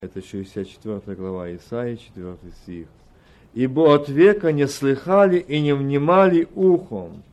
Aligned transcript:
Это 0.00 0.22
64 0.22 1.16
глава 1.16 1.52
Исаии, 1.56 1.96
4 1.96 2.36
стих. 2.62 2.86
«Ибо 3.52 3.96
от 3.96 4.08
века 4.08 4.52
не 4.52 4.68
слыхали 4.68 5.40
и 5.40 5.60
не 5.60 5.74
внимали 5.74 6.46
ухом, 6.54 7.24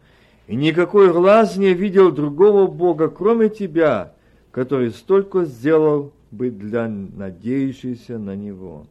и 0.47 0.55
никакой 0.55 1.13
глаз 1.13 1.57
не 1.57 1.75
видел 1.75 2.11
другого 2.11 2.65
Бога, 2.65 3.09
кроме 3.09 3.49
Тебя, 3.49 4.13
который 4.49 4.89
столько 4.89 5.45
сделал 5.45 6.11
бы 6.31 6.49
для 6.49 6.87
надеющихся 6.87 8.17
на 8.17 8.35
Него. 8.35 8.87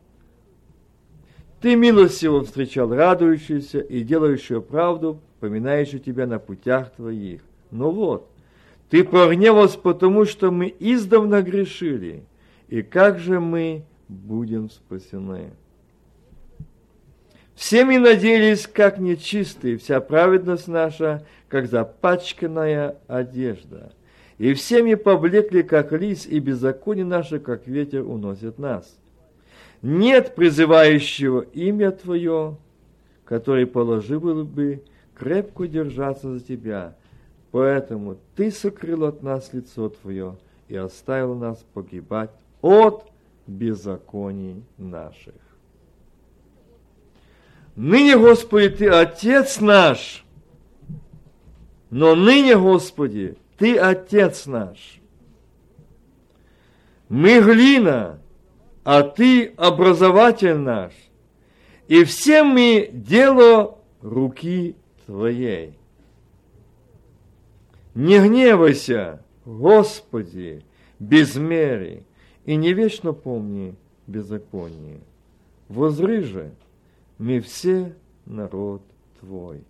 Ты 1.60 1.74
милостиво 1.74 2.44
встречал 2.44 2.94
радующуюся 2.94 3.80
и 3.80 4.04
делающую 4.04 4.62
правду, 4.62 5.18
поминающую 5.40 5.98
Тебя 5.98 6.28
на 6.28 6.38
путях 6.38 6.92
Твоих. 6.92 7.40
Но 7.72 7.90
вот, 7.90 8.28
Ты 8.88 9.02
прогневался, 9.02 9.80
потому 9.80 10.26
что 10.26 10.52
мы 10.52 10.72
издавна 10.78 11.42
грешили– 11.42 12.22
и 12.74 12.82
как 12.82 13.20
же 13.20 13.38
мы 13.38 13.84
будем 14.08 14.68
спасены? 14.68 15.52
Все 17.54 17.84
мы 17.84 18.00
надеялись, 18.00 18.66
как 18.66 18.98
нечистые, 18.98 19.78
вся 19.78 20.00
праведность 20.00 20.66
наша, 20.66 21.24
как 21.48 21.68
запачканная 21.68 22.96
одежда. 23.06 23.92
И 24.38 24.54
все 24.54 24.82
мы 24.82 24.96
поблекли, 24.96 25.62
как 25.62 25.92
лис, 25.92 26.26
и 26.26 26.40
беззаконие 26.40 27.04
наше, 27.04 27.38
как 27.38 27.68
ветер, 27.68 28.04
уносит 28.04 28.58
нас. 28.58 28.92
Нет 29.80 30.34
призывающего 30.34 31.42
имя 31.42 31.92
Твое, 31.92 32.56
который 33.24 33.68
положил 33.68 34.44
бы 34.44 34.82
крепко 35.14 35.68
держаться 35.68 36.28
за 36.28 36.40
Тебя. 36.40 36.96
Поэтому 37.52 38.18
Ты 38.34 38.50
сокрыл 38.50 39.04
от 39.04 39.22
нас 39.22 39.52
лицо 39.52 39.90
Твое 39.90 40.36
и 40.66 40.74
оставил 40.74 41.36
нас 41.36 41.64
погибать 41.72 42.32
от 42.64 43.12
беззаконий 43.46 44.64
наших. 44.78 45.34
Ныне, 47.76 48.16
Господи, 48.16 48.70
Ты 48.70 48.88
Отец 48.88 49.60
наш, 49.60 50.24
но 51.90 52.14
ныне, 52.14 52.56
Господи, 52.56 53.36
Ты 53.58 53.76
Отец 53.76 54.46
наш. 54.46 54.98
Мы 57.10 57.42
глина, 57.42 58.18
а 58.82 59.02
Ты 59.02 59.48
образователь 59.58 60.56
наш, 60.56 60.94
и 61.86 62.04
все 62.04 62.44
мы 62.44 62.88
дело 62.90 63.78
руки 64.00 64.74
Твоей. 65.04 65.78
Не 67.94 68.20
гневайся, 68.20 69.22
Господи, 69.44 70.64
без 70.98 71.36
меры, 71.36 72.04
и 72.44 72.56
не 72.56 72.72
вечно 72.72 73.12
помни 73.12 73.74
беззаконие. 74.06 75.00
Возри 75.68 76.20
же, 76.20 76.50
мы 77.18 77.40
все 77.40 77.94
народ 78.26 78.82
Твой. 79.20 79.62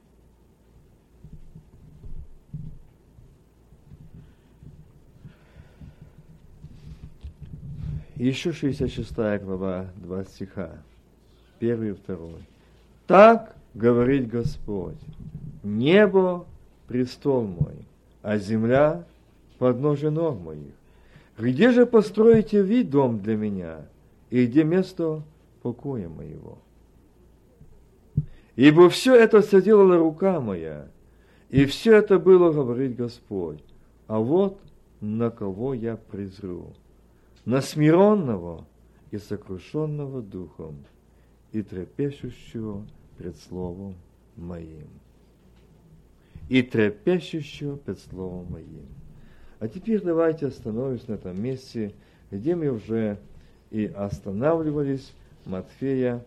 Еще 8.16 8.52
66 8.52 9.12
глава, 9.42 9.90
2 9.96 10.24
стиха, 10.24 10.70
первый 11.58 11.90
и 11.90 11.92
второй. 11.92 12.40
Так 13.06 13.56
говорит 13.74 14.28
Господь, 14.28 14.98
небо– 15.62 16.46
престол 16.88 17.44
мой, 17.44 17.74
а 18.22 18.38
земля– 18.38 19.04
подножие 19.58 20.10
ног 20.10 20.40
моих. 20.40 20.72
Где 21.38 21.72
же 21.72 21.84
построите 21.84 22.62
вы 22.62 22.84
дом 22.84 23.20
для 23.20 23.36
меня, 23.36 23.86
и 24.30 24.46
где 24.46 24.62
место 24.62 25.22
покоя 25.62 26.08
моего? 26.08 26.58
Ибо 28.56 28.88
все 28.88 29.16
это 29.16 29.42
соделала 29.42 29.96
рука 29.96 30.40
моя, 30.40 30.88
и 31.50 31.64
все 31.64 31.96
это 31.96 32.18
было, 32.18 32.52
говорит 32.52 32.96
Господь. 32.96 33.64
А 34.06 34.20
вот 34.20 34.60
на 35.00 35.30
кого 35.30 35.74
я 35.74 35.96
презру, 35.96 36.72
на 37.44 37.60
смиренного 37.60 38.64
и 39.10 39.18
сокрушенного 39.18 40.22
духом, 40.22 40.84
и 41.52 41.62
трепещущего 41.62 42.84
пред 43.18 43.36
словом 43.36 43.94
моим. 44.36 44.88
И 46.48 46.62
трепещущего 46.62 47.76
пред 47.76 47.98
словом 47.98 48.52
моим. 48.52 48.86
А 49.64 49.68
теперь 49.68 50.02
давайте 50.02 50.48
остановимся 50.48 51.12
на 51.12 51.14
этом 51.14 51.42
месте, 51.42 51.94
где 52.30 52.54
мы 52.54 52.68
уже 52.68 53.16
и 53.70 53.86
останавливались, 53.86 55.10
Матфея. 55.46 56.22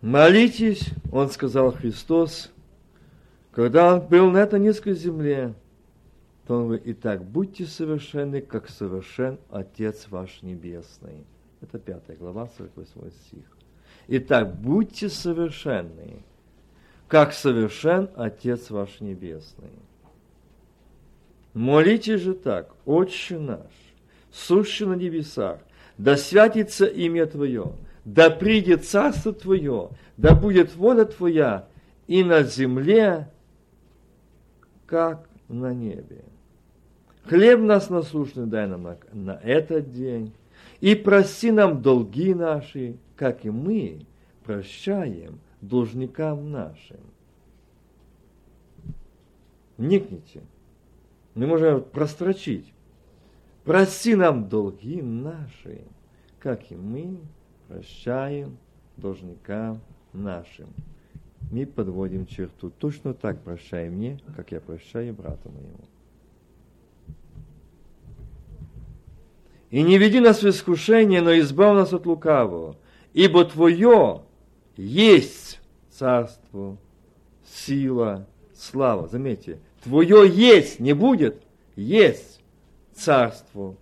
Молитесь, 0.00 0.88
он 1.12 1.28
сказал 1.28 1.72
Христос, 1.72 2.50
когда 3.50 3.92
он 3.92 4.08
был 4.08 4.30
на 4.30 4.38
этой 4.38 4.58
низкой 4.58 4.94
земле, 4.94 5.52
то 6.46 6.56
он 6.56 6.64
говорит, 6.68 6.84
итак, 6.86 7.22
будьте 7.22 7.66
совершенны, 7.66 8.40
как 8.40 8.70
совершен 8.70 9.36
Отец 9.50 10.06
ваш 10.08 10.40
Небесный. 10.40 11.26
Это 11.60 11.78
пятая 11.78 12.16
глава, 12.16 12.48
48 12.56 13.10
стих. 13.10 13.44
Итак, 14.06 14.56
будьте 14.56 15.10
совершенны, 15.10 16.22
как 17.08 17.32
совершен 17.32 18.10
Отец 18.14 18.70
ваш 18.70 19.00
Небесный. 19.00 19.70
Молите 21.54 22.18
же 22.18 22.34
так, 22.34 22.72
Отче 22.84 23.38
наш, 23.38 23.72
сущий 24.30 24.86
на 24.86 24.92
небесах, 24.92 25.58
да 25.96 26.16
святится 26.16 26.84
имя 26.84 27.26
Твое, 27.26 27.72
да 28.04 28.30
придет 28.30 28.84
царство 28.84 29.32
Твое, 29.32 29.90
да 30.16 30.34
будет 30.34 30.76
воля 30.76 31.06
Твоя 31.06 31.66
и 32.06 32.22
на 32.22 32.42
земле, 32.42 33.28
как 34.86 35.28
на 35.48 35.72
небе. 35.72 36.24
Хлеб 37.24 37.60
нас 37.60 37.90
насущный 37.90 38.46
дай 38.46 38.66
нам 38.66 38.82
на, 38.82 38.98
на 39.12 39.40
этот 39.42 39.92
день, 39.92 40.32
и 40.80 40.94
прости 40.94 41.50
нам 41.50 41.82
долги 41.82 42.34
наши, 42.34 42.96
как 43.16 43.44
и 43.44 43.50
мы 43.50 44.06
прощаем 44.44 45.40
должникам 45.60 46.50
нашим. 46.50 47.00
Вникните. 49.76 50.42
Мы 51.34 51.46
можем 51.46 51.82
прострочить. 51.82 52.72
Прости 53.64 54.14
нам 54.14 54.48
долги 54.48 55.02
наши, 55.02 55.82
как 56.38 56.70
и 56.72 56.74
мы 56.74 57.18
прощаем 57.68 58.56
должникам 58.96 59.80
нашим. 60.12 60.68
Мы 61.50 61.66
подводим 61.66 62.26
черту. 62.26 62.70
Точно 62.70 63.14
так 63.14 63.40
прощай 63.42 63.88
мне, 63.88 64.20
как 64.36 64.52
я 64.52 64.60
прощаю 64.60 65.14
брату 65.14 65.50
моему. 65.50 65.84
И 69.70 69.82
не 69.82 69.98
веди 69.98 70.20
нас 70.20 70.42
в 70.42 70.48
искушение, 70.48 71.20
но 71.20 71.38
избав 71.38 71.74
нас 71.74 71.92
от 71.92 72.06
лукавого. 72.06 72.76
Ибо 73.12 73.44
Твое 73.44 74.22
есть 74.78 75.60
царство, 75.90 76.78
сила, 77.44 78.26
слава. 78.54 79.08
Заметьте, 79.08 79.58
твое 79.82 80.26
есть 80.26 80.78
не 80.78 80.92
будет, 80.92 81.42
есть 81.74 82.40
царство, 82.94 83.76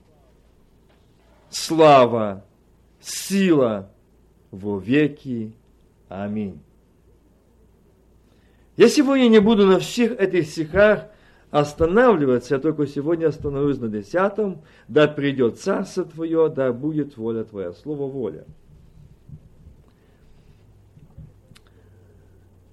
слава, 1.50 2.44
сила 3.00 3.90
во 4.50 4.78
веки. 4.78 5.52
Аминь. 6.08 6.60
Я 8.76 8.88
сегодня 8.88 9.28
не 9.28 9.40
буду 9.40 9.66
на 9.66 9.78
всех 9.78 10.12
этих 10.18 10.46
стихах 10.46 11.08
останавливаться, 11.50 12.54
я 12.54 12.60
только 12.60 12.86
сегодня 12.86 13.26
остановлюсь 13.26 13.78
на 13.78 13.88
десятом, 13.88 14.62
да 14.88 15.08
придет 15.08 15.58
царство 15.58 16.04
Твое, 16.04 16.48
да 16.48 16.72
будет 16.72 17.16
воля 17.16 17.44
Твоя, 17.44 17.72
слово 17.72 18.10
воля. 18.10 18.46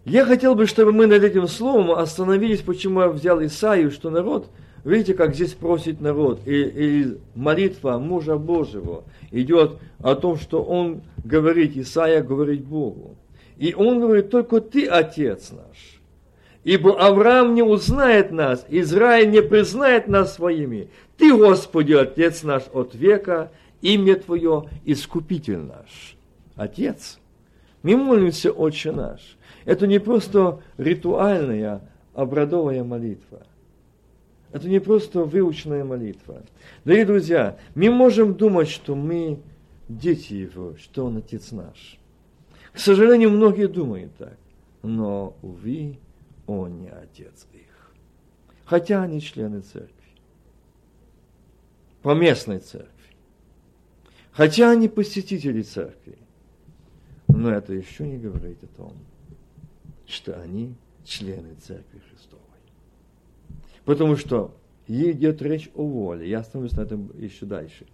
Я 0.05 0.25
хотел 0.25 0.55
бы, 0.55 0.67
чтобы 0.67 0.91
мы 0.91 1.07
над 1.07 1.23
этим 1.23 1.47
словом 1.47 1.91
остановились, 1.91 2.61
почему 2.61 3.01
я 3.01 3.07
взял 3.07 3.43
Исаию, 3.43 3.89
что 3.89 4.09
народ, 4.09 4.49
видите, 4.83 5.13
как 5.13 5.33
здесь 5.33 5.53
просит 5.53 6.01
народ, 6.01 6.41
и, 6.45 6.61
и 6.61 7.17
молитва 7.35 7.99
мужа 7.99 8.37
Божьего 8.37 9.05
идет 9.31 9.77
о 9.99 10.15
том, 10.15 10.37
что 10.37 10.61
он 10.61 11.03
говорит, 11.23 11.77
Исаия 11.77 12.21
говорит 12.21 12.65
Богу. 12.65 13.15
И 13.57 13.73
он 13.73 14.01
говорит, 14.01 14.29
только 14.29 14.59
ты, 14.59 14.87
Отец 14.87 15.51
наш. 15.51 16.01
Ибо 16.65 16.99
Авраам 16.99 17.53
не 17.53 17.63
узнает 17.63 18.31
нас, 18.31 18.65
Израиль 18.69 19.29
не 19.29 19.41
признает 19.41 20.07
нас 20.07 20.35
своими. 20.35 20.89
Ты, 21.17 21.35
Господи, 21.35 21.93
Отец 21.93 22.43
наш 22.43 22.63
от 22.73 22.93
века, 22.93 23.51
имя 23.81 24.15
Твое, 24.15 24.65
Искупитель 24.83 25.59
наш. 25.59 26.17
Отец. 26.55 27.19
Мы 27.83 27.97
молимся, 27.97 28.51
Отче 28.51 28.91
наш. 28.91 29.37
Это 29.65 29.85
не 29.87 29.99
просто 29.99 30.61
ритуальная, 30.77 31.81
обрадовая 32.13 32.83
молитва. 32.83 33.45
Это 34.51 34.69
не 34.69 34.79
просто 34.79 35.23
выученная 35.23 35.83
молитва. 35.83 36.43
Дорогие 36.85 37.05
друзья, 37.05 37.59
мы 37.75 37.89
можем 37.89 38.35
думать, 38.35 38.69
что 38.69 38.95
мы 38.95 39.39
дети 39.89 40.33
Его, 40.33 40.75
что 40.77 41.05
Он 41.05 41.17
Отец 41.17 41.51
наш. 41.51 41.99
К 42.71 42.79
сожалению, 42.79 43.31
многие 43.31 43.67
думают 43.67 44.15
так. 44.15 44.37
Но, 44.81 45.35
увы, 45.41 45.97
Он 46.47 46.79
не 46.79 46.89
Отец 46.89 47.47
их. 47.53 47.93
Хотя 48.65 49.03
они 49.03 49.21
члены 49.21 49.61
церкви. 49.61 49.89
Поместной 52.01 52.59
церкви. 52.59 52.89
Хотя 54.31 54.71
они 54.71 54.87
посетители 54.87 55.61
церкви. 55.61 56.17
Но 57.33 57.51
это 57.51 57.73
еще 57.73 58.05
не 58.05 58.17
говорит 58.17 58.63
о 58.63 58.67
том, 58.77 58.93
что 60.05 60.39
они 60.39 60.75
члены 61.03 61.55
церкви 61.55 61.99
Христовой. 62.09 62.43
Потому 63.85 64.15
что 64.15 64.55
идет 64.87 65.41
речь 65.41 65.69
о 65.73 65.83
воле. 65.83 66.29
Я 66.29 66.39
остановлюсь 66.39 66.77
на 66.77 66.81
этом 66.81 67.09
еще 67.19 67.47
дальше. 67.47 67.87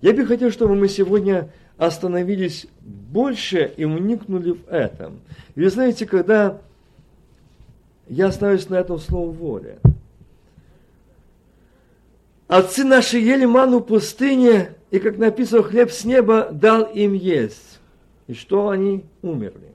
Я 0.00 0.12
бы 0.12 0.24
хотел, 0.26 0.52
чтобы 0.52 0.76
мы 0.76 0.88
сегодня 0.88 1.50
остановились 1.76 2.68
больше 2.80 3.72
и 3.76 3.84
вникнули 3.84 4.52
в 4.52 4.68
этом. 4.68 5.18
Вы 5.56 5.70
знаете, 5.70 6.06
когда 6.06 6.60
я 8.08 8.28
остановлюсь 8.28 8.68
на 8.68 8.76
этом 8.76 9.00
слове 9.00 9.32
воля. 9.32 9.78
Отцы 12.46 12.84
наши 12.84 13.18
ели 13.18 13.44
ману 13.44 13.78
в 13.78 13.86
пустыне, 13.86 14.74
и, 14.94 15.00
как 15.00 15.18
написано, 15.18 15.64
хлеб 15.64 15.90
с 15.90 16.04
неба 16.04 16.50
дал 16.52 16.84
им 16.84 17.14
есть. 17.14 17.80
И 18.28 18.32
что 18.32 18.68
они 18.68 19.04
умерли. 19.22 19.72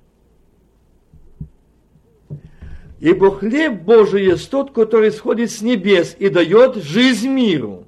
Ибо 3.02 3.30
хлеб 3.36 3.82
Божий 3.82 4.24
есть 4.24 4.50
тот, 4.50 4.72
который 4.72 5.12
сходит 5.12 5.52
с 5.52 5.62
небес 5.62 6.16
и 6.20 6.30
дает 6.30 6.78
жизнь 6.78 7.28
миру. 7.28 7.84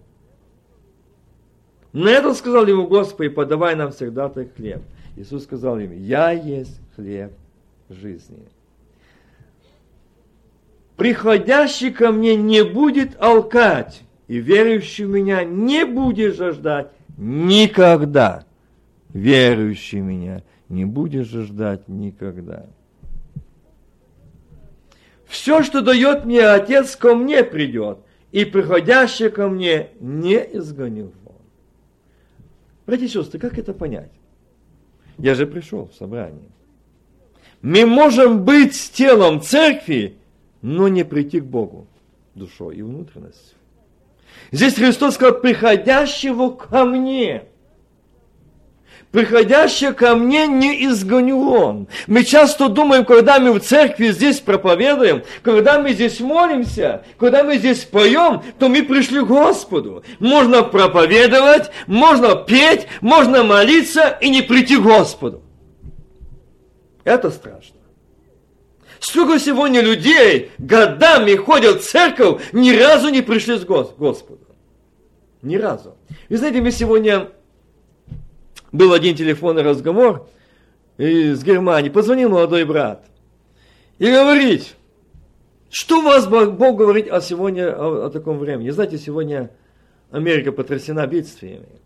На 1.94 2.10
это 2.10 2.34
сказал 2.34 2.68
ему 2.68 2.86
Господи, 2.86 3.30
подавай 3.30 3.78
нам 3.78 3.94
всегда 3.94 4.28
ты 4.28 4.50
хлеб. 4.54 4.82
Иисус 5.16 5.44
сказал 5.44 5.80
им, 5.80 5.94
я 6.04 6.32
есть 6.32 6.82
хлеб 6.98 7.32
жизни. 7.90 8.44
Приходящий 10.98 11.94
ко 11.94 12.12
мне 12.12 12.36
не 12.36 12.66
будет 12.66 13.16
алкать, 13.22 14.02
и 14.28 14.38
верующий 14.38 15.06
в 15.06 15.10
меня 15.12 15.46
не 15.46 15.86
будет 15.86 16.36
жаждать 16.36 16.92
никогда. 17.18 18.46
Верующий 19.10 20.00
меня 20.00 20.44
не 20.70 20.86
будет 20.86 21.28
жаждать 21.28 21.88
никогда. 21.88 22.66
Все, 25.26 25.64
что 25.64 25.82
дает 25.82 26.26
мне 26.26 26.46
Отец, 26.46 26.96
ко 26.96 27.16
мне 27.16 27.44
придет, 27.44 28.00
и 28.32 28.44
приходящий 28.44 29.30
ко 29.30 29.48
мне 29.48 29.90
не 30.00 30.36
изгоню 30.36 31.14
вон. 31.24 31.36
Братья 32.86 33.06
и 33.06 33.10
сестры, 33.10 33.40
как 33.40 33.58
это 33.58 33.74
понять? 33.74 34.12
Я 35.18 35.36
же 35.36 35.48
пришел 35.48 35.88
в 35.88 35.94
собрание. 35.94 36.50
Мы 37.62 37.86
можем 37.86 38.44
быть 38.44 38.92
телом 38.94 39.42
церкви, 39.42 40.18
но 40.62 40.88
не 40.88 41.06
прийти 41.06 41.40
к 41.40 41.46
Богу 41.46 41.88
душой 42.36 42.78
и 42.78 42.82
внутренностью. 42.82 43.58
Здесь 44.52 44.76
Христос 44.76 45.16
сказал, 45.16 45.40
приходящего 45.40 46.50
ко 46.50 46.86
мне– 46.86 47.44
приходящее 49.12 49.94
ко 49.94 50.16
мне 50.16 50.48
не 50.48 50.86
изгоню 50.86 51.52
он. 51.52 51.88
Мы 52.08 52.24
часто 52.24 52.70
думаем, 52.70 53.06
когда 53.06 53.40
мы 53.40 53.54
в 53.54 53.60
церкви 53.60 54.08
здесь 54.08 54.40
проповедуем, 54.40 55.24
когда 55.44 55.80
мы 55.80 55.94
здесь 55.94 56.20
молимся, 56.20 57.04
когда 57.20 57.44
мы 57.44 57.58
здесь 57.58 57.84
поем, 57.84 58.42
то 58.58 58.70
мы 58.70 58.84
пришли 58.84 59.22
к 59.22 59.28
Господу. 59.28 60.04
Можно 60.20 60.64
проповедовать, 60.64 61.72
можно 61.88 62.36
петь, 62.36 62.88
можно 63.02 63.44
молиться 63.44 64.18
и 64.22 64.30
не 64.30 64.42
прийти 64.42 64.78
к 64.78 64.82
Господу. 64.82 65.44
Это 67.04 67.30
страшно. 67.32 67.81
Сколько 69.02 69.40
сегодня 69.40 69.82
людей 69.82 70.52
годами 70.60 71.36
ходят 71.36 71.82
в 71.82 71.90
церковь, 71.90 72.54
ни 72.54 72.72
разу 72.72 73.10
не 73.10 73.24
пришли 73.24 73.58
с 73.58 73.66
Господу. 73.66 74.46
Ни 75.42 75.56
разу. 75.56 75.98
Вы 76.30 76.38
знаете, 76.38 76.62
мы 76.62 76.70
сегодня 76.72 77.32
был 78.72 78.94
один 78.94 79.16
телефонный 79.16 79.64
разговор 79.64 80.30
из 81.00 81.44
Германии, 81.44 81.90
позвонил 81.90 82.30
молодой 82.30 82.64
брат 82.64 83.04
и 83.98 84.06
говорит, 84.06 84.76
что 85.72 86.02
вас 86.02 86.28
Бог 86.28 86.78
говорит 86.78 87.10
о 87.12 87.22
сегодня, 87.22 87.76
о, 87.76 88.06
о 88.06 88.10
таком 88.12 88.38
времени. 88.38 88.70
Знаете, 88.70 89.00
сегодня 89.00 89.50
Америка 90.12 90.52
потрясена 90.52 91.08
бедствиями. 91.08 91.82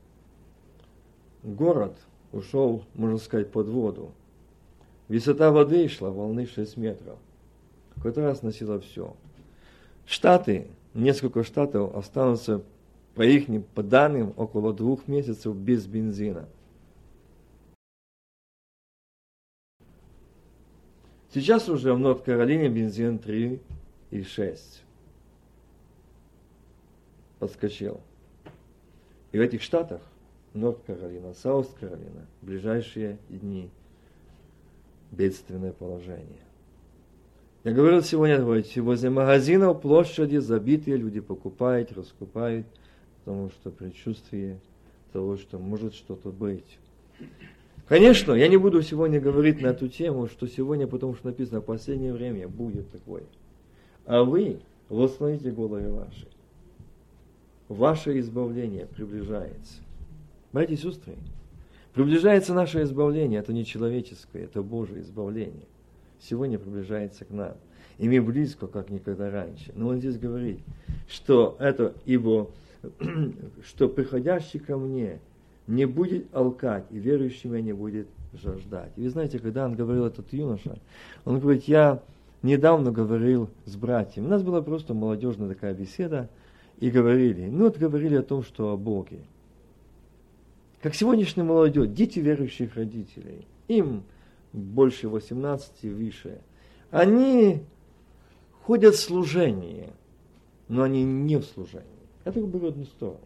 Город 1.44 1.96
ушел, 2.34 2.84
можно 2.94 3.20
сказать, 3.20 3.54
под 3.54 3.70
воду. 3.70 4.12
Высота 5.08 5.52
воды 5.52 5.88
шла, 5.88 6.10
волны 6.10 6.48
6 6.48 6.78
метров. 6.78 7.20
Какой-то 7.96 8.22
раз 8.22 8.42
носило 8.42 8.80
все. 8.80 9.16
Штаты, 10.06 10.68
несколько 10.94 11.44
штатов 11.44 11.96
останутся, 11.96 12.64
по 13.14 13.22
их 13.22 13.46
по 13.74 13.82
данным, 13.82 14.34
около 14.36 14.74
двух 14.74 15.08
месяцев 15.08 15.56
без 15.56 15.86
бензина. 15.86 16.48
Сейчас 21.34 21.70
уже 21.70 21.94
в 21.94 22.00
Норд-Каролине 22.00 22.70
бензин 22.70 23.20
3 23.20 23.62
и 24.12 24.24
6. 24.24 24.84
Подскочил. 27.40 28.00
И 29.32 29.38
в 29.38 29.42
этих 29.42 29.62
штатах, 29.62 30.02
Норд-Каролина, 30.54 31.34
Саус-Каролина, 31.34 32.26
ближайшие 32.42 33.18
дни 33.30 33.70
бедственное 35.16 35.72
положение. 35.72 36.46
Я 37.64 37.72
говорил 37.72 38.04
сегодня, 38.04 38.38
говорите, 38.38 38.82
возле 38.82 39.10
магазинов 39.10 39.82
площади 39.82 40.38
забитые, 40.38 40.98
люди 40.98 41.20
покупают, 41.20 41.92
раскупают, 41.94 42.68
потому 43.20 43.50
что 43.50 43.72
предчувствие 43.72 44.60
того, 45.12 45.38
что 45.38 45.58
может 45.58 45.96
что-то 45.96 46.30
быть. 46.30 46.78
Конечно, 47.88 48.34
я 48.34 48.48
не 48.48 48.58
буду 48.58 48.82
сегодня 48.82 49.20
говорить 49.20 49.62
на 49.62 49.68
эту 49.68 49.88
тему, 49.88 50.28
что 50.28 50.48
сегодня, 50.48 50.88
потому 50.88 51.16
что 51.16 51.28
написано, 51.28 51.62
в 51.62 51.66
последнее 51.66 52.14
время 52.14 52.48
будет 52.48 52.92
такое. 52.92 53.24
А 54.06 54.24
вы 54.24 54.60
восстановите 54.90 55.52
головы 55.52 55.92
ваши. 55.92 56.28
Ваше 57.68 58.20
избавление 58.20 58.86
приближается. 58.86 59.82
Братья 60.52 60.74
и 60.74 60.78
сестры, 60.78 61.16
приближается 61.96 62.54
наше 62.54 62.84
избавление, 62.84 63.40
это 63.40 63.52
не 63.54 63.66
человеческое, 63.66 64.44
это 64.44 64.62
Божие 64.62 65.02
избавление. 65.02 65.66
Сегодня 66.22 66.60
приближается 66.60 67.26
к 67.26 67.32
нам. 67.32 67.56
И 67.98 68.08
мы 68.08 68.22
близко, 68.22 68.68
как 68.68 68.90
никогда 68.90 69.32
раньше. 69.32 69.72
Но 69.74 69.88
он 69.88 70.00
здесь 70.00 70.18
говорит, 70.18 70.60
что 71.08 71.56
это 71.60 71.96
ибо, 72.06 72.52
что 73.66 73.90
приходящий 73.90 74.60
ко 74.60 74.78
мне– 74.78 75.20
не 75.68 75.86
будет 75.86 76.28
алкать, 76.34 76.86
и 76.92 76.98
верующий 76.98 77.50
меня 77.50 77.62
не 77.62 77.74
будет 77.74 78.08
жаждать. 78.34 78.92
И 78.96 79.02
вы 79.02 79.10
знаете, 79.10 79.40
когда 79.40 79.66
он 79.66 79.76
говорил 79.76 80.06
этот 80.06 80.32
юноша, 80.34 80.78
он 81.24 81.40
говорит, 81.40 81.64
я 81.64 82.02
недавно 82.44 82.92
говорил 82.92 83.50
с 83.66 83.76
братьями, 83.76 84.28
у 84.28 84.30
нас 84.30 84.44
была 84.44 84.62
просто 84.62 84.94
молодежная 84.94 85.50
такая 85.50 85.74
беседа, 85.74 86.30
и 86.80 86.92
говорили, 86.92 87.48
ну 87.48 87.66
вот 87.66 87.78
говорили 87.78 88.16
о 88.16 88.24
том, 88.24 88.44
что 88.44 88.74
о 88.74 88.78
Боге. 88.78 89.20
Как 90.82 90.94
сегодняшняя 90.96 91.44
молодежь, 91.44 91.90
дети 91.90 92.20
верующих 92.20 92.76
родителей, 92.76 93.48
им 93.68 94.04
больше 94.54 95.10
18 95.10 95.72
и 95.82 95.90
выше, 95.90 96.40
они 96.92 97.64
ходят 98.64 98.96
в 98.96 99.00
служение, 99.00 99.90
но 100.68 100.84
они 100.84 101.04
не 101.04 101.38
в 101.38 101.46
служении. 101.46 101.86
Это 102.24 102.40
одну 102.40 102.86
сторону. 102.86 103.20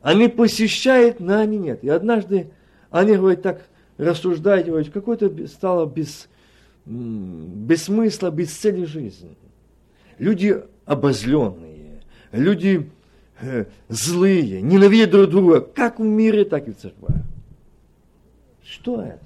Они 0.00 0.28
посещают, 0.28 1.20
но 1.20 1.38
они 1.38 1.56
нет. 1.56 1.82
И 1.82 1.88
однажды 1.88 2.50
они, 2.90 3.16
говорят, 3.16 3.42
так 3.42 3.68
рассуждают, 3.96 4.66
говорят, 4.66 4.90
какой-то 4.90 5.46
стало 5.46 5.86
без, 5.86 6.28
без 6.84 7.84
смысла, 7.84 8.30
без 8.30 8.52
цели 8.52 8.84
жизни. 8.84 9.36
Люди 10.18 10.62
обозленные, 10.84 12.02
люди 12.32 12.90
злые, 13.88 14.60
ненавидят 14.60 15.10
друг 15.10 15.30
друга, 15.30 15.60
как 15.60 15.98
в 15.98 16.02
мире, 16.02 16.44
так 16.44 16.68
и 16.68 16.72
в 16.72 16.76
церквах. 16.76 17.16
Что 18.62 19.02
это? 19.02 19.20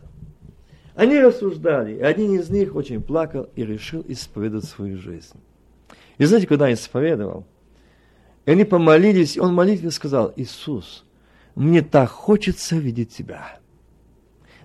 Они 0.94 1.20
рассуждали, 1.20 1.94
и 1.94 2.00
один 2.00 2.34
из 2.34 2.50
них 2.50 2.74
очень 2.74 3.00
плакал 3.02 3.48
и 3.54 3.64
решил 3.64 4.04
исповедовать 4.08 4.64
свою 4.64 4.98
жизнь. 4.98 5.38
И 6.18 6.24
знаете, 6.24 6.48
когда 6.48 6.72
исповедовал, 6.72 7.46
и 8.46 8.50
они 8.50 8.64
помолились, 8.64 9.36
и 9.36 9.40
он 9.40 9.54
молитвенно 9.54 9.92
сказал, 9.92 10.32
Иисус, 10.34 11.04
мне 11.54 11.82
так 11.82 12.08
хочется 12.08 12.76
видеть 12.76 13.14
Тебя. 13.14 13.58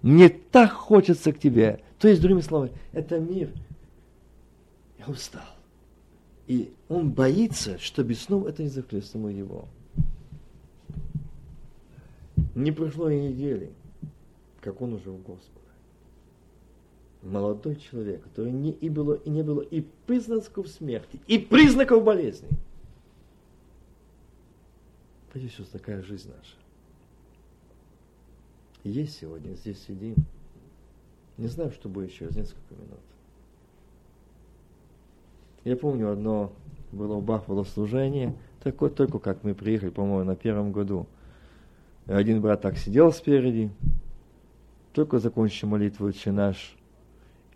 Мне 0.01 0.29
так 0.29 0.71
хочется 0.71 1.31
к 1.31 1.39
Тебе. 1.39 1.81
То 1.99 2.07
есть, 2.07 2.21
другими 2.21 2.41
словами, 2.41 2.71
это 2.91 3.19
мир. 3.19 3.49
Я 4.97 5.05
устал. 5.05 5.52
И 6.47 6.73
он 6.89 7.11
боится, 7.11 7.77
чтобы 7.77 8.15
снова 8.15 8.49
это 8.49 8.63
не 8.63 8.69
захлестнуло 8.69 9.29
его. 9.29 9.67
Не 12.55 12.71
прошло 12.71 13.09
и 13.09 13.19
недели, 13.19 13.71
как 14.61 14.81
он 14.81 14.93
уже 14.93 15.09
у 15.09 15.17
Господа. 15.17 15.59
Молодой 17.21 17.77
человек, 17.77 18.23
который 18.23 18.51
не 18.51 18.71
и 18.71 18.89
было, 18.89 19.13
и 19.13 19.29
не 19.29 19.43
было 19.43 19.61
и 19.61 19.81
признаков 20.05 20.67
смерти, 20.67 21.19
и 21.27 21.39
признаков 21.39 22.03
болезни. 22.03 22.49
Надеюсь, 25.33 25.57
вот 25.57 25.69
такая 25.69 26.03
жизнь 26.03 26.29
наша. 26.29 26.55
Есть 28.83 29.17
сегодня, 29.17 29.55
здесь 29.55 29.81
сидим. 29.81 30.15
Не 31.37 31.47
знаю, 31.47 31.71
что 31.71 31.89
будет 31.89 32.11
через 32.11 32.35
несколько 32.35 32.75
минут. 32.75 32.99
Я 35.63 35.77
помню 35.77 36.11
одно 36.11 36.51
было 36.91 37.15
у 37.15 37.21
Бахвала 37.21 37.63
служение, 37.63 38.35
такое 38.61 38.89
только 38.89 39.19
как 39.19 39.43
мы 39.43 39.53
приехали, 39.53 39.89
по-моему, 39.89 40.23
на 40.23 40.35
первом 40.35 40.71
году. 40.71 41.07
Один 42.05 42.41
брат 42.41 42.61
так 42.61 42.77
сидел 42.77 43.13
спереди, 43.13 43.69
только 44.91 45.19
закончил 45.19 45.69
молитву 45.69 46.07
«Отче 46.07 46.31
наш», 46.31 46.75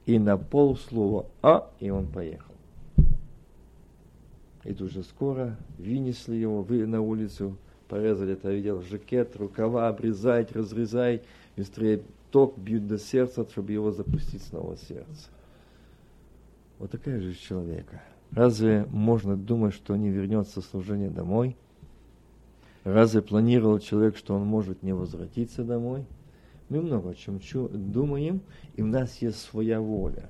и 0.05 0.19
на 0.19 0.37
полслова 0.37 1.25
«А», 1.41 1.69
и 1.79 1.89
он 1.89 2.07
поехал. 2.07 2.53
И 4.63 4.73
тут 4.73 4.91
же 4.91 5.03
скоро 5.03 5.57
вынесли 5.77 6.35
его 6.35 6.65
на 6.65 7.01
улицу, 7.01 7.57
порезали, 7.89 8.33
это 8.33 8.51
видел, 8.51 8.81
жакет, 8.81 9.35
рукава 9.35 9.89
обрезать, 9.89 10.53
разрезать, 10.53 11.23
быстрее 11.57 12.01
ток 12.31 12.57
бьют 12.57 12.87
до 12.87 12.97
сердца, 12.97 13.45
чтобы 13.49 13.73
его 13.73 13.91
запустить 13.91 14.43
снова 14.43 14.75
в 14.75 14.79
сердце. 14.79 15.29
Вот 16.79 16.91
такая 16.91 17.19
жизнь 17.19 17.39
человека. 17.39 18.01
Разве 18.31 18.85
можно 18.91 19.35
думать, 19.35 19.73
что 19.73 19.95
не 19.95 20.09
вернется 20.09 20.61
служение 20.61 21.09
домой? 21.09 21.55
Разве 22.83 23.21
планировал 23.21 23.79
человек, 23.79 24.17
что 24.17 24.35
он 24.35 24.45
может 24.45 24.83
не 24.83 24.93
возвратиться 24.93 25.63
домой? 25.63 26.05
Мы 26.69 26.81
много 26.81 27.11
о 27.11 27.15
чем 27.15 27.39
думаем, 27.91 28.41
и 28.75 28.81
у 28.81 28.85
нас 28.85 29.21
есть 29.21 29.39
своя 29.39 29.81
воля. 29.81 30.29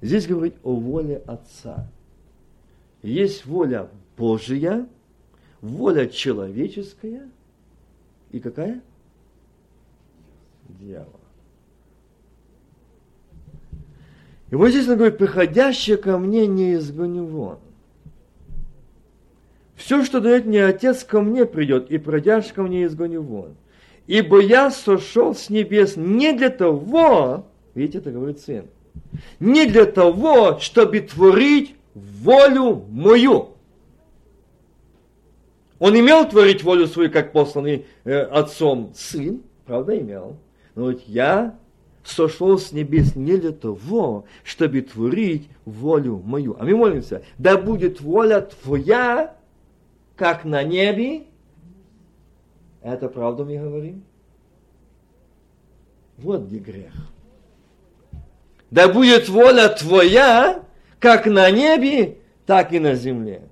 Здесь 0.00 0.26
говорит 0.26 0.54
о 0.62 0.74
воле 0.76 1.16
Отца. 1.26 1.90
Есть 3.02 3.46
воля 3.46 3.88
Божья, 4.16 4.88
воля 5.60 6.06
человеческая 6.06 7.28
и 8.30 8.40
какая? 8.40 8.80
Дьявола. 10.68 11.17
И 14.50 14.54
вот 14.54 14.70
здесь 14.70 14.88
он 14.88 14.96
говорит, 14.96 15.18
приходящее 15.18 15.96
ко 15.96 16.18
мне 16.18 16.46
не 16.46 16.74
изгоню 16.74 17.24
вон. 17.24 17.58
Все, 19.76 20.04
что 20.04 20.20
дает 20.20 20.46
мне 20.46 20.64
Отец, 20.64 21.04
ко 21.04 21.20
мне 21.20 21.46
придет, 21.46 21.90
и 21.90 21.98
пройдящий 21.98 22.52
ко 22.52 22.62
мне 22.62 22.84
изгоню 22.84 23.22
вон. 23.22 23.54
Ибо 24.06 24.40
я 24.40 24.70
сошел 24.70 25.34
с 25.34 25.50
небес 25.50 25.96
не 25.96 26.32
для 26.32 26.50
того, 26.50 27.46
видите, 27.74 27.98
это 27.98 28.10
говорит 28.10 28.40
Сын, 28.40 28.64
не 29.38 29.66
для 29.66 29.84
того, 29.84 30.58
чтобы 30.58 31.00
творить 31.00 31.76
волю 31.94 32.84
мою. 32.88 33.50
Он 35.78 35.96
имел 35.96 36.28
творить 36.28 36.64
волю 36.64 36.88
свою, 36.88 37.10
как 37.10 37.32
посланный 37.32 37.86
э, 38.04 38.18
отцом 38.18 38.92
сын, 38.96 39.42
правда 39.64 39.96
имел. 39.96 40.36
Но 40.74 40.86
вот 40.86 41.02
я 41.06 41.56
сошел 42.08 42.58
с 42.58 42.72
небес 42.72 43.14
не 43.16 43.36
для 43.36 43.52
того, 43.52 44.24
чтобы 44.44 44.80
творить 44.82 45.48
волю 45.64 46.22
мою. 46.24 46.56
А 46.58 46.64
мы 46.64 46.76
молимся, 46.76 47.22
да 47.38 47.58
будет 47.58 48.00
воля 48.00 48.40
твоя, 48.40 49.36
как 50.16 50.44
на 50.44 50.62
небе. 50.62 51.24
Это 52.82 53.08
правда 53.08 53.44
мы 53.44 53.58
говорим? 53.58 54.02
Вот 56.16 56.42
где 56.46 56.58
грех. 56.58 56.92
Да 58.70 58.88
будет 58.88 59.28
воля 59.28 59.68
твоя, 59.68 60.62
как 60.98 61.26
на 61.26 61.50
небе, 61.50 62.18
так 62.46 62.72
и 62.72 62.78
на 62.78 62.94
земле. 62.94 63.42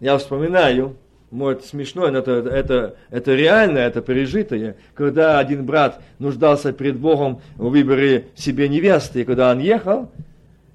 Я 0.00 0.18
вспоминаю, 0.18 0.96
может, 1.32 1.64
смешно, 1.64 2.10
но 2.10 2.18
это, 2.18 2.32
это, 2.32 2.94
это 3.10 3.34
реально, 3.34 3.78
это 3.78 4.02
пережитое. 4.02 4.76
Когда 4.94 5.38
один 5.38 5.64
брат 5.64 6.00
нуждался 6.18 6.72
перед 6.72 6.98
Богом 6.98 7.40
в 7.56 7.70
выборе 7.70 8.26
себе 8.34 8.68
невесты, 8.68 9.22
и 9.22 9.24
когда 9.24 9.50
он 9.50 9.58
ехал, 9.58 10.10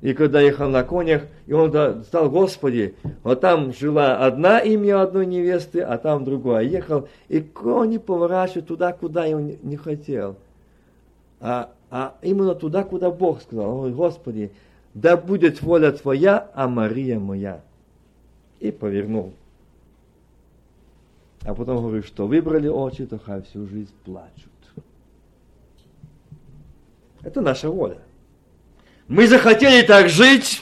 и 0.02 0.14
когда 0.14 0.42
ехал 0.42 0.68
на 0.70 0.84
конях, 0.84 1.24
и 1.46 1.54
он 1.54 2.04
стал, 2.04 2.32
Господи, 2.32 2.96
вот 3.24 3.40
там 3.40 3.72
жила 3.72 4.18
одна 4.18 4.60
имя 4.60 5.04
одной 5.04 5.28
невесты, 5.28 5.82
а 5.82 6.00
там 6.00 6.26
другая. 6.26 6.66
Ехал, 6.66 7.08
и 7.30 7.40
кони 7.40 7.98
поворачивают 7.98 8.68
туда, 8.68 8.94
куда 8.94 9.28
он 9.28 9.58
не 9.62 9.78
хотел. 9.78 10.38
А, 11.40 11.70
а 11.92 12.16
именно 12.24 12.56
туда, 12.56 12.84
куда 12.84 13.12
Бог 13.12 13.44
сказал. 13.44 13.82
Ой, 13.82 13.92
Господи, 13.92 14.52
да 14.96 15.18
будет 15.18 15.62
воля 15.62 15.92
Твоя, 15.92 16.50
а 16.56 16.68
Мария 16.68 17.20
моя. 17.20 17.62
И 18.60 18.72
повернул. 18.72 19.34
А 21.48 21.54
потом 21.54 21.78
говорю, 21.78 22.04
что 22.04 22.28
выбрали 22.28 22.68
очи, 22.68 23.06
то 23.06 23.18
хай 23.18 23.42
всю 23.42 23.66
жизнь 23.68 23.94
плачут. 24.04 24.52
Это 27.24 27.40
наша 27.40 27.70
воля. 27.70 28.00
Мы 29.08 29.28
захотели 29.28 29.82
так 29.82 30.10
жить, 30.10 30.62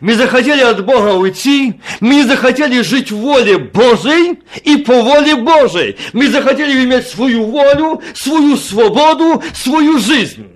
мы 0.00 0.14
захотели 0.14 0.62
от 0.62 0.86
Бога 0.86 1.18
уйти, 1.18 1.78
мы 2.00 2.24
захотели 2.24 2.80
жить 2.80 3.12
в 3.12 3.18
воле 3.18 3.58
Божией 3.58 4.42
и 4.64 4.78
по 4.78 5.02
воле 5.02 5.36
Божией. 5.36 5.98
Мы 6.14 6.30
захотели 6.30 6.82
иметь 6.82 7.08
свою 7.08 7.44
волю, 7.44 8.00
свою 8.14 8.56
свободу, 8.56 9.42
свою 9.52 9.98
жизнь 9.98 10.51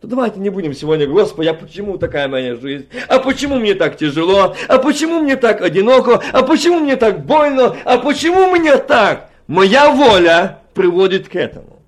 то 0.00 0.06
давайте 0.06 0.40
не 0.40 0.48
будем 0.48 0.72
сегодня, 0.72 1.06
Господи, 1.06 1.48
а 1.48 1.54
почему 1.54 1.98
такая 1.98 2.26
моя 2.26 2.56
жизнь? 2.56 2.86
А 3.06 3.18
почему 3.18 3.56
мне 3.56 3.74
так 3.74 3.98
тяжело? 3.98 4.56
А 4.66 4.78
почему 4.78 5.20
мне 5.20 5.36
так 5.36 5.60
одиноко? 5.60 6.22
А 6.32 6.42
почему 6.42 6.80
мне 6.80 6.96
так 6.96 7.26
больно? 7.26 7.76
А 7.84 7.98
почему 7.98 8.50
мне 8.50 8.78
так? 8.78 9.30
Моя 9.46 9.90
воля 9.90 10.60
приводит 10.72 11.28
к 11.28 11.36
этому. 11.36 11.80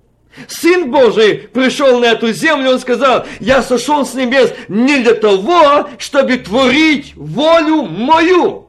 Сын 0.47 0.91
Божий 0.91 1.35
пришел 1.37 1.99
на 1.99 2.05
эту 2.05 2.31
землю, 2.33 2.71
он 2.71 2.79
сказал, 2.79 3.25
я 3.39 3.63
сошел 3.63 4.05
с 4.05 4.13
небес 4.13 4.53
не 4.67 5.01
для 5.01 5.15
того, 5.15 5.89
чтобы 5.97 6.37
творить 6.37 7.15
волю 7.15 7.83
мою. 7.83 8.67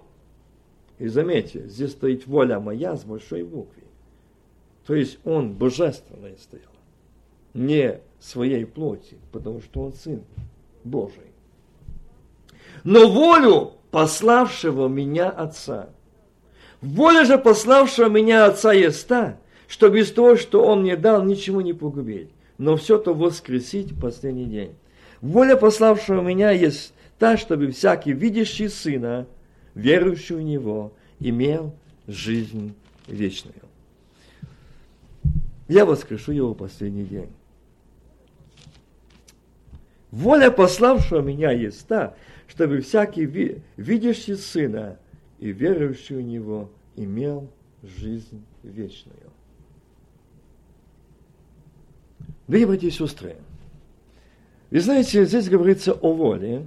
И 0.98 1.08
заметьте, 1.08 1.64
здесь 1.66 1.90
стоит 1.90 2.26
воля 2.26 2.60
моя 2.60 2.96
с 2.96 3.04
большой 3.04 3.42
буквы. 3.42 3.82
То 4.86 4.94
есть 4.94 5.18
он 5.24 5.52
божественный 5.52 6.36
стоял. 6.38 6.68
Не 7.54 8.00
своей 8.24 8.64
плоти, 8.64 9.18
потому 9.32 9.60
что 9.60 9.82
он 9.82 9.92
Сын 9.92 10.22
Божий. 10.82 11.32
Но 12.82 13.10
волю 13.10 13.74
пославшего 13.90 14.88
меня 14.88 15.28
Отца. 15.28 15.90
Воля 16.80 17.24
же 17.24 17.38
пославшего 17.38 18.08
меня 18.08 18.46
Отца 18.46 18.72
есть 18.72 19.06
та, 19.06 19.38
что 19.68 19.88
без 19.88 20.10
того, 20.10 20.36
что 20.36 20.64
Он 20.64 20.82
мне 20.82 20.96
дал, 20.96 21.22
ничего 21.24 21.60
не 21.60 21.72
погубить, 21.72 22.30
но 22.58 22.76
все 22.76 22.98
то 22.98 23.14
воскресить 23.14 23.92
в 23.92 24.00
последний 24.00 24.46
день. 24.46 24.74
Воля 25.20 25.56
пославшего 25.56 26.20
меня 26.20 26.50
есть 26.50 26.92
та, 27.18 27.36
чтобы 27.36 27.70
всякий 27.70 28.12
видящий 28.12 28.68
Сына, 28.68 29.26
верующий 29.74 30.36
в 30.36 30.42
Него, 30.42 30.92
имел 31.20 31.74
жизнь 32.06 32.74
вечную. 33.06 33.54
Я 35.68 35.86
воскрешу 35.86 36.32
его 36.32 36.52
в 36.52 36.56
последний 36.56 37.04
день. 37.04 37.30
Воля 40.14 40.52
пославшего 40.52 41.22
меня 41.22 41.50
есть 41.50 41.88
та, 41.88 42.14
чтобы 42.46 42.82
всякий 42.82 43.24
видящий 43.76 44.36
Сына 44.36 44.96
и 45.40 45.50
верующий 45.50 46.14
в 46.14 46.22
Него 46.22 46.70
имел 46.94 47.48
жизнь 47.82 48.44
вечную. 48.62 49.16
Дорогие 52.46 52.68
братья 52.68 52.86
и 52.86 52.90
сестры, 52.92 53.34
вы 54.70 54.78
знаете, 54.78 55.24
здесь 55.24 55.48
говорится 55.48 55.94
о 55.94 56.12
воле 56.12 56.64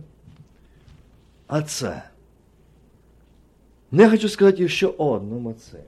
Отца. 1.48 2.12
Но 3.92 4.01
я 4.01 4.10
хочу 4.10 4.27
сказать 4.27 4.60
еще 4.60 4.94
о 4.98 5.13
одном 5.16 5.48
Отце. 5.48 5.86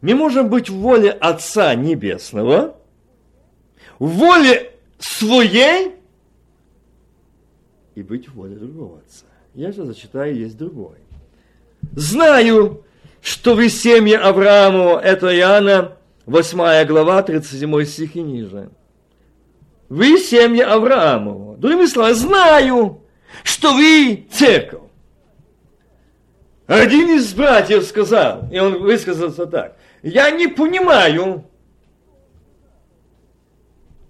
Мы 0.00 0.14
можем 0.14 0.48
быть 0.48 0.70
в 0.70 0.76
воле 0.76 1.10
Отца 1.10 1.74
Небесного, 1.74 2.78
в 3.98 4.08
воле 4.08 4.72
своей 4.98 5.96
и 7.94 8.02
быть 8.02 8.28
в 8.28 8.34
воле 8.34 8.56
другого 8.56 8.98
отца. 8.98 9.26
Я 9.54 9.72
же 9.72 9.84
зачитаю, 9.84 10.36
есть 10.36 10.56
другой. 10.56 10.96
Знаю, 11.94 12.84
что 13.22 13.54
вы 13.54 13.68
семья 13.68 14.20
Аврааму, 14.20 14.98
это 14.98 15.34
Иоанна, 15.36 15.96
8 16.26 16.86
глава, 16.86 17.22
37 17.22 17.84
стих 17.84 18.16
и 18.16 18.22
ниже. 18.22 18.70
вы 19.88 20.18
семья 20.18 20.74
Авраамова. 20.74 21.56
Другими 21.56 21.86
словами, 21.86 22.14
знаю, 22.14 23.00
что 23.42 23.72
вы 23.72 24.26
церковь. 24.30 24.82
Один 26.66 27.16
из 27.16 27.32
братьев 27.32 27.84
сказал, 27.84 28.48
и 28.50 28.58
он 28.58 28.82
высказался 28.82 29.46
так, 29.46 29.76
я 30.02 30.30
не 30.30 30.48
понимаю, 30.48 31.44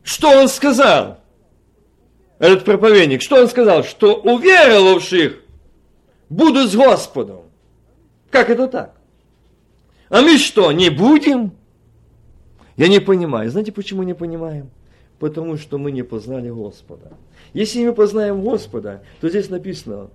что 0.07 0.31
он 0.31 0.49
сказал, 0.49 1.19
этот 2.39 2.65
проповедник, 2.65 3.21
что 3.23 3.41
он 3.41 3.49
сказал, 3.49 3.83
что 3.83 4.15
уверовавших 4.15 5.41
будут 6.29 6.71
с 6.71 6.77
Господом. 6.77 7.43
Как 8.31 8.49
это 8.49 8.69
так? 8.69 8.95
А 10.09 10.23
мы 10.23 10.39
что, 10.39 10.71
не 10.71 10.91
будем? 10.91 11.51
Я 12.77 12.87
не 12.87 13.01
понимаю. 13.01 13.51
Знаете, 13.51 13.73
почему 13.73 14.05
не 14.05 14.15
понимаем? 14.15 14.71
Потому 15.19 15.57
что 15.57 15.77
мы 15.77 15.91
не 15.91 16.05
познали 16.05 16.51
Господа. 16.51 17.11
Если 17.53 17.85
мы 17.85 17.93
познаем 17.93 18.43
Господа, 18.43 19.03
то 19.21 19.29
здесь 19.29 19.51
написано, 19.51 20.11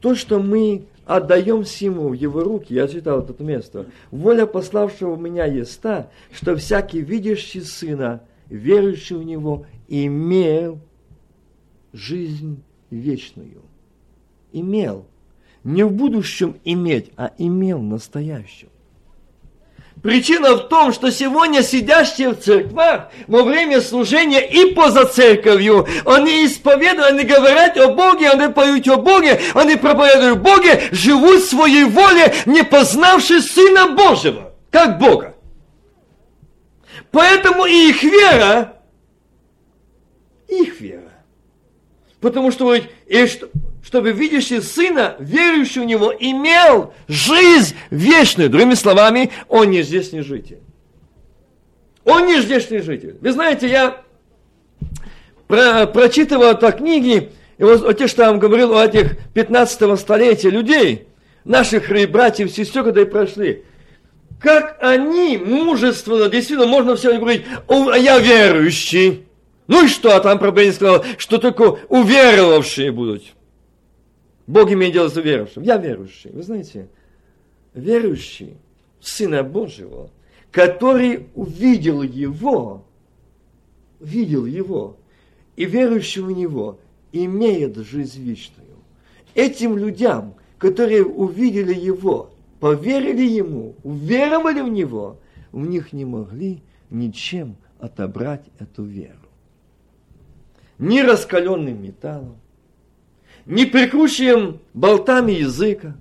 то, 0.00 0.14
что 0.14 0.38
мы 0.38 0.84
отдаем 1.06 1.64
Ему 1.80 2.10
в 2.10 2.12
Его 2.12 2.40
руки, 2.40 2.74
я 2.74 2.86
читал 2.86 3.20
это 3.20 3.42
место, 3.42 3.86
воля 4.10 4.44
пославшего 4.44 5.16
меня 5.16 5.46
есть 5.46 5.80
та, 5.80 6.10
что 6.30 6.56
всякий 6.56 7.00
видящий 7.00 7.62
Сына, 7.62 8.20
верующий 8.50 9.16
в 9.16 9.22
Него, 9.22 9.66
имел 9.88 10.78
жизнь 11.92 12.62
вечную. 12.90 13.62
Имел. 14.52 15.06
Не 15.64 15.84
в 15.84 15.92
будущем 15.92 16.56
иметь, 16.64 17.10
а 17.16 17.32
имел 17.38 17.80
настоящем. 17.80 18.68
Причина 20.02 20.54
в 20.54 20.68
том, 20.68 20.94
что 20.94 21.10
сегодня 21.10 21.62
сидящие 21.62 22.30
в 22.30 22.40
церквах 22.40 23.10
во 23.26 23.42
время 23.42 23.82
служения 23.82 24.40
и 24.40 24.72
поза 24.72 25.04
церковью, 25.04 25.86
они 26.06 26.46
исповедуют, 26.46 27.10
они 27.10 27.24
говорят 27.24 27.76
о 27.76 27.92
Боге, 27.92 28.30
они 28.30 28.50
поют 28.50 28.88
о 28.88 28.96
Боге, 28.96 29.38
они 29.52 29.76
проповедуют 29.76 30.40
Боге, 30.40 30.84
живут 30.90 31.42
в 31.42 31.50
своей 31.50 31.84
воле, 31.84 32.32
не 32.46 32.64
познавши 32.64 33.42
Сына 33.42 33.88
Божьего, 33.88 34.54
как 34.70 34.98
Бога. 34.98 35.34
Поэтому 37.10 37.66
и 37.66 37.90
их 37.90 38.02
вера, 38.02 38.76
их 40.48 40.80
вера. 40.80 41.12
Потому 42.20 42.50
что, 42.50 42.74
и 42.74 43.26
что 43.26 43.50
чтобы 43.82 44.12
видящий 44.12 44.60
Сына, 44.60 45.16
верующий 45.18 45.80
в 45.80 45.84
Него, 45.84 46.12
имел 46.18 46.92
жизнь 47.08 47.74
вечную. 47.90 48.50
Другими 48.50 48.74
словами, 48.74 49.30
он 49.48 49.70
не 49.70 49.82
здешний 49.82 50.20
житель. 50.20 50.58
Он 52.04 52.26
не 52.26 52.40
здешний 52.40 52.78
житель. 52.78 53.16
Вы 53.20 53.32
знаете, 53.32 53.68
я 53.68 54.02
про, 55.48 55.86
прочитывал 55.86 56.44
это 56.44 56.72
книги, 56.72 57.30
и 57.58 57.62
вот, 57.62 57.80
вот 57.80 57.98
те, 57.98 58.06
что 58.06 58.22
я 58.22 58.30
вам 58.30 58.38
говорил 58.38 58.76
о 58.76 58.84
этих 58.84 59.18
15 59.34 59.98
столетия 59.98 60.50
людей, 60.50 61.08
наших 61.44 61.88
братьев, 62.10 62.50
сестер, 62.50 62.84
когда 62.84 63.02
и 63.02 63.06
прошли, 63.06 63.64
как 64.38 64.78
они 64.80 65.36
мужественно, 65.36 66.28
действительно, 66.28 66.66
можно 66.66 66.96
все 66.96 67.18
говорить, 67.18 67.44
я 67.68 68.18
верующий. 68.18 69.26
Ну 69.66 69.84
и 69.84 69.88
что, 69.88 70.16
а 70.16 70.20
там 70.20 70.38
проповедник 70.38 70.74
сказал, 70.74 71.04
что 71.18 71.38
только 71.38 71.78
уверовавшие 71.88 72.90
будут. 72.90 73.22
Бог 74.46 74.70
имеет 74.72 74.94
дело 74.94 75.08
с 75.08 75.16
верующим. 75.16 75.62
Я 75.62 75.76
верующий. 75.76 76.30
Вы 76.30 76.42
знаете, 76.42 76.88
верующий 77.74 78.56
Сына 79.00 79.44
Божьего, 79.44 80.10
который 80.50 81.28
увидел 81.34 82.02
Его, 82.02 82.84
видел 84.00 84.46
Его, 84.46 84.96
и 85.54 85.66
верующий 85.66 86.22
в 86.22 86.30
Него 86.32 86.78
имеет 87.12 87.76
жизнь 87.76 88.22
вечную. 88.24 88.66
Этим 89.34 89.78
людям, 89.78 90.34
которые 90.58 91.04
увидели 91.04 91.74
Его, 91.74 92.30
поверили 92.60 93.22
Ему, 93.22 93.74
уверовали 93.82 94.60
в 94.60 94.68
Него, 94.68 95.18
у 95.52 95.60
них 95.60 95.92
не 95.92 96.04
могли 96.04 96.62
ничем 96.90 97.56
отобрать 97.80 98.44
эту 98.58 98.84
веру. 98.84 99.16
Ни 100.78 101.00
раскаленным 101.00 101.82
металлом, 101.82 102.36
не 103.46 103.66
прикручиваем 103.66 104.60
болтами 104.74 105.32
языка, 105.32 105.96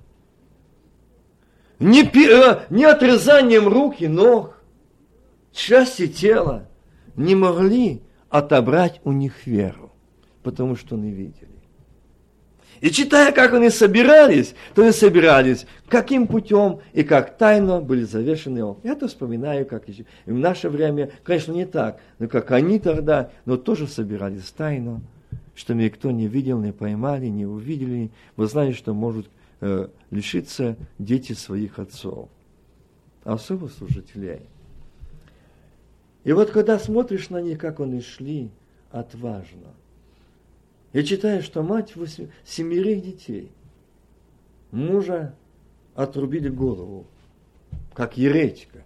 не, 1.80 2.04
э, 2.04 2.66
не 2.70 2.84
отрезанием 2.84 3.68
рук 3.68 4.02
и 4.02 4.08
ног, 4.08 4.62
части 5.54 6.08
тела 6.08 6.68
не 7.16 7.36
могли 7.36 8.02
отобрать 8.30 9.00
у 9.06 9.14
них 9.14 9.48
веру, 9.48 9.92
потому 10.44 10.76
что 10.76 10.96
не 10.96 11.12
видели. 11.12 11.59
И 12.82 12.92
читая, 12.92 13.32
как 13.32 13.54
они 13.54 13.70
собирались, 13.70 14.56
то 14.74 14.84
они 14.84 14.92
собирались, 14.92 15.66
каким 15.88 16.28
путем 16.28 16.80
и 16.94 17.04
как 17.04 17.38
тайно 17.38 17.82
были 17.82 18.04
завершены. 18.04 18.76
Я 18.84 18.94
это 18.94 19.08
вспоминаю, 19.08 19.66
как 19.66 19.90
еще. 19.90 20.06
И 20.26 20.32
в 20.32 20.38
наше 20.38 20.70
время, 20.70 21.12
конечно, 21.24 21.52
не 21.52 21.66
так, 21.66 22.00
но 22.20 22.28
как 22.28 22.52
они 22.52 22.80
тогда, 22.80 23.32
но 23.46 23.58
тоже 23.58 23.88
собирались 23.88 24.50
тайно 24.52 25.02
что 25.60 25.74
никто 25.74 26.10
не 26.10 26.28
видел, 26.28 26.58
не 26.62 26.72
поймали, 26.72 27.26
не 27.26 27.46
увидели. 27.46 28.12
Вы 28.38 28.48
знаете, 28.48 28.78
что 28.78 28.94
может 28.94 29.30
э, 29.60 29.90
лишиться 30.10 30.78
дети 30.98 31.34
своих 31.34 31.80
отцов, 31.80 32.30
особо 33.26 33.68
служителей. 33.68 34.44
И 36.24 36.32
вот 36.32 36.52
когда 36.52 36.80
смотришь 36.80 37.30
на 37.30 37.42
них, 37.42 37.60
как 37.60 37.82
они 37.82 38.00
шли, 38.00 38.52
отважно. 38.90 39.74
Я 40.94 41.04
читаю, 41.04 41.44
что 41.44 41.62
мать 41.62 41.96
восьми, 41.96 42.30
семерых 42.46 43.04
детей, 43.04 43.52
мужа 44.72 45.36
отрубили 45.94 46.50
голову, 46.50 47.06
как 47.94 48.18
еретика. 48.18 48.84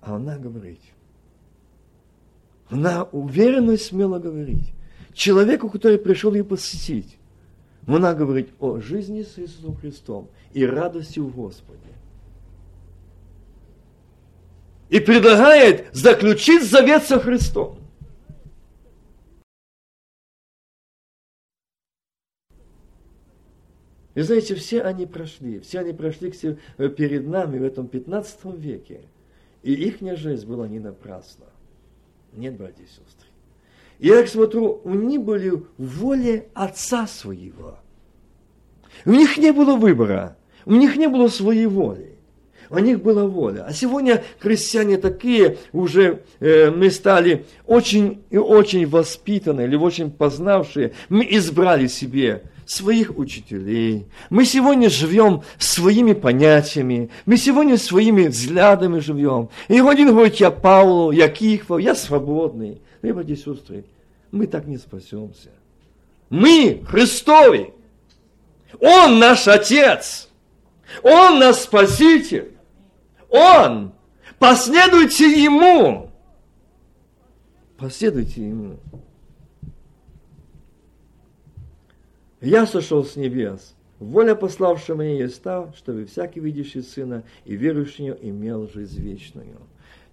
А 0.00 0.16
она 0.16 0.38
говорит, 0.38 0.80
она 2.68 3.04
уверенно 3.04 3.72
и 3.72 3.76
смело 3.76 4.18
говорит, 4.18 4.64
человеку, 5.12 5.70
который 5.70 5.98
пришел 5.98 6.34
ее 6.34 6.44
посетить. 6.44 7.16
Она 7.86 8.14
говорит 8.14 8.50
о 8.58 8.80
жизни 8.80 9.22
с 9.22 9.38
Иисусом 9.38 9.76
Христом 9.76 10.28
и 10.52 10.66
радости 10.66 11.20
в 11.20 11.34
Господе. 11.34 11.80
И 14.88 14.98
предлагает 14.98 15.86
заключить 15.92 16.68
завет 16.68 17.04
со 17.04 17.20
Христом. 17.20 17.78
И 24.16 24.22
знаете, 24.22 24.54
все 24.54 24.80
они 24.80 25.04
прошли, 25.04 25.60
все 25.60 25.80
они 25.80 25.92
прошли 25.92 26.32
перед 26.78 27.28
нами 27.28 27.58
в 27.58 27.62
этом 27.62 27.86
15 27.86 28.46
веке. 28.56 29.02
И 29.62 29.74
их 29.74 30.00
жизнь 30.16 30.46
была 30.46 30.66
не 30.66 30.80
напрасна. 30.80 31.44
Нет, 32.32 32.56
братья 32.56 32.82
и 32.82 32.86
сестры. 32.86 33.28
Я 33.98 34.16
так 34.16 34.28
смотрю, 34.28 34.80
они 34.86 35.18
были 35.18 35.50
в 35.50 35.64
воле 35.76 36.48
Отца 36.54 37.06
Своего. 37.06 37.78
У 39.04 39.10
них 39.10 39.36
не 39.36 39.52
было 39.52 39.76
выбора, 39.76 40.38
у 40.64 40.72
них 40.72 40.96
не 40.96 41.08
было 41.08 41.28
своей 41.28 41.66
воли. 41.66 42.16
У 42.70 42.78
них 42.78 43.02
была 43.02 43.26
воля. 43.26 43.66
А 43.66 43.72
сегодня 43.74 44.24
крестьяне 44.40 44.96
такие 44.96 45.58
уже, 45.72 46.22
э, 46.40 46.70
мы 46.70 46.90
стали 46.90 47.44
очень 47.66 48.22
и 48.30 48.38
очень 48.38 48.86
воспитанные, 48.86 49.66
или 49.66 49.76
очень 49.76 50.10
познавшие. 50.10 50.92
Мы 51.10 51.26
избрали 51.30 51.86
себе 51.86 52.42
своих 52.66 53.16
учителей. 53.16 54.06
Мы 54.28 54.44
сегодня 54.44 54.90
живем 54.90 55.42
своими 55.58 56.12
понятиями. 56.12 57.10
Мы 57.24 57.36
сегодня 57.36 57.78
своими 57.78 58.26
взглядами 58.26 58.98
живем. 58.98 59.48
И 59.68 59.78
один 59.80 60.08
говорит, 60.08 60.34
я 60.36 60.50
Павлу, 60.50 61.12
я 61.12 61.28
Кихва, 61.28 61.78
я 61.78 61.94
свободный. 61.94 62.80
И, 63.02 63.12
братья 63.12 63.34
и 63.34 63.36
сестры, 63.36 63.84
мы 64.32 64.46
так 64.46 64.66
не 64.66 64.76
спасемся. 64.76 65.50
Мы 66.28 66.82
Христовы. 66.88 67.72
Он 68.80 69.18
наш 69.20 69.46
Отец. 69.46 70.28
Он 71.02 71.38
наш 71.38 71.56
Спаситель. 71.56 72.56
Он. 73.28 73.92
Последуйте 74.38 75.42
Ему. 75.42 76.10
Последуйте 77.78 78.48
Ему. 78.48 78.78
Я 82.40 82.66
сошел 82.66 83.04
с 83.04 83.16
небес. 83.16 83.74
Воля 83.98 84.34
пославшего 84.34 85.00
меня 85.00 85.24
есть 85.24 85.42
та, 85.42 85.72
чтобы 85.74 86.04
всякий 86.04 86.40
видящий 86.40 86.82
Сына 86.82 87.24
и 87.46 87.56
верующий 87.56 88.14
имел 88.20 88.68
жизнь 88.68 89.00
вечную. 89.00 89.56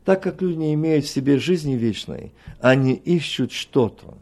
Так 0.05 0.23
как 0.23 0.41
люди 0.41 0.57
не 0.57 0.73
имеют 0.73 1.05
в 1.05 1.09
себе 1.09 1.37
жизни 1.37 1.73
вечной, 1.73 2.31
они 2.59 2.93
ищут 2.93 3.51
что-то. 3.51 4.17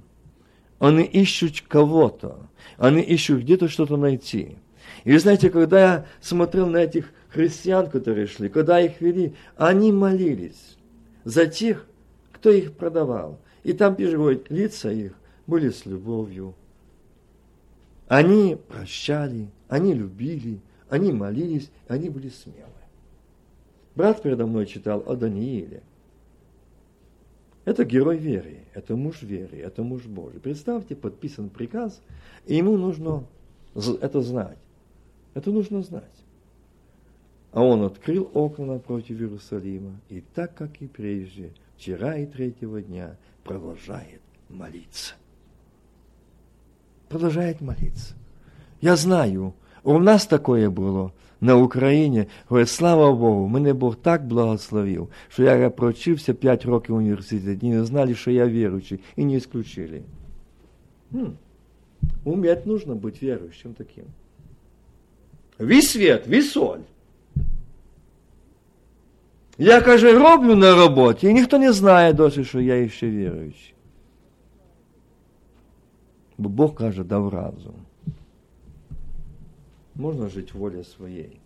Они 0.80 1.04
ищут 1.04 1.62
кого-то. 1.62 2.40
Они 2.78 3.02
ищут 3.02 3.42
где-то 3.42 3.68
что-то 3.68 3.98
найти. 3.98 4.56
И 5.04 5.12
вы 5.12 5.20
знаете, 5.20 5.52
когда 5.52 5.80
я 5.80 6.06
смотрел 6.22 6.68
на 6.68 6.78
этих 6.78 7.12
христиан, 7.30 7.88
которые 7.90 8.26
шли, 8.26 8.50
когда 8.50 8.80
их 8.80 9.00
вели, 9.00 9.36
они 9.58 9.92
молились 9.92 10.78
за 11.24 11.46
тех, 11.46 11.86
кто 12.32 12.50
их 12.50 12.74
продавал. 12.74 13.40
И 13.64 13.74
там 13.74 13.96
пишет, 13.96 14.50
лица 14.50 14.92
их 14.92 15.14
были 15.46 15.70
с 15.70 15.86
любовью. 15.86 16.56
Они 18.12 18.58
прощали, 18.68 19.48
они 19.70 19.94
любили, 19.94 20.60
они 20.90 21.14
молились, 21.14 21.72
они 21.88 22.10
были 22.10 22.28
смелы. 22.28 22.68
Брат 23.96 24.22
передо 24.22 24.46
мной 24.46 24.66
читал 24.66 25.02
о 25.08 25.16
Данииле. 25.16 25.82
Это 27.64 27.86
герой 27.86 28.18
веры, 28.18 28.66
это 28.74 28.98
муж 28.98 29.22
веры, 29.22 29.60
это 29.60 29.82
муж 29.82 30.04
Божий. 30.08 30.42
Представьте, 30.42 30.94
подписан 30.94 31.50
приказ, 31.50 32.02
и 32.46 32.58
ему 32.58 32.76
нужно 32.76 33.24
это 33.76 34.20
знать. 34.20 34.58
Это 35.34 35.50
нужно 35.52 35.82
знать. 35.82 36.04
А 37.54 37.64
он 37.64 37.82
открыл 37.82 38.30
окна 38.34 38.66
напротив 38.66 39.22
Иерусалима, 39.22 40.02
и 40.10 40.20
так, 40.36 40.54
как 40.54 40.82
и 40.82 40.88
прежде, 40.88 41.54
вчера 41.78 42.18
и 42.18 42.26
третьего 42.26 42.82
дня, 42.82 43.16
продолжает 43.46 44.20
молиться 44.50 45.14
Продолжает 47.11 47.61
молиться. 47.61 48.15
Я 48.81 48.97
знаю, 48.97 49.55
у 49.85 49.99
нас 49.99 50.27
такое 50.27 50.71
было 50.71 51.11
на 51.41 51.57
Україні. 51.57 52.27
Говорить, 52.49 52.69
слава 52.69 53.13
Богу, 53.13 53.49
мене 53.49 53.73
Бог 53.73 53.97
так 53.97 54.27
благословив, 54.27 55.09
що 55.29 55.43
я 55.43 55.71
провчився 55.71 56.35
5 56.35 56.65
років 56.65 56.95
в 56.95 56.99
університеті, 56.99 57.67
і 57.67 57.71
не 57.71 57.85
знали, 57.85 58.15
що 58.15 58.31
я 58.31 58.47
віруючий, 58.47 59.01
і 59.17 59.25
не 59.25 59.35
исключили. 59.35 60.03
Хм. 61.13 61.27
Уметь 62.25 62.67
нужно 62.67 62.95
быть 62.95 63.23
верующим 63.23 63.75
таким. 63.75 64.05
Весь 65.59 65.91
свет, 65.91 66.27
весь 66.27 66.53
соль. 66.53 66.81
Я, 69.59 69.81
каже, 69.81 70.19
роблю 70.19 70.55
на 70.55 70.75
роботі, 70.75 71.27
і 71.27 71.35
ніхто 71.35 71.59
не 71.59 71.73
знає 71.73 72.13
досі, 72.13 72.45
що 72.45 72.61
я 72.61 72.89
ще 72.89 73.11
віруючий. 73.11 73.75
Бо 76.42 76.50
Бог 76.50 76.76
каже, 76.76 77.04
дав 77.04 77.30
разум. 77.30 77.76
Можно 79.94 80.28
жить 80.28 80.54
воле 80.54 80.84
своей, 80.84 81.40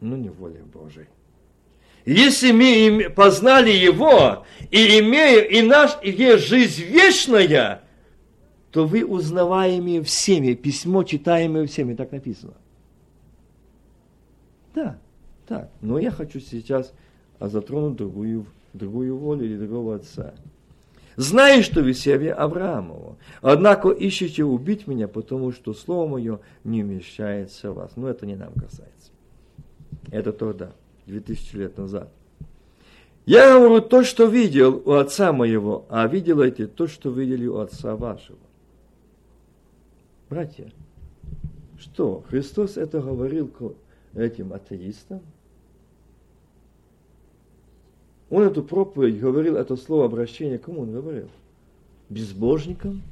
но 0.00 0.16
не 0.16 0.30
воле 0.30 0.62
Божией. 0.72 1.08
Если 2.06 2.52
мы 2.52 3.10
познали 3.10 3.70
Его 3.70 4.46
и 4.70 4.98
имеем 4.98 5.50
и 5.50 5.68
наш 5.68 5.98
и 6.02 6.10
есть 6.10 6.46
жизнь 6.46 6.84
вечная, 6.84 7.82
то 8.70 8.86
вы 8.86 9.04
узнаваемые 9.04 10.02
всеми, 10.02 10.54
письмо 10.54 11.02
читаемое 11.04 11.66
всеми, 11.66 11.94
так 11.94 12.12
написано. 12.12 12.54
Да, 14.74 14.98
так. 15.46 15.70
Но 15.82 15.98
я 15.98 16.10
хочу 16.10 16.40
сейчас 16.40 16.94
затронуть 17.38 17.98
другую, 17.98 18.46
другую 18.72 19.18
волю 19.18 19.44
или 19.44 19.58
другого 19.58 19.96
отца. 19.96 20.32
Знаю, 21.16 21.62
что 21.62 21.80
веселье 21.80 22.32
Авраамово, 22.32 23.16
однако 23.42 23.90
ищете 23.90 24.44
убить 24.44 24.86
меня, 24.86 25.08
потому 25.08 25.52
что 25.52 25.74
слово 25.74 26.08
мое 26.08 26.40
не 26.64 26.82
вмещается 26.82 27.70
в 27.70 27.74
вас. 27.74 27.92
Но 27.96 28.08
это 28.08 28.24
не 28.26 28.34
нам 28.34 28.52
касается. 28.54 29.10
Это 30.10 30.32
тогда, 30.32 30.72
2000 31.06 31.56
лет 31.56 31.76
назад. 31.76 32.08
Я 33.24 33.56
говорю 33.58 33.80
то, 33.82 34.02
что 34.02 34.26
видел 34.26 34.82
у 34.84 34.92
отца 34.92 35.32
моего, 35.32 35.84
а 35.88 36.06
виделайте 36.06 36.66
то, 36.66 36.86
что 36.88 37.10
видели 37.10 37.46
у 37.46 37.58
отца 37.58 37.94
вашего. 37.94 38.38
Братья, 40.28 40.72
что, 41.78 42.24
Христос 42.28 42.76
это 42.76 43.00
говорил 43.00 43.52
этим 44.14 44.52
атеистам? 44.52 45.20
Он 48.32 48.44
эту 48.44 48.62
проповедь 48.62 49.20
говорил, 49.20 49.58
это 49.58 49.76
слово 49.76 50.06
обращение, 50.06 50.58
кому 50.58 50.80
он 50.80 50.92
говорил? 50.92 51.28
Безбожникам? 52.08 53.02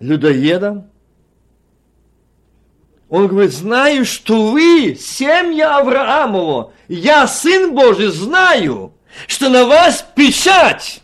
Людоедам? 0.00 0.90
Он 3.08 3.28
говорит, 3.28 3.52
знаю, 3.52 4.04
что 4.04 4.50
вы, 4.50 4.96
семья 4.96 5.78
Авраамова, 5.78 6.72
я, 6.88 7.28
сын 7.28 7.72
Божий, 7.76 8.08
знаю, 8.08 8.92
что 9.28 9.48
на 9.48 9.64
вас 9.64 10.04
печать. 10.16 11.00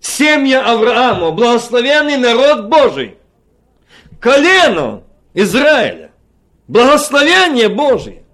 Семья 0.00 0.72
Авраама, 0.72 1.30
благословенный 1.30 2.16
народ 2.16 2.68
Божий, 2.68 3.16
колено 4.18 5.04
Израиля, 5.34 6.10
благословение 6.66 7.68
Божие. 7.68 8.25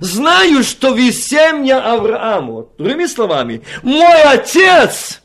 Знаю, 0.00 0.62
что 0.62 0.92
вы 0.92 1.12
семья 1.12 1.92
Аврааму. 1.92 2.70
Другими 2.78 3.06
словами, 3.06 3.62
мой 3.82 4.22
отец 4.22 5.22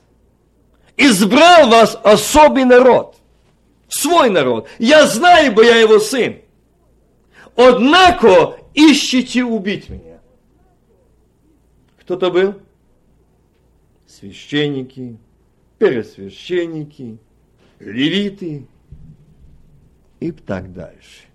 избрал 0.98 1.70
вас 1.70 2.00
особый 2.04 2.66
народ. 2.66 3.18
Свой 3.90 4.30
народ. 4.30 4.68
Я 4.80 5.06
знаю, 5.08 5.54
бо 5.54 5.64
я 5.64 5.78
его 5.78 6.00
сын. 6.00 6.42
Однако 7.56 8.58
ищите 8.74 9.44
убить 9.44 9.90
меня. 9.90 10.20
Кто-то 12.00 12.32
был? 12.32 12.56
Священники, 14.08 15.18
пересвященники, 15.78 17.18
левиты 17.80 18.66
и 20.20 20.32
так 20.32 20.74
дальше. 20.74 21.28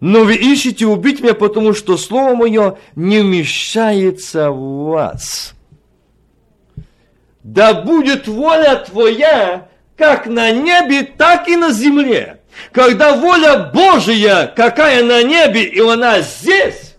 Но 0.00 0.22
вы 0.24 0.36
ищете 0.36 0.86
убить 0.86 1.20
меня, 1.20 1.34
потому 1.34 1.74
что 1.74 1.96
слово 1.96 2.34
мое 2.34 2.78
не 2.94 3.20
вмещается 3.20 4.50
в 4.50 4.90
вас. 4.90 5.54
Да 7.42 7.74
будет 7.74 8.28
воля 8.28 8.76
твоя, 8.76 9.68
как 9.96 10.26
на 10.26 10.52
небе, 10.52 11.02
так 11.02 11.48
и 11.48 11.56
на 11.56 11.72
земле. 11.72 12.40
Когда 12.72 13.16
воля 13.16 13.70
Божия, 13.72 14.46
какая 14.54 15.02
на 15.02 15.22
небе, 15.22 15.64
и 15.64 15.80
она 15.80 16.20
здесь, 16.20 16.96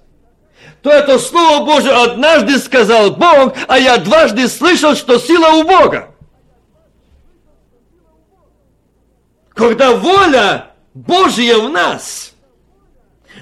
то 0.82 0.90
это 0.90 1.20
Слово 1.20 1.66
Божие 1.66 1.94
однажды 1.94 2.58
сказал 2.58 3.12
Бог, 3.12 3.54
а 3.68 3.78
я 3.78 3.98
дважды 3.98 4.48
слышал, 4.48 4.96
что 4.96 5.20
сила 5.20 5.50
у 5.56 5.64
Бога. 5.64 6.16
Когда 9.54 9.92
воля 9.92 10.72
Божья 10.94 11.58
в 11.58 11.70
нас– 11.70 12.28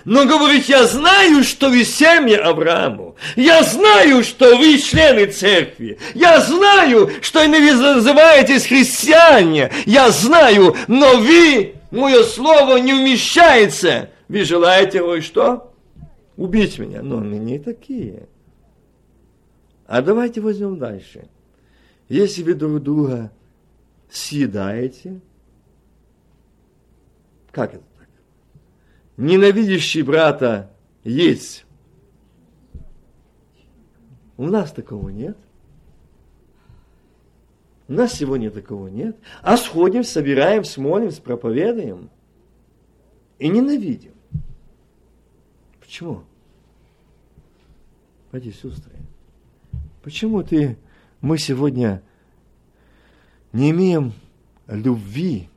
но 0.06 0.26
говорит, 0.26 0.66
я 0.66 0.86
знаю, 0.86 1.44
что 1.44 1.70
вы 1.70 1.84
семья 1.84 2.40
Аврааму. 2.44 3.16
Я 3.36 3.64
знаю, 3.64 4.24
что 4.24 4.58
вы 4.58 4.78
члены 4.78 5.28
церкви. 5.28 5.98
Я 6.14 6.40
знаю, 6.42 7.10
что 7.22 7.40
вы 7.40 7.48
называетесь 7.48 8.66
христиане. 8.66 9.72
Я 9.86 10.10
знаю, 10.12 10.76
но 10.88 11.18
вы, 11.18 11.76
мое 11.92 12.24
слово 12.24 12.78
не 12.78 12.94
вмещается. 12.94 14.10
Вы 14.28 14.44
желаете 14.44 15.02
вы 15.02 15.22
что? 15.22 15.74
Убить 16.36 16.78
меня. 16.80 17.02
Но 17.02 17.18
мы 17.18 17.38
не 17.38 17.60
такие. 17.60 18.28
А 19.88 20.02
давайте 20.02 20.42
возьмем 20.42 20.78
дальше. 20.78 21.28
Если 22.10 22.44
вы 22.44 22.54
друг 22.54 22.82
друга 22.82 23.32
съедаете, 24.10 25.20
как 27.52 27.74
это? 27.74 27.87
Ненавидящий 29.18 30.04
брата 30.04 30.72
есть. 31.04 31.66
У 34.38 34.46
нас 34.46 34.72
такого 34.72 35.10
нет. 35.10 35.38
У 37.88 37.94
нас 37.94 38.14
сегодня 38.14 38.52
такого 38.52 38.88
нет. 38.88 39.18
А 39.42 39.58
сходим, 39.58 40.04
собираем, 40.04 40.64
смолимся, 40.64 41.22
проповедаем 41.22 42.10
и 43.40 43.48
ненавидим. 43.48 44.14
Почему? 45.80 46.24
Пойди, 48.30 48.52
сестры, 48.52 48.92
почему 50.04 50.44
ты, 50.44 50.78
мы 51.22 51.38
сегодня 51.38 52.04
не 53.54 53.72
имеем 53.72 54.12
любви 54.68 55.50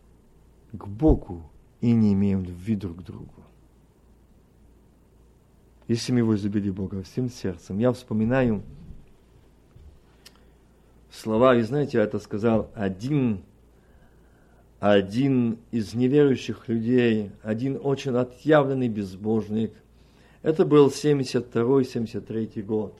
к 0.73 0.87
Богу 0.87 1.43
и 1.81 1.91
не 1.91 2.13
имеем 2.13 2.45
любви 2.45 2.77
друг 2.77 2.99
к 2.99 3.03
другу? 3.03 3.40
Если 5.91 6.13
мы 6.13 6.23
возлюбили 6.23 6.71
Бога 6.71 7.03
всем 7.03 7.29
сердцем. 7.29 7.81
Я 7.81 7.91
вспоминаю 7.91 8.63
слова, 11.11 11.57
и 11.57 11.63
знаете, 11.63 11.99
это 11.99 12.21
сказал 12.21 12.71
один, 12.77 13.43
один 14.79 15.59
из 15.73 15.93
неверующих 15.95 16.69
людей, 16.69 17.33
один 17.43 17.77
очень 17.83 18.13
отъявленный 18.13 18.89
безбожник. 18.89 19.73
Это 20.43 20.65
был 20.65 20.91
72-73 20.91 22.63
год. 22.63 22.97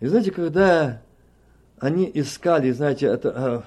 И 0.00 0.06
знаете, 0.08 0.30
когда 0.30 1.00
они 1.78 2.10
искали, 2.12 2.70
знаете, 2.70 3.06
это 3.06 3.32
а, 3.34 3.64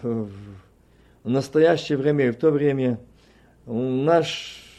в 1.23 1.27
настоящее 1.27 1.97
время 1.97 2.27
и 2.27 2.31
в 2.31 2.35
то 2.35 2.51
время 2.51 2.99
наш 3.65 4.70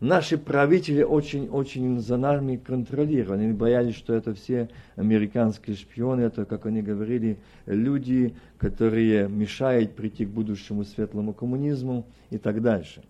наши 0.00 0.38
правители 0.38 1.02
очень-очень 1.02 2.00
за 2.00 2.16
нами 2.16 2.56
контролировали. 2.56 3.44
Они 3.44 3.52
боялись, 3.52 3.94
что 3.94 4.14
это 4.14 4.34
все 4.34 4.68
американские 4.96 5.76
шпионы, 5.76 6.22
это, 6.22 6.44
как 6.44 6.66
они 6.66 6.82
говорили, 6.82 7.38
люди, 7.66 8.34
которые 8.58 9.28
мешают 9.28 9.94
прийти 9.94 10.24
к 10.24 10.30
будущему 10.30 10.84
светлому 10.84 11.32
коммунизму 11.32 12.06
и 12.30 12.38
так 12.38 12.62
дальше. 12.62 13.02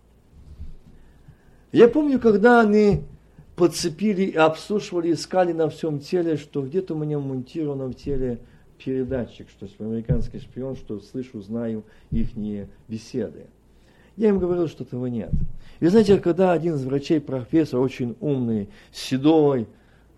Я 1.73 1.89
помню, 1.89 2.19
когда 2.19 2.61
они 2.61 3.03
подцепили 3.55 4.23
и 4.23 4.37
обслушивали, 4.37 5.13
искали 5.13 5.53
на 5.53 5.69
всем 5.69 6.01
теле, 6.01 6.37
что 6.37 6.63
где-то 6.63 6.95
у 6.95 6.99
меня 6.99 7.19
монтировано 7.19 7.87
в 7.87 7.95
теле 7.95 8.41
передатчик, 8.85 9.49
что 9.51 9.69
американский 9.79 10.41
шпион, 10.41 10.75
что 10.75 10.99
слышу, 11.01 11.41
знаю 11.43 11.85
их 12.11 12.31
беседы. 12.89 13.47
Я 14.21 14.29
им 14.29 14.39
говорил, 14.39 14.69
что 14.69 14.85
этого 14.85 15.07
нет. 15.07 15.31
И 15.81 15.87
знаете, 15.87 16.19
когда 16.19 16.53
один 16.53 16.75
из 16.75 16.85
врачей, 16.85 17.23
профессор, 17.23 17.81
очень 17.81 18.17
умный, 18.21 18.69
седой, 18.93 19.67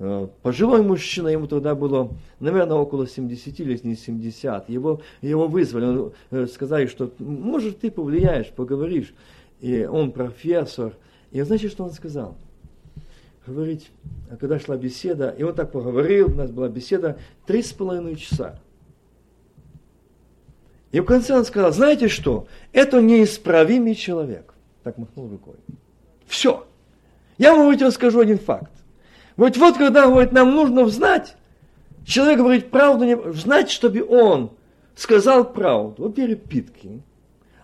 э, 0.01 0.27
пожилой 0.43 0.83
мужчина, 0.83 1.29
ему 1.29 1.47
тогда 1.47 1.77
было, 1.77 2.11
наверное, 2.41 2.79
около 2.79 3.07
70 3.07 3.61
или 3.61 3.79
не 3.85 3.95
70, 3.95 4.69
его, 4.69 5.03
его 5.21 5.47
вызвали, 5.47 6.11
э, 6.33 6.47
сказали, 6.49 6.87
что 6.87 7.13
может 7.21 7.79
ты 7.79 7.93
повлияешь, 7.93 8.49
поговоришь. 8.49 9.15
И 9.61 9.85
он 9.85 10.11
профессор. 10.11 10.95
И 11.31 11.41
знаете, 11.43 11.69
что 11.69 11.85
он 11.85 11.93
сказал? 11.93 12.37
Говорить, 13.47 13.93
а 14.33 14.37
когда 14.37 14.59
шла 14.59 14.77
беседа, 14.77 15.29
и 15.29 15.45
он 15.45 15.55
так 15.55 15.71
поговорил, 15.71 16.33
у 16.33 16.35
нас 16.35 16.51
была 16.51 16.69
беседа 16.69 17.19
три 17.47 17.63
с 17.63 17.73
половиной 17.73 18.17
часа. 18.17 18.59
И 20.93 21.01
в 21.01 21.05
конце 21.05 21.35
он 21.35 21.45
сказал, 21.45 21.73
знаете 21.73 22.09
что, 22.09 22.47
это 22.73 23.01
неисправимый 23.01 23.95
человек. 23.95 24.55
Так 24.85 24.99
махнул 24.99 25.29
рукой. 25.29 25.55
Все. 26.27 26.67
Я 27.39 27.53
вам 27.53 27.63
говорит, 27.63 27.83
расскажу 27.83 28.21
один 28.21 28.39
факт. 28.39 28.71
Вот, 29.37 29.57
вот 29.57 29.79
когда 29.79 30.07
говорит, 30.07 30.33
нам 30.33 30.55
нужно 30.55 30.87
знать, 30.89 31.35
человек 32.05 32.39
говорит 32.39 32.71
правду, 32.71 33.05
не, 33.05 33.33
знать, 33.33 33.71
чтобы 33.71 34.05
он 34.07 34.51
сказал 34.95 35.51
правду. 35.51 36.05
Вот 36.05 36.15
перепитки. 36.15 37.01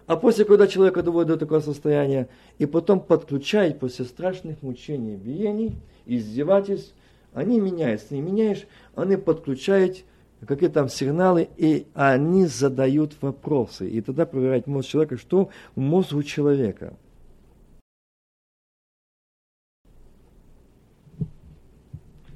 А 0.07 0.17
после, 0.17 0.47
когда 0.47 0.67
человека 0.67 1.03
доводит 1.03 1.29
до 1.29 1.37
такого 1.37 1.61
состояния, 1.61 2.29
и 2.57 2.65
потом 2.65 2.99
подключает 2.99 3.79
после 3.79 4.07
страшных 4.07 4.63
мучений, 4.63 5.17
биений, 5.17 5.77
издевательств, 6.07 6.95
они 7.35 7.61
меняются. 7.61 8.15
Не 8.15 8.23
меняешь, 8.23 8.67
они 8.95 9.17
подключают 9.17 9.99
какие 10.47 10.69
там 10.69 10.89
сигналы, 10.89 11.49
и 11.57 11.87
они 11.95 12.47
задают 12.47 13.21
вопросы. 13.21 13.89
И 13.89 14.01
тогда 14.01 14.27
проверять 14.27 14.67
мозг 14.67 14.89
человека, 14.89 15.17
что 15.17 15.51
в 15.75 15.81
мозгу 15.81 16.23
человека. 16.23 16.95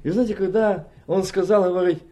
И 0.03 0.09
знаете, 0.09 0.35
когда 0.35 0.87
он 1.07 1.23
сказал, 1.23 1.63
говорит, 1.63 2.03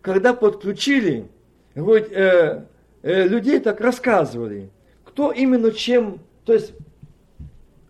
когда 0.00 0.32
подключили, 0.32 1.28
говорит, 1.74 2.10
э, 2.12 2.64
э, 3.02 3.28
людей 3.28 3.60
так 3.60 3.80
рассказывали, 3.80 4.70
кто 5.04 5.30
именно 5.30 5.70
чем, 5.70 6.20
то 6.46 6.54
есть, 6.54 6.72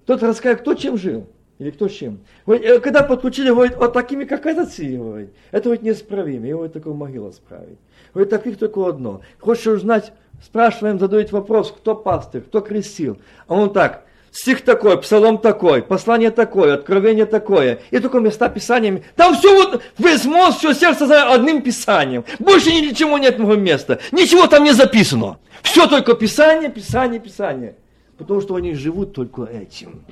тот 0.05 0.23
рассказывает, 0.23 0.63
кто 0.63 0.75
чем 0.75 0.97
жил. 0.97 1.29
Или 1.61 1.71
кто 1.71 1.89
с 1.89 1.93
чем? 1.93 2.21
Э, 2.47 2.81
когда 2.81 3.03
подключили, 3.03 3.51
говорит, 3.51 3.77
вот 3.77 3.93
такими, 3.93 4.25
как 4.25 4.47
этот 4.47 4.71
говорит, 4.79 5.31
это 5.51 5.69
вот 5.69 5.83
неисправимо, 5.83 6.47
его 6.47 6.63
вот 6.63 6.73
такую 6.73 6.95
могилу 6.95 7.31
справить. 7.33 7.79
Говорит, 8.15 8.31
таких 8.31 8.59
только 8.59 8.89
одно. 8.89 9.21
Хочешь 9.39 9.67
узнать, 9.67 10.15
спрашиваем, 10.43 10.99
задают 10.99 11.33
вопрос, 11.33 11.71
кто 11.71 11.95
пастырь, 11.95 12.41
кто 12.41 12.63
крестил. 12.63 13.19
А 13.47 13.57
он 13.57 13.75
так, 13.75 14.07
стих 14.31 14.63
такой, 14.63 14.99
псалом 15.03 15.37
такой, 15.37 15.83
послание 15.83 16.31
такое, 16.31 16.75
откровение 16.75 17.27
такое. 17.27 17.81
И 17.91 17.99
только 17.99 18.21
места 18.21 18.49
писаниями. 18.49 19.05
Там 19.15 19.35
все 19.35 19.55
вот, 19.55 19.83
весь 19.99 20.25
мозг, 20.25 20.61
все 20.61 20.73
сердце 20.73 21.07
за 21.07 21.31
одним 21.31 21.61
писанием. 21.61 22.25
Больше 22.39 22.71
ничего 22.73 23.19
нет 23.19 23.39
моего 23.39 23.57
места. 23.57 24.01
Ничего 24.13 24.47
там 24.47 24.65
не 24.65 24.73
записано. 24.73 25.39
Все 25.61 25.87
только 25.87 26.15
писание, 26.15 26.71
писание, 26.71 27.21
писание. 27.21 27.77
Потому 28.17 28.41
что 28.41 28.55
они 28.55 28.73
живут 28.73 29.13
только 29.13 29.45
этим. 29.45 30.03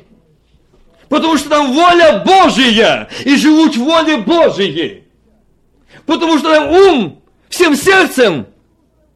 Потому 1.08 1.36
что 1.36 1.48
там 1.48 1.72
воля 1.72 2.22
Божия, 2.24 3.08
и 3.24 3.36
живут 3.36 3.76
в 3.76 3.82
воле 3.82 4.18
Божией. 4.18 5.04
Потому 6.06 6.38
что 6.38 6.52
там 6.54 6.70
ум 6.70 7.22
всем 7.48 7.74
сердцем 7.74 8.46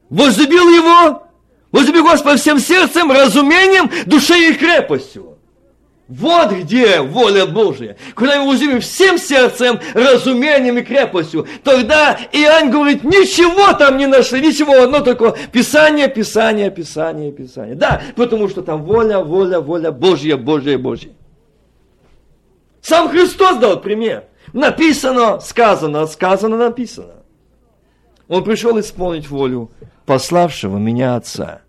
возлюбил 0.09 0.69
его, 0.69 1.27
возлюбил 1.71 2.05
Господа 2.05 2.37
всем 2.37 2.59
сердцем, 2.59 3.11
разумением, 3.11 3.91
душой 4.07 4.51
и 4.51 4.55
крепостью. 4.55 5.39
Вот 6.09 6.53
где 6.53 7.01
воля 7.01 7.47
Божия. 7.47 7.97
Когда 8.15 8.43
мы 8.43 8.49
возлюбим 8.51 8.81
всем 8.81 9.17
сердцем, 9.17 9.81
разумением 9.95 10.77
и 10.77 10.83
крепостью, 10.83 11.47
тогда 11.65 12.19
Иоанн 12.33 12.71
говорит, 12.71 13.03
ничего 13.03 13.73
там 13.73 13.97
не 13.97 14.07
нашли, 14.07 14.43
ничего, 14.43 14.83
одно 14.83 15.01
только 15.01 15.35
Писание, 15.53 16.09
Писание, 16.09 16.71
Писание, 16.71 17.33
Писание. 17.33 17.77
Да, 17.77 18.03
потому 18.17 18.51
что 18.51 18.61
там 18.63 18.83
воля, 18.83 19.21
воля, 19.21 19.61
воля 19.61 19.91
Божья, 19.91 20.37
Божья, 20.37 20.77
Божья. 20.77 21.11
Сам 22.83 23.09
Христос 23.09 23.59
дал 23.59 23.81
пример. 23.81 24.25
Написано, 24.53 25.41
сказано, 25.41 26.07
сказано, 26.07 26.59
написано. 26.59 27.23
Он 28.29 28.45
пришел 28.45 28.79
исполнить 28.79 29.31
волю 29.31 29.71
пославшего 30.05 30.77
меня 30.79 31.17
Отца. 31.17 31.63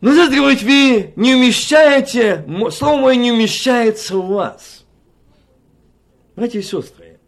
Но 0.00 0.12
здесь 0.12 0.30
говорит, 0.30 0.62
вы 0.62 1.12
не 1.14 1.34
умещаете, 1.34 2.44
слово 2.70 3.00
мое 3.00 3.16
не 3.16 3.32
умещается 3.32 4.16
в 4.16 4.26
вас. 4.28 4.86
Братья 6.36 6.58
и 6.58 6.62
сестры, 6.62 7.20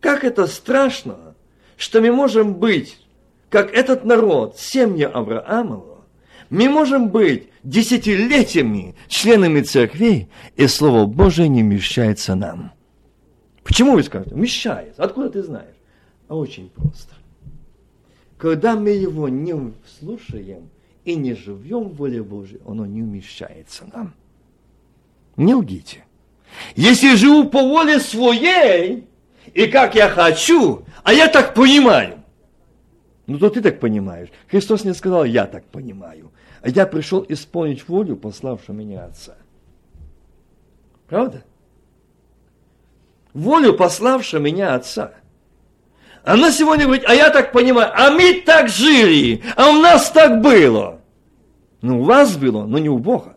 как 0.00 0.22
это 0.22 0.46
страшно, 0.46 1.34
что 1.76 2.00
мы 2.00 2.12
можем 2.12 2.54
быть, 2.54 3.00
как 3.50 3.72
этот 3.74 4.04
народ, 4.04 4.58
семья 4.58 5.08
Авраамова, 5.08 6.04
мы 6.50 6.68
можем 6.68 7.08
быть 7.08 7.48
десятилетиями 7.68 8.94
членами 9.08 9.60
церкви, 9.60 10.28
и 10.56 10.66
Слово 10.66 11.06
Божие 11.06 11.48
не 11.48 11.62
вмещается 11.62 12.34
нам. 12.34 12.72
Почему 13.62 13.92
вы 13.92 14.02
скажете? 14.02 14.34
Вмещается. 14.34 15.02
Откуда 15.02 15.28
ты 15.28 15.42
знаешь? 15.42 15.76
А 16.28 16.36
очень 16.36 16.70
просто. 16.70 17.14
Когда 18.38 18.76
мы 18.76 18.90
его 18.90 19.28
не 19.28 19.54
слушаем 19.98 20.70
и 21.04 21.14
не 21.14 21.34
живем 21.34 21.88
в 21.88 21.96
воле 21.96 22.22
Божьей, 22.22 22.60
оно 22.66 22.86
не 22.86 23.02
вмещается 23.02 23.84
нам. 23.92 24.14
Не 25.36 25.54
лгите. 25.54 26.04
Если 26.74 27.16
живу 27.16 27.48
по 27.48 27.60
воле 27.62 28.00
своей, 28.00 29.06
и 29.52 29.66
как 29.66 29.94
я 29.94 30.08
хочу, 30.08 30.84
а 31.02 31.12
я 31.12 31.28
так 31.28 31.52
понимаю, 31.52 32.22
ну 33.26 33.38
то 33.38 33.50
ты 33.50 33.60
так 33.60 33.78
понимаешь. 33.78 34.28
Христос 34.46 34.84
не 34.84 34.94
сказал, 34.94 35.24
я 35.24 35.46
так 35.46 35.64
понимаю. 35.64 36.30
Я 36.68 36.86
пришел 36.86 37.24
исполнить 37.28 37.88
волю 37.88 38.16
пославшего 38.16 38.74
меня 38.74 39.06
Отца. 39.06 39.36
Правда? 41.08 41.42
Волю 43.32 43.72
пославшего 43.74 44.40
меня 44.40 44.74
Отца. 44.74 45.12
Она 46.24 46.52
сегодня 46.52 46.84
говорит, 46.84 47.06
а 47.08 47.14
я 47.14 47.30
так 47.30 47.52
понимаю, 47.52 47.90
а 47.94 48.10
мы 48.10 48.42
так 48.42 48.68
жили, 48.68 49.42
а 49.56 49.70
у 49.70 49.80
нас 49.80 50.10
так 50.10 50.42
было. 50.42 51.00
Ну, 51.80 52.00
у 52.00 52.04
вас 52.04 52.36
было, 52.36 52.66
но 52.66 52.78
не 52.78 52.90
у 52.90 52.98
Бога. 52.98 53.36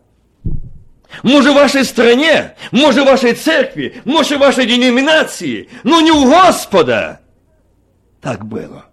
Может, 1.22 1.52
в 1.52 1.56
вашей 1.56 1.84
стране, 1.84 2.54
может, 2.70 3.04
в 3.04 3.06
вашей 3.06 3.34
церкви, 3.34 4.02
может, 4.04 4.36
в 4.36 4.40
вашей 4.40 4.66
деноминации, 4.66 5.70
но 5.84 6.00
не 6.00 6.10
у 6.10 6.28
Господа. 6.28 7.20
Так 8.20 8.44
было. 8.44 8.86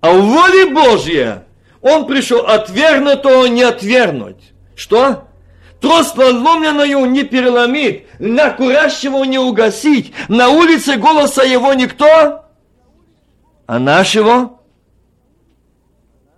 А 0.00 0.10
у 0.10 0.22
воли 0.22 0.72
Божья 0.72 1.43
он 1.84 2.06
пришел 2.06 2.46
отвергнутого 2.46 3.44
не 3.44 3.62
отвергнуть. 3.62 4.54
Что? 4.74 5.28
Трос 5.80 6.16
надломленную 6.16 7.04
не 7.10 7.24
переломит, 7.24 8.06
на 8.18 8.50
курящего 8.50 9.22
не 9.24 9.38
угасить, 9.38 10.14
на 10.28 10.48
улице 10.48 10.96
голоса 10.96 11.42
его 11.42 11.74
никто, 11.74 12.46
а 13.66 13.78
нашего, 13.78 14.60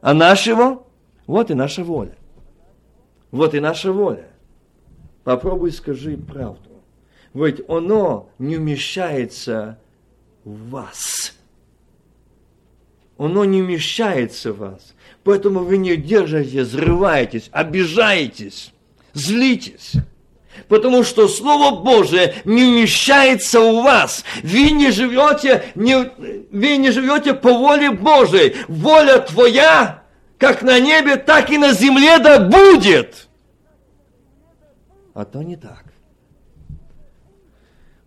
а 0.00 0.14
нашего, 0.14 0.84
вот 1.28 1.52
и 1.52 1.54
наша 1.54 1.84
воля. 1.84 2.16
Вот 3.30 3.54
и 3.54 3.60
наша 3.60 3.92
воля. 3.92 4.28
Попробуй 5.22 5.70
скажи 5.70 6.16
правду. 6.16 6.70
Ведь 7.34 7.60
оно 7.68 8.30
не 8.40 8.56
умещается 8.56 9.78
в 10.44 10.70
вас. 10.70 11.35
Оно 13.18 13.44
не 13.44 13.62
умещается 13.62 14.52
в 14.52 14.58
вас. 14.58 14.94
Поэтому 15.24 15.60
вы 15.60 15.78
не 15.78 15.96
держите, 15.96 16.62
взрываетесь, 16.62 17.48
обижаетесь, 17.50 18.72
злитесь. 19.14 19.92
Потому 20.68 21.02
что 21.04 21.28
Слово 21.28 21.82
Божие 21.82 22.36
не 22.44 22.64
умещается 22.64 23.60
у 23.60 23.82
вас. 23.82 24.24
Вы 24.42 24.70
не 24.70 24.90
живете, 24.90 25.64
не, 25.74 26.10
вы 26.50 26.76
не 26.76 26.90
живете 26.90 27.34
по 27.34 27.52
воле 27.52 27.90
Божией. 27.90 28.56
Воля 28.68 29.18
твоя, 29.18 30.02
как 30.38 30.62
на 30.62 30.80
небе, 30.80 31.16
так 31.16 31.50
и 31.50 31.58
на 31.58 31.72
земле 31.72 32.18
да 32.18 32.38
будет. 32.38 33.28
а 35.14 35.24
то 35.24 35.42
не 35.42 35.56
так. 35.56 35.84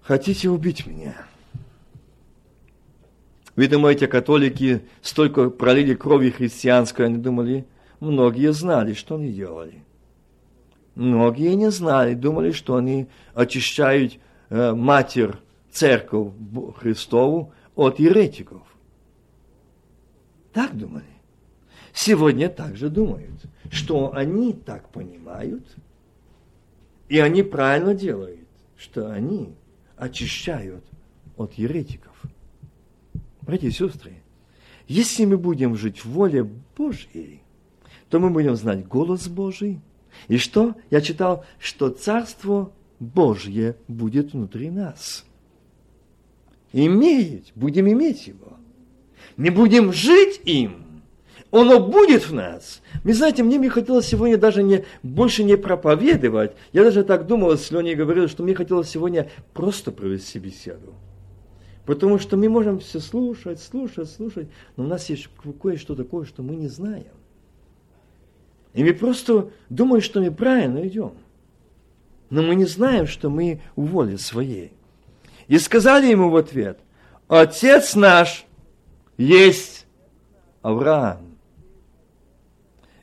Хотите 0.01 0.49
убить 0.49 0.87
меня? 0.87 1.28
Вы 3.59 3.67
думаете, 3.67 4.07
католики 4.07 4.83
столько 5.01 5.49
пролили 5.49 5.93
крови 5.93 6.29
христианской, 6.29 7.07
они 7.07 7.17
думали, 7.17 7.67
многие 7.99 8.53
знали, 8.53 8.93
что 8.93 9.15
они 9.15 9.33
делали. 9.33 9.83
Многие 10.95 11.55
не 11.55 11.69
знали, 11.69 12.13
думали, 12.13 12.53
что 12.53 12.77
они 12.77 13.07
очищают 13.33 14.13
э, 14.49 14.71
Матерь, 14.71 15.33
Церковь 15.73 16.31
Христову 16.77 17.51
от 17.75 17.99
еретиков. 17.99 18.61
Так 20.53 20.73
думали. 20.77 21.03
Сегодня 21.93 22.47
также 22.47 22.87
думают, 22.89 23.41
что 23.69 24.15
они 24.15 24.53
так 24.53 24.87
понимают, 24.87 25.65
и 27.09 27.19
они 27.19 27.43
правильно 27.43 27.93
делают, 27.93 28.47
что 28.77 29.11
они 29.11 29.53
очищают 29.97 30.85
от 31.35 31.55
еретиков. 31.55 32.08
Братья 33.49 33.67
и 33.67 33.71
сестры, 33.71 34.13
если 34.87 35.25
мы 35.25 35.35
будем 35.35 35.75
жить 35.75 36.05
в 36.05 36.11
воле 36.11 36.47
Божьей, 36.77 37.41
то 38.11 38.19
мы 38.19 38.29
будем 38.29 38.55
знать 38.55 38.87
голос 38.87 39.27
Божий. 39.27 39.79
И 40.27 40.37
что? 40.37 40.75
Я 40.91 41.01
читал, 41.01 41.43
что 41.57 41.89
Царство 41.89 42.71
Божье 42.99 43.75
будет 43.87 44.33
внутри 44.33 44.69
нас. 44.69 45.25
Иметь, 46.73 47.51
будем 47.55 47.91
иметь 47.91 48.27
его. 48.27 48.53
Мы 49.35 49.49
будем 49.49 49.93
жить 49.93 50.41
им. 50.45 51.01
Оно 51.49 51.79
будет 51.79 52.29
в 52.29 52.33
нас. 52.35 52.83
Вы 53.03 53.15
знаете, 53.15 53.41
мне 53.41 53.57
бы 53.57 53.71
хотелось 53.71 54.05
сегодня 54.05 54.37
даже 54.37 54.61
не, 54.61 54.85
больше 55.01 55.43
не 55.43 55.57
проповедовать. 55.57 56.51
Я 56.71 56.83
даже 56.83 57.03
так 57.03 57.25
думал, 57.25 57.57
с 57.57 57.71
Леней 57.71 57.95
говорил, 57.95 58.27
что 58.27 58.43
мне 58.43 58.53
хотелось 58.53 58.89
сегодня 58.89 59.27
просто 59.53 59.91
провести 59.91 60.37
беседу. 60.37 60.93
Потому 61.89 62.19
что 62.19 62.37
мы 62.37 62.49
можем 62.49 62.77
все 62.77 62.99
слушать, 62.99 63.59
слушать, 63.59 64.11
слушать, 64.11 64.47
но 64.77 64.83
у 64.83 64.87
нас 64.87 65.09
есть 65.09 65.27
кое-что 65.59 65.95
такое, 65.95 66.23
что 66.23 66.43
мы 66.43 66.55
не 66.55 66.67
знаем. 66.67 67.15
И 68.75 68.83
мы 68.83 68.93
просто 68.93 69.49
думаем, 69.69 70.03
что 70.03 70.21
мы 70.21 70.29
правильно 70.29 70.87
идем. 70.87 71.13
Но 72.29 72.43
мы 72.43 72.53
не 72.53 72.65
знаем, 72.65 73.07
что 73.07 73.31
мы 73.31 73.61
у 73.75 73.85
воли 73.85 74.17
своей. 74.17 74.71
И 75.47 75.57
сказали 75.57 76.11
ему 76.11 76.29
в 76.29 76.35
ответ, 76.35 76.77
Отец 77.27 77.95
наш 77.95 78.45
есть 79.17 79.87
Авраам. 80.61 81.39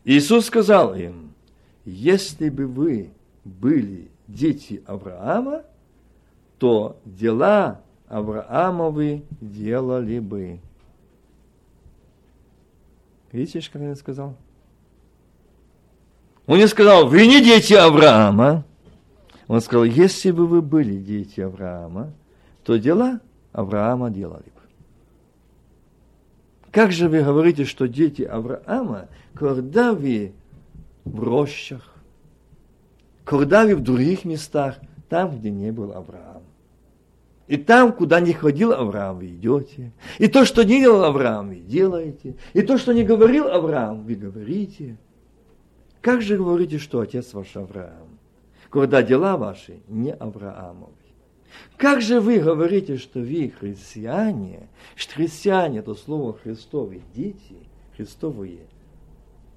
Иисус 0.04 0.46
сказал 0.46 0.94
им, 0.94 1.34
если 1.84 2.50
бы 2.50 2.68
вы 2.68 3.10
были 3.42 4.12
дети 4.28 4.80
Авраама, 4.86 5.64
то 6.60 7.00
дела 7.04 7.80
Авраамовы 8.08 9.22
делали 9.40 10.18
бы. 10.18 10.60
Видите, 13.32 13.68
как 13.70 13.82
он 13.82 13.96
сказал? 13.96 14.36
Он 16.46 16.58
не 16.58 16.68
сказал, 16.68 17.08
вы 17.08 17.26
не 17.26 17.42
дети 17.42 17.74
Авраама. 17.74 18.64
Он 19.48 19.60
сказал, 19.60 19.84
если 19.84 20.30
бы 20.30 20.46
вы 20.46 20.62
были 20.62 20.96
дети 20.96 21.40
Авраама, 21.40 22.12
то 22.64 22.76
дела 22.76 23.20
Авраама 23.52 24.10
делали 24.10 24.44
бы. 24.44 24.50
Как 26.70 26.92
же 26.92 27.08
вы 27.08 27.22
говорите, 27.22 27.64
что 27.64 27.88
дети 27.88 28.22
Авраама, 28.22 29.08
когда 29.34 29.92
вы 29.92 30.32
в 31.04 31.22
рощах, 31.22 31.94
когда 33.24 33.64
вы 33.64 33.74
в 33.74 33.82
других 33.82 34.24
местах, 34.24 34.76
там, 35.08 35.38
где 35.38 35.50
не 35.50 35.72
был 35.72 35.92
Авраам. 35.92 36.35
И 37.48 37.56
там, 37.56 37.92
куда 37.92 38.20
не 38.20 38.32
ходил 38.32 38.72
Авраам, 38.72 39.18
вы 39.18 39.26
идете. 39.28 39.92
И 40.18 40.26
то, 40.26 40.44
что 40.44 40.64
не 40.64 40.80
делал 40.80 41.04
Авраам, 41.04 41.48
вы 41.48 41.56
делаете. 41.56 42.36
И 42.54 42.62
то, 42.62 42.76
что 42.76 42.92
не 42.92 43.04
говорил 43.04 43.46
Авраам, 43.48 44.04
вы 44.04 44.14
говорите. 44.16 44.96
Как 46.00 46.22
же 46.22 46.36
говорите, 46.36 46.78
что 46.78 47.00
отец 47.00 47.32
ваш 47.34 47.56
Авраам, 47.56 48.18
когда 48.70 49.02
дела 49.02 49.36
ваши 49.36 49.80
не 49.88 50.12
Авраамовы? 50.12 50.92
Как 51.76 52.00
же 52.00 52.20
вы 52.20 52.38
говорите, 52.38 52.96
что 52.96 53.20
вы 53.20 53.52
христиане, 53.58 54.68
что 54.94 55.14
христиане– 55.14 55.78
это 55.80 55.94
слово 55.94 56.34
Христовы 56.34 57.02
дети, 57.14 57.56
Христовые 57.96 58.66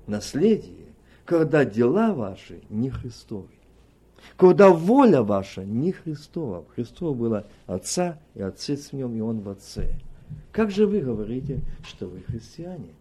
наследие, 0.08 0.88
когда 1.26 1.66
дела 1.66 2.14
ваши 2.14 2.62
не 2.70 2.90
Христовы? 2.90 3.59
Когда 4.38 4.70
воля 4.70 5.22
ваша 5.22 5.64
не 5.64 5.92
Христова. 5.92 6.66
Христова 6.76 7.14
была 7.14 7.46
Отца, 7.66 8.20
и 8.36 8.42
Отец 8.42 8.90
в 8.90 8.94
нем, 8.94 9.16
и 9.16 9.22
Он 9.22 9.42
в 9.42 9.50
Отце. 9.50 9.96
Как 10.52 10.72
же 10.72 10.88
вы 10.88 11.02
говорите, 11.02 11.62
что 11.84 12.08
вы 12.08 12.22
христиане? 12.22 12.94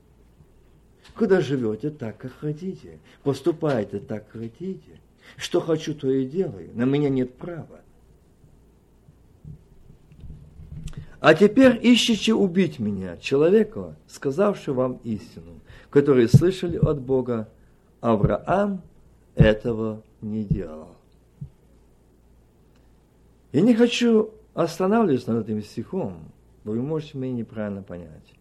Когда 1.14 1.40
живете 1.40 1.90
так, 1.90 2.18
как 2.18 2.32
хотите, 2.32 2.98
поступаете 3.22 3.98
так, 3.98 4.28
как 4.28 4.42
хотите, 4.42 5.00
что 5.36 5.60
хочу, 5.60 5.94
то 5.94 6.10
и 6.10 6.26
делаю, 6.26 6.70
на 6.74 6.84
меня 6.84 7.08
нет 7.08 7.34
права. 7.34 7.80
А 11.20 11.34
теперь 11.34 11.78
ищите 11.82 12.32
убить 12.32 12.78
меня, 12.78 13.16
человека, 13.16 13.96
сказавшего 14.06 14.74
вам 14.74 15.00
истину, 15.02 15.60
который 15.90 16.28
слышали 16.28 16.76
от 16.76 17.00
Бога, 17.00 17.48
Авраам 18.00 18.82
этого 19.34 20.02
не 20.20 20.44
делал. 20.44 20.97
Я 23.52 23.62
не 23.62 23.74
хочу 23.74 24.30
останавливаться 24.54 25.32
над 25.32 25.48
этим 25.48 25.62
стихом, 25.62 26.32
вы 26.64 26.82
можете 26.82 27.16
меня 27.16 27.32
неправильно 27.32 27.82
понять. 27.82 28.34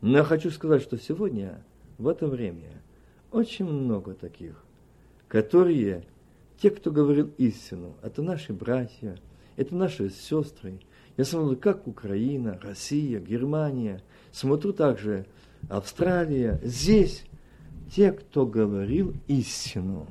Но 0.00 0.18
я 0.18 0.24
хочу 0.24 0.50
сказать, 0.50 0.82
что 0.82 0.98
сегодня 0.98 1.64
в 1.98 2.06
это 2.06 2.26
время 2.28 2.70
очень 3.32 3.64
много 3.64 4.14
таких, 4.14 4.62
которые, 5.26 6.04
те, 6.58 6.70
кто 6.70 6.90
говорил 6.92 7.32
истину, 7.38 7.94
это 8.02 8.22
наши 8.22 8.52
братья, 8.52 9.16
это 9.56 9.74
наши 9.74 10.10
сестры. 10.10 10.80
Я 11.16 11.24
смотрю, 11.24 11.56
как 11.56 11.86
Украина, 11.88 12.58
Россия, 12.62 13.18
Германия, 13.18 14.00
смотрю 14.30 14.72
также 14.72 15.26
Австралия. 15.68 16.60
Здесь 16.62 17.24
те, 17.94 18.12
кто 18.12 18.46
говорил 18.46 19.14
истину, 19.26 20.06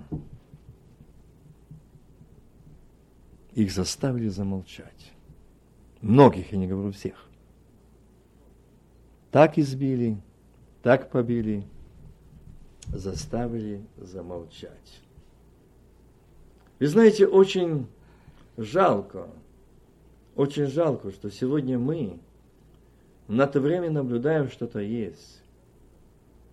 их 3.54 3.72
заставили 3.72 4.30
замолчать. 4.30 5.12
Многих, 6.02 6.52
я 6.52 6.58
не 6.58 6.68
говорю 6.68 6.92
всех. 6.92 7.28
Так 9.30 9.58
избили, 9.58 10.18
так 10.82 11.10
побили, 11.10 11.64
заставили 12.88 13.86
замолчать. 13.98 15.02
Вы 16.80 16.88
знаете, 16.88 17.28
очень 17.28 17.88
жалко, 18.58 19.28
очень 20.36 20.66
жалко, 20.66 21.12
что 21.12 21.30
сегодня 21.30 21.78
мы 21.78 22.20
на 23.28 23.48
то 23.48 23.60
время 23.60 23.92
наблюдаем, 23.92 24.50
что-то 24.50 24.80
есть. 24.80 25.42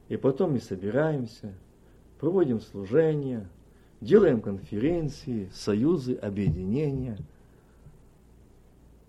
И 0.08 0.16
потом 0.16 0.52
мы 0.52 0.60
собираемся, 0.60 1.52
проводим 2.20 2.60
служения, 2.60 3.48
делаем 4.00 4.40
конференции, 4.40 5.48
союзы, 5.52 6.14
объединения, 6.14 7.18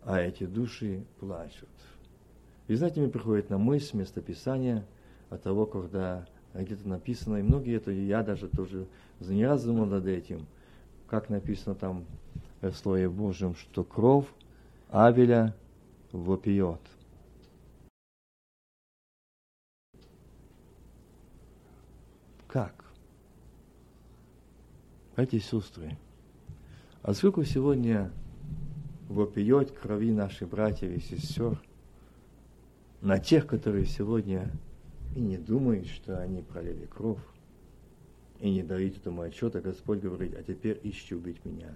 а 0.04 0.19
эти 0.19 0.45
души 0.45 1.04
плачут. 1.19 1.69
И 2.67 2.75
знаете, 2.75 3.02
мне 3.02 3.10
приходит 3.10 3.49
на 3.49 3.58
мысль 3.58 3.97
местописания 3.97 4.86
от 5.30 5.43
того, 5.43 5.65
когда 5.65 6.28
где-то 6.54 6.88
написано, 6.88 7.38
и 7.38 7.43
многие 7.43 7.75
это, 7.75 7.91
я 7.91 8.23
даже 8.23 8.47
тоже 8.47 8.88
не 9.19 9.45
раз 9.45 9.64
думал 9.64 9.86
над 9.86 10.05
этим, 10.05 10.47
как 11.07 11.30
написано 11.30 11.76
там 11.76 12.05
в 12.61 12.74
Слове 12.74 13.09
Божьем, 13.09 13.55
что 13.55 13.84
кровь 13.84 14.26
Авеля 14.89 15.55
вопиет. 16.11 16.82
Как? 22.47 22.78
Братья 25.20 25.36
и 25.36 25.41
сестры, 25.41 25.97
а 27.01 27.13
сколько 27.13 27.43
сегодня 27.43 28.09
вопиет 29.09 29.70
крови 29.70 30.13
наших 30.13 30.47
братьев 30.47 30.91
и 30.91 31.01
сестер 31.01 31.61
на 33.01 33.20
тех, 33.20 33.45
которые 33.45 33.86
сегодня 33.86 34.49
и 35.17 35.20
не 35.20 35.36
думают, 35.36 35.88
что 35.88 36.17
они 36.20 36.41
пролили 36.41 36.86
кровь, 36.86 37.20
и 38.39 38.49
не 38.49 38.63
дают 38.63 38.95
этому 38.95 39.24
отчета, 39.24 39.59
Господь 39.59 39.99
говорит, 39.99 40.34
а 40.39 40.41
теперь 40.41 40.80
ищите 40.84 41.15
убить 41.15 41.43
меня. 41.43 41.76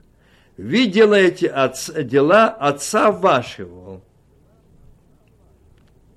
Вы 0.55 0.85
делаете 0.85 1.49
отц, 1.49 1.91
дела 2.01 2.47
отца 2.47 3.11
вашего, 3.11 4.01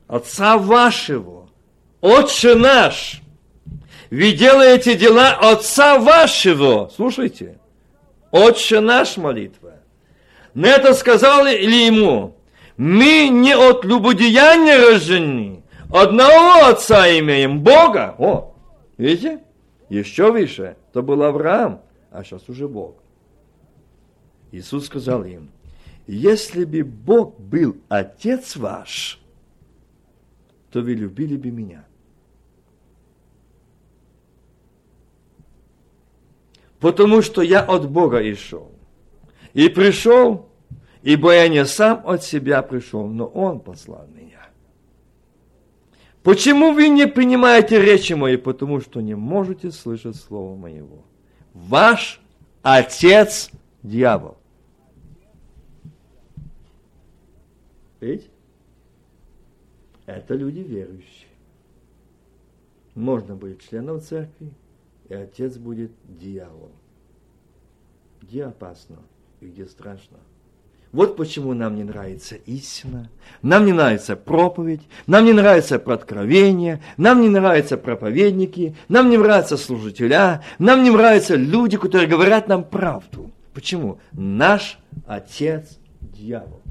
отца 0.07 0.59
вашего, 0.59 1.51
отче 2.01 2.55
наш– 2.55 3.21
вы 4.11 4.33
делаете 4.33 4.97
дела 4.97 5.33
отца 5.33 5.99
вашего. 5.99 6.91
Слушайте. 6.95 7.59
Отче 8.31 8.81
наш 8.81 9.17
молитва. 9.17 9.75
На 10.55 10.69
это 10.69 10.95
сказали 10.95 11.57
ли 11.65 11.87
ему, 11.87 12.37
мы 12.77 13.29
не 13.29 13.55
от 13.55 13.85
любодеяния 13.85 14.91
рождены, 14.91 15.63
одного 15.91 16.67
отца 16.67 17.09
имеем, 17.19 17.61
Бога. 17.61 18.15
О, 18.19 18.55
видите? 18.97 19.41
Еще 19.89 20.33
выше, 20.33 20.77
то 20.93 21.03
был 21.03 21.23
Авраам, 21.23 21.83
а 22.11 22.25
сейчас 22.25 22.49
уже 22.49 22.69
Бог. 22.69 22.97
Иисус 24.53 24.87
сказал 24.87 25.25
им, 25.25 25.51
если 26.07 26.65
бы 26.65 26.85
Бог 26.85 27.39
был 27.39 27.77
Отец 27.89 28.57
ваш, 28.57 29.21
то 30.71 30.81
вы 30.81 30.95
любили 30.95 31.37
бы 31.37 31.51
меня. 31.51 31.86
Потому 36.81 37.23
что 37.23 37.43
я 37.43 37.63
от 37.63 37.91
Бога 37.91 38.21
и 38.21 38.35
шел. 38.35 38.71
И 39.55 39.69
пришел, 39.69 40.49
ибо 41.03 41.33
я 41.33 41.49
не 41.49 41.65
сам 41.65 42.03
от 42.05 42.23
себя 42.23 42.63
пришел, 42.63 43.07
но 43.07 43.27
Он 43.27 43.61
послал 43.61 44.07
меня. 44.15 44.47
Почему 46.23 46.73
вы 46.73 46.89
не 46.89 47.07
принимаете 47.07 47.81
речи 47.81 48.13
мои? 48.13 48.37
Потому 48.37 48.81
что 48.81 49.01
не 49.01 49.15
можете 49.15 49.71
слышать 49.71 50.17
слова 50.17 50.57
моего. 50.57 51.05
Ваш 51.55 52.21
отец 52.63 53.51
дьявол. 53.83 54.37
Видите? 58.01 58.29
Это 60.05 60.35
люди 60.35 60.61
верующие. 60.61 61.29
Можно 62.95 63.37
быть 63.37 63.63
членом 63.69 64.01
церкви, 64.01 64.51
и 65.09 65.15
отец 65.15 65.57
будет 65.57 65.93
дьявол. 66.05 66.73
Где 68.21 68.45
опасно 68.45 68.99
и 69.41 69.47
где 69.47 69.67
страшно. 69.67 70.19
Вот 70.93 71.17
почему 71.17 71.53
нам 71.53 71.75
не 71.75 71.85
нравится 71.85 72.37
истина, 72.37 73.11
нам 73.43 73.67
не 73.67 73.73
нравится 73.73 74.17
проповедь, 74.17 74.81
нам 75.07 75.25
не 75.25 75.33
нравится 75.33 75.79
проткровение, 75.79 76.83
нам 76.97 77.21
не 77.21 77.29
нравятся 77.29 77.77
проповедники, 77.77 78.75
нам 78.89 79.11
не 79.11 79.19
нравятся 79.19 79.57
служителя, 79.57 80.43
нам 80.59 80.85
не 80.85 80.91
нравятся 80.91 81.35
люди, 81.35 81.77
которые 81.77 82.09
говорят 82.09 82.49
нам 82.49 82.65
правду. 82.65 83.31
Почему? 83.53 83.99
Наш 84.13 84.79
отец 85.07 85.79
дьявол. 86.01 86.63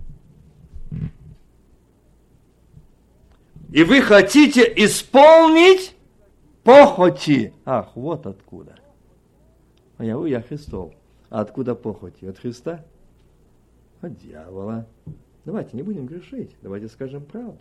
И 3.72 3.84
вы 3.84 4.02
хотите 4.02 4.62
исполнить 4.78 5.95
похоти. 6.66 7.54
Ах, 7.64 7.92
вот 7.96 8.26
откуда. 8.26 8.76
А 9.98 10.04
я, 10.04 10.18
я 10.28 10.42
Христов. 10.42 10.94
А 11.30 11.40
откуда 11.40 11.76
похоти? 11.76 12.26
От 12.26 12.40
Христа? 12.40 12.84
От 14.02 14.18
дьявола. 14.18 14.86
Давайте 15.46 15.78
не 15.78 15.84
будем 15.84 16.08
грешить. 16.08 16.52
Давайте 16.62 16.90
скажем 16.90 17.24
правду. 17.24 17.60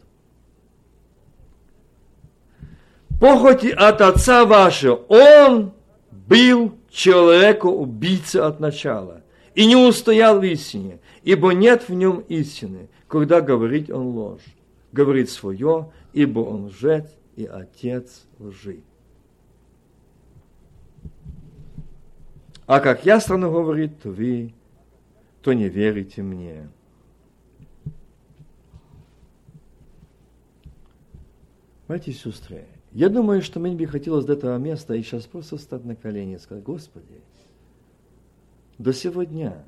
Похоти 3.21 3.69
от 3.69 4.01
отца 4.01 4.45
вашего. 4.45 4.95
Он 5.09 5.73
был 6.11 6.73
человеку 6.91 7.69
убийца 7.69 8.47
от 8.47 8.59
начала 8.59 9.23
и 9.55 9.67
не 9.67 9.77
устоял 9.77 10.41
в 10.41 10.45
истине, 10.45 10.99
ибо 11.23 11.53
нет 11.53 11.89
в 11.89 11.93
нем 11.93 12.21
истины, 12.29 12.89
когда 13.07 13.41
говорит 13.41 13.91
он 13.91 14.09
ложь. 14.09 14.43
Говорит 14.93 15.29
свое, 15.29 15.91
ибо 16.13 16.41
он 16.41 16.67
лжец 16.67 17.07
и 17.37 17.45
отец 17.45 18.25
лжи. 18.39 18.81
А 22.67 22.81
как 22.81 23.05
ясно 23.05 23.39
говорит, 23.39 24.01
то 24.03 24.11
вы, 24.11 24.55
то 25.43 25.53
не 25.53 25.69
верите 25.69 26.23
мне. 26.23 26.69
Братья 31.87 32.13
и 32.13 32.15
сестры, 32.15 32.65
я 32.93 33.11
думаю, 33.11 33.43
что 33.43 33.61
мне 33.61 33.75
бы 33.75 33.87
хотелось 33.87 34.25
до 34.25 34.33
этого 34.33 34.57
места 34.57 34.95
и 34.95 35.03
сейчас 35.03 35.27
просто 35.27 35.59
встать 35.59 35.85
на 35.85 35.95
колени 35.95 36.37
и 36.37 36.39
сказать, 36.39 36.65
Господи, 36.65 37.21
до 38.79 38.95
сегодня 38.95 39.63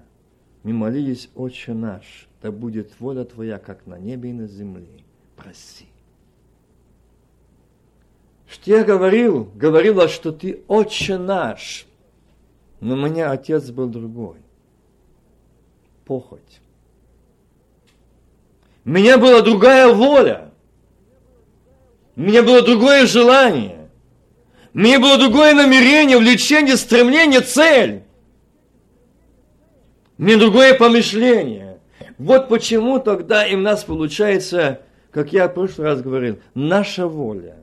мы 0.63 0.73
молились, 0.73 1.29
Отче 1.35 1.75
наш, 1.75 2.27
да 2.41 2.51
будет 2.51 2.99
воля 2.99 3.25
Твоя, 3.25 3.59
как 3.59 3.87
на 3.87 3.99
небе 3.99 4.31
и 4.31 4.33
на 4.33 4.47
земле. 4.47 4.89
Прости. 5.37 5.87
Что 8.49 8.71
я 8.71 8.85
говорил, 8.85 9.51
говорила, 9.55 10.09
что 10.09 10.33
Ты 10.33 10.63
Отче 10.67 11.19
наш, 11.19 11.87
но 12.81 12.95
у 12.95 12.97
меня 12.97 13.31
отец 13.31 13.71
был 13.71 13.87
другой. 13.87 14.37
Похоть. 16.05 16.61
У 18.85 18.91
меня 18.91 19.19
была 19.19 19.43
другая 19.43 19.93
воля. 19.93 20.53
У 22.15 22.21
меня 22.21 22.43
было 22.43 22.63
другое 22.63 23.07
желание. 23.07 23.91
У 24.73 24.79
меня 24.79 25.01
было 25.01 25.19
другое 25.19 25.55
намерение, 25.55 26.19
влечение, 26.19 26.77
стремление, 26.77 27.41
цель. 27.41 28.03
У 30.19 30.23
меня 30.23 30.39
другое 30.39 30.75
помышление. 30.75 31.81
Вот 32.19 32.49
почему 32.49 32.99
тогда 32.99 33.47
и 33.47 33.55
у 33.55 33.61
нас 33.61 33.85
получается, 33.85 34.83
как 35.11 35.33
я 35.33 35.49
в 35.49 35.55
прошлый 35.55 35.89
раз 35.89 36.01
говорил, 36.01 36.39
наша 36.55 37.07
воля, 37.07 37.57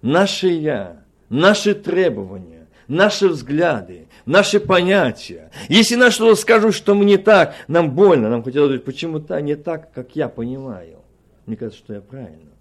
наше 0.00 0.48
я, 0.48 1.04
наши 1.28 1.74
требования 1.74 2.53
наши 2.88 3.28
взгляды, 3.28 4.08
наши 4.26 4.60
понятия. 4.60 5.50
Если 5.68 5.94
нам 5.96 6.10
что-то 6.10 6.34
скажут, 6.34 6.74
что 6.74 6.94
мы 6.94 7.04
не 7.04 7.16
так, 7.16 7.54
нам 7.68 7.94
больно, 7.94 8.28
нам 8.28 8.42
хотелось 8.42 8.68
говорить, 8.68 8.84
почему-то 8.84 9.40
не 9.40 9.56
так, 9.56 9.92
как 9.92 10.16
я 10.16 10.28
понимаю. 10.28 10.98
Мне 11.46 11.56
кажется, 11.56 11.78
что 11.78 11.94
я 11.94 12.00
правильно. 12.00 12.52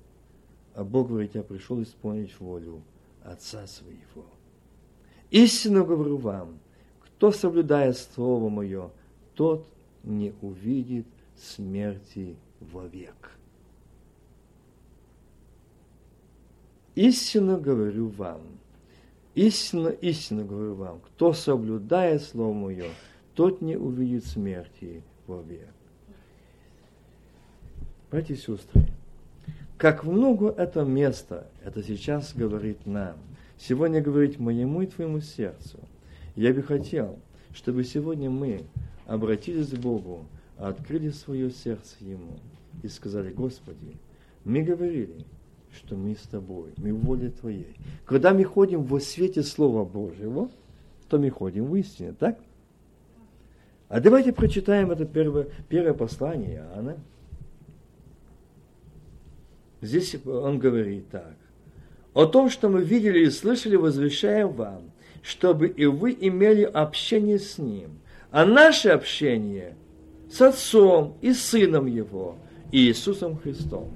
А 0.75 0.83
Бог 0.83 1.09
говорит, 1.09 1.35
я 1.35 1.43
пришел 1.43 1.81
исполнить 1.81 2.33
волю 2.39 2.81
Отца 3.23 3.65
своего. 3.67 4.25
Истинно 5.31 5.83
говорю 5.83 6.17
вам, 6.17 6.59
кто 6.99 7.31
соблюдает 7.31 7.97
Слово 7.97 8.49
Мое, 8.49 8.89
тот 9.35 9.67
не 10.03 10.33
увидит 10.41 11.07
смерти 11.37 12.35
вовек. 12.59 13.31
Истинно 16.95 17.57
говорю 17.57 18.09
вам– 18.09 18.41
Истинно, 19.35 19.89
истинно 19.89 20.43
говорю 20.43 20.75
вам, 20.75 20.99
кто 20.99 21.33
соблюдает 21.33 22.21
Слово 22.21 22.53
Мое, 22.53 22.89
тот 23.33 23.61
не 23.61 23.75
увидит 23.75 24.25
смерти 24.25 25.01
вовек. 25.25 25.69
Братья 28.11 28.35
и 28.35 28.37
сестры, 28.37 28.85
как 29.77 30.03
много 30.03 30.49
это 30.49 30.83
место, 30.83 31.47
это 31.63 31.81
сейчас 31.81 32.33
говорит 32.35 32.85
нам. 32.85 33.17
Сегодня 33.57 34.01
говорит 34.01 34.39
моему 34.39 34.83
и 34.83 34.87
твоему 34.87 35.19
сердцу. 35.19 35.79
Я 36.35 36.53
бы 36.53 36.61
хотел, 36.61 37.17
чтобы 37.53 37.83
сегодня 37.83 38.29
мы 38.29 38.65
обратились 39.07 39.69
к 39.69 39.79
Богу, 39.79 40.25
открыли 40.57 41.09
свое 41.09 41.49
сердце 41.49 41.95
Ему 42.01 42.37
и 42.83 42.87
сказали, 42.87 43.31
Господи, 43.31 43.97
мы 44.43 44.61
говорили, 44.61 45.25
что 45.75 45.95
мы 45.95 46.15
с 46.15 46.21
тобой, 46.21 46.71
мы 46.77 46.93
в 46.93 46.99
воле 47.03 47.29
твоей. 47.29 47.75
Когда 48.05 48.33
мы 48.33 48.43
ходим 48.43 48.83
во 48.83 48.99
свете 48.99 49.43
Слова 49.43 49.83
Божьего, 49.83 50.49
то 51.09 51.17
мы 51.17 51.29
ходим 51.29 51.65
в 51.65 51.75
истине, 51.75 52.13
так? 52.13 52.39
А 53.89 53.99
давайте 53.99 54.33
прочитаем 54.33 54.91
это 54.91 55.05
первое, 55.05 55.47
первое 55.69 55.93
послание 55.93 56.55
Иоанна. 56.55 56.97
Здесь 59.81 60.15
он 60.25 60.59
говорит 60.59 61.09
так. 61.09 61.35
О 62.13 62.25
том, 62.25 62.49
что 62.49 62.69
мы 62.69 62.83
видели 62.83 63.25
и 63.25 63.29
слышали, 63.29 63.75
возвещаем 63.75 64.49
вам, 64.49 64.91
чтобы 65.21 65.67
и 65.67 65.85
вы 65.85 66.15
имели 66.19 66.63
общение 66.63 67.39
с 67.39 67.57
Ним. 67.57 67.99
А 68.31 68.45
наше 68.45 68.89
общение 68.89 69.75
с 70.31 70.41
Отцом 70.41 71.17
и 71.21 71.33
Сыном 71.33 71.85
Его, 71.85 72.37
Иисусом 72.71 73.37
Христом. 73.37 73.91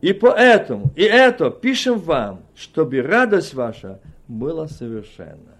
И 0.00 0.12
поэтому, 0.12 0.92
и 0.94 1.02
это 1.02 1.50
пишем 1.50 1.98
вам, 1.98 2.42
чтобы 2.54 3.02
радость 3.02 3.54
ваша 3.54 4.00
была 4.28 4.68
совершенна. 4.68 5.56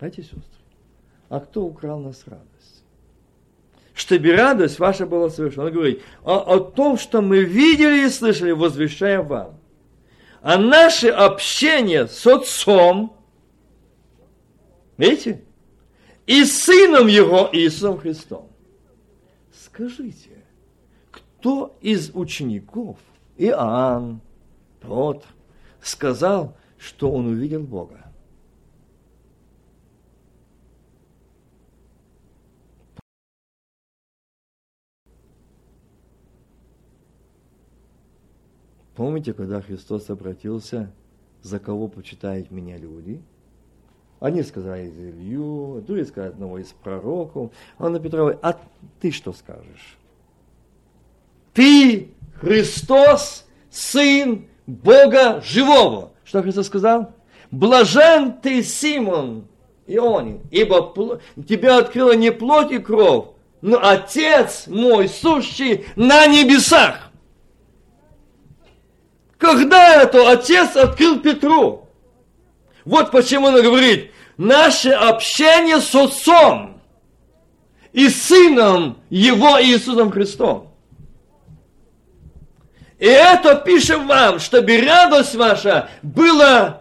И 0.00 0.10
сестры, 0.10 0.38
а 1.28 1.40
кто 1.40 1.64
украл 1.64 1.98
нас 1.98 2.22
радость? 2.26 2.84
Чтобы 3.94 4.32
радость 4.32 4.78
ваша 4.78 5.06
была 5.06 5.28
совершена. 5.28 5.66
Он 5.66 5.72
говорит, 5.72 6.02
о, 6.22 6.54
о 6.54 6.60
том, 6.60 6.96
что 6.96 7.20
мы 7.20 7.42
видели 7.42 8.06
и 8.06 8.08
слышали, 8.08 8.52
возвещаем 8.52 9.26
вам. 9.26 9.58
А 10.40 10.56
наше 10.56 11.08
общение 11.08 12.06
с 12.06 12.24
Отцом, 12.24 13.16
видите, 14.96 15.42
и 16.26 16.44
Сыном 16.44 17.08
Его, 17.08 17.50
Иисусом 17.52 17.98
Христом. 17.98 18.48
Скажите, 19.52 20.44
кто 21.10 21.76
из 21.80 22.12
учеников 22.14 22.98
Иоанн, 23.38 24.20
тот, 24.80 25.24
сказал, 25.80 26.56
что 26.76 27.10
он 27.10 27.28
увидел 27.28 27.62
Бога. 27.62 28.04
Помните, 38.96 39.32
когда 39.32 39.60
Христос 39.60 40.10
обратился, 40.10 40.90
за 41.42 41.60
кого 41.60 41.86
почитают 41.86 42.50
меня 42.50 42.76
люди? 42.76 43.22
Они 44.18 44.42
сказали 44.42 44.88
Илью, 44.88 45.84
другие 45.86 46.04
сказали 46.04 46.32
одного 46.32 46.58
из 46.58 46.72
пророков. 46.72 47.52
А 47.78 47.88
на 47.88 48.00
Петровой, 48.00 48.36
а 48.42 48.60
ты 48.98 49.12
что 49.12 49.32
скажешь? 49.32 49.96
Ты 51.54 52.12
Христос, 52.40 53.46
Сын 53.70 54.48
Бога 54.66 55.42
Живого. 55.44 56.12
Что 56.24 56.42
Христос 56.42 56.66
сказал? 56.66 57.14
Блажен 57.50 58.34
ты, 58.42 58.62
Симон, 58.62 59.48
Ионин, 59.86 60.40
ибо 60.50 60.94
тебя 61.48 61.78
открыла 61.78 62.12
не 62.12 62.30
плоть 62.30 62.70
и 62.70 62.78
кровь, 62.78 63.28
но 63.62 63.78
Отец 63.82 64.66
мой, 64.66 65.08
сущий 65.08 65.86
на 65.96 66.26
небесах. 66.26 67.10
Когда 69.38 70.02
это 70.02 70.30
Отец 70.30 70.76
открыл 70.76 71.20
Петру? 71.20 71.88
Вот 72.84 73.10
почему 73.10 73.46
он 73.46 73.62
говорит, 73.62 74.10
наше 74.36 74.90
общение 74.90 75.80
с 75.80 75.94
Отцом 75.94 76.80
и 77.92 78.08
Сыном 78.08 78.98
Его 79.08 79.60
Иисусом 79.62 80.10
Христом. 80.10 80.67
И 82.98 83.06
это 83.06 83.54
пишем 83.54 84.08
вам, 84.08 84.40
чтобы 84.40 84.80
радость 84.80 85.34
ваша 85.36 85.88
была 86.02 86.80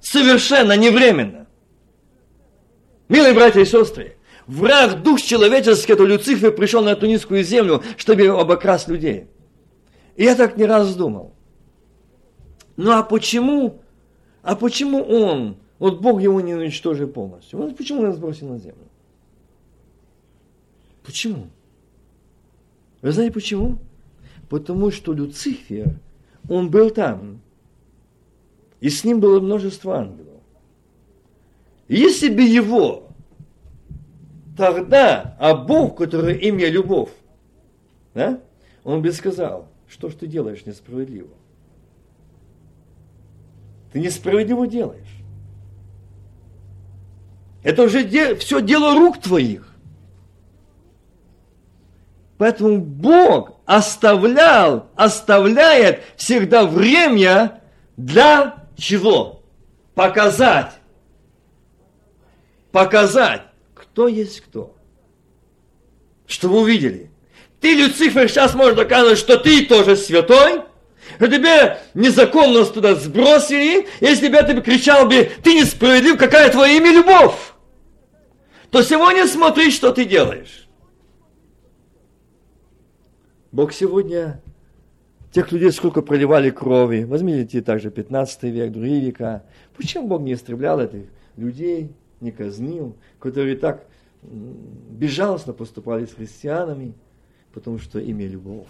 совершенно 0.00 0.76
невременно. 0.76 1.46
Милые 3.08 3.34
братья 3.34 3.60
и 3.60 3.66
сестры, 3.66 4.16
враг 4.46 5.02
дух 5.02 5.20
человеческий, 5.20 5.92
это 5.92 6.04
Люцифер, 6.04 6.52
пришел 6.52 6.82
на 6.82 6.90
эту 6.90 7.06
низкую 7.06 7.44
землю, 7.44 7.82
чтобы 7.98 8.26
обокрасть 8.26 8.88
людей. 8.88 9.28
И 10.16 10.24
я 10.24 10.34
так 10.34 10.56
не 10.56 10.64
раз 10.64 10.94
думал. 10.96 11.34
Ну 12.76 12.90
а 12.92 13.02
почему, 13.02 13.82
а 14.42 14.56
почему 14.56 15.02
он, 15.02 15.56
вот 15.78 16.00
Бог 16.00 16.20
его 16.20 16.40
не 16.40 16.54
уничтожил 16.54 17.08
полностью? 17.08 17.58
Вот 17.58 17.76
почему 17.76 18.02
он 18.02 18.12
сбросил 18.14 18.48
на 18.48 18.58
землю? 18.58 18.88
Почему? 21.04 21.48
Вы 23.02 23.12
знаете 23.12 23.32
почему? 23.32 23.78
Потому 24.48 24.90
что 24.90 25.12
Люцифер, 25.12 25.98
он 26.48 26.70
был 26.70 26.90
там, 26.90 27.40
и 28.80 28.88
с 28.88 29.04
ним 29.04 29.20
было 29.20 29.40
множество 29.40 29.96
ангелов. 29.96 30.40
Если 31.88 32.28
бы 32.28 32.42
его 32.42 33.08
тогда, 34.56 35.36
а 35.38 35.54
Бог, 35.54 35.98
который 35.98 36.38
имя 36.38 36.68
любовь, 36.68 37.10
да, 38.14 38.40
он 38.84 39.02
бы 39.02 39.12
сказал, 39.12 39.68
что 39.88 40.08
ж 40.08 40.14
ты 40.14 40.26
делаешь 40.26 40.64
несправедливо? 40.66 41.30
Ты 43.92 44.00
несправедливо 44.00 44.66
делаешь. 44.66 45.02
Это 47.62 47.82
уже 47.82 48.04
де, 48.04 48.36
все 48.36 48.62
дело 48.62 48.94
рук 48.94 49.20
твоих. 49.20 49.68
Поэтому 52.38 52.80
Бог 52.80 53.55
оставлял, 53.66 54.90
оставляет 54.96 56.02
всегда 56.16 56.64
время 56.64 57.60
для 57.96 58.64
чего? 58.78 59.42
Показать. 59.94 60.72
Показать, 62.72 63.42
кто 63.74 64.08
есть 64.08 64.40
кто. 64.40 64.76
Чтобы 66.26 66.60
увидели. 66.60 67.10
Ты, 67.60 67.74
Люцифер, 67.74 68.28
сейчас 68.28 68.54
можешь 68.54 68.76
доказывать, 68.76 69.18
что 69.18 69.38
ты 69.38 69.64
тоже 69.66 69.96
святой, 69.96 70.62
что 71.16 71.26
тебе 71.26 71.78
незаконно 71.94 72.64
туда 72.66 72.94
сбросили, 72.94 73.88
если 74.00 74.28
бы 74.28 74.36
я 74.36 74.42
тебе 74.42 74.60
кричал 74.60 75.06
бы, 75.06 75.30
ты 75.42 75.54
несправедлив, 75.54 76.18
какая 76.18 76.50
твое 76.50 76.76
имя 76.76 76.92
любовь, 76.92 77.34
то 78.70 78.82
сегодня 78.82 79.26
смотри, 79.26 79.70
что 79.70 79.92
ты 79.92 80.04
делаешь. 80.04 80.65
Бог 83.56 83.72
сегодня 83.72 84.42
тех 85.32 85.50
людей, 85.50 85.72
сколько 85.72 86.02
проливали 86.02 86.50
крови. 86.50 87.04
Возьмите 87.04 87.62
также 87.62 87.90
15 87.90 88.42
век, 88.42 88.70
другие 88.70 89.00
века. 89.00 89.46
Почему 89.74 90.08
Бог 90.08 90.20
не 90.20 90.34
истреблял 90.34 90.78
этих 90.78 91.06
людей, 91.38 91.90
не 92.20 92.32
казнил, 92.32 92.94
которые 93.18 93.56
так 93.56 93.86
безжалостно 94.22 95.54
поступали 95.54 96.04
с 96.04 96.12
христианами, 96.12 96.92
потому 97.54 97.78
что 97.78 97.98
имя 97.98 98.26
любовь. 98.26 98.68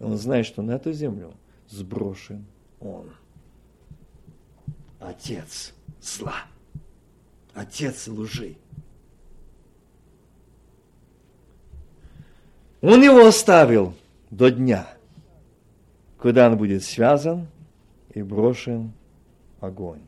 Он 0.00 0.16
знает, 0.16 0.46
что 0.46 0.62
на 0.62 0.70
эту 0.70 0.90
землю 0.94 1.34
сброшен 1.68 2.46
он. 2.80 3.10
Отец 5.00 5.74
зла. 6.00 6.46
Отец 7.52 8.08
лжи. 8.08 8.56
Он 12.80 13.02
его 13.02 13.26
оставил 13.26 13.94
до 14.30 14.50
дня– 14.50 14.86
когда 16.20 16.48
он 16.48 16.56
будет 16.56 16.84
связан 16.84 17.46
и 18.12 18.22
брошен 18.22 18.92
в 19.60 19.64
огонь. 19.64 20.00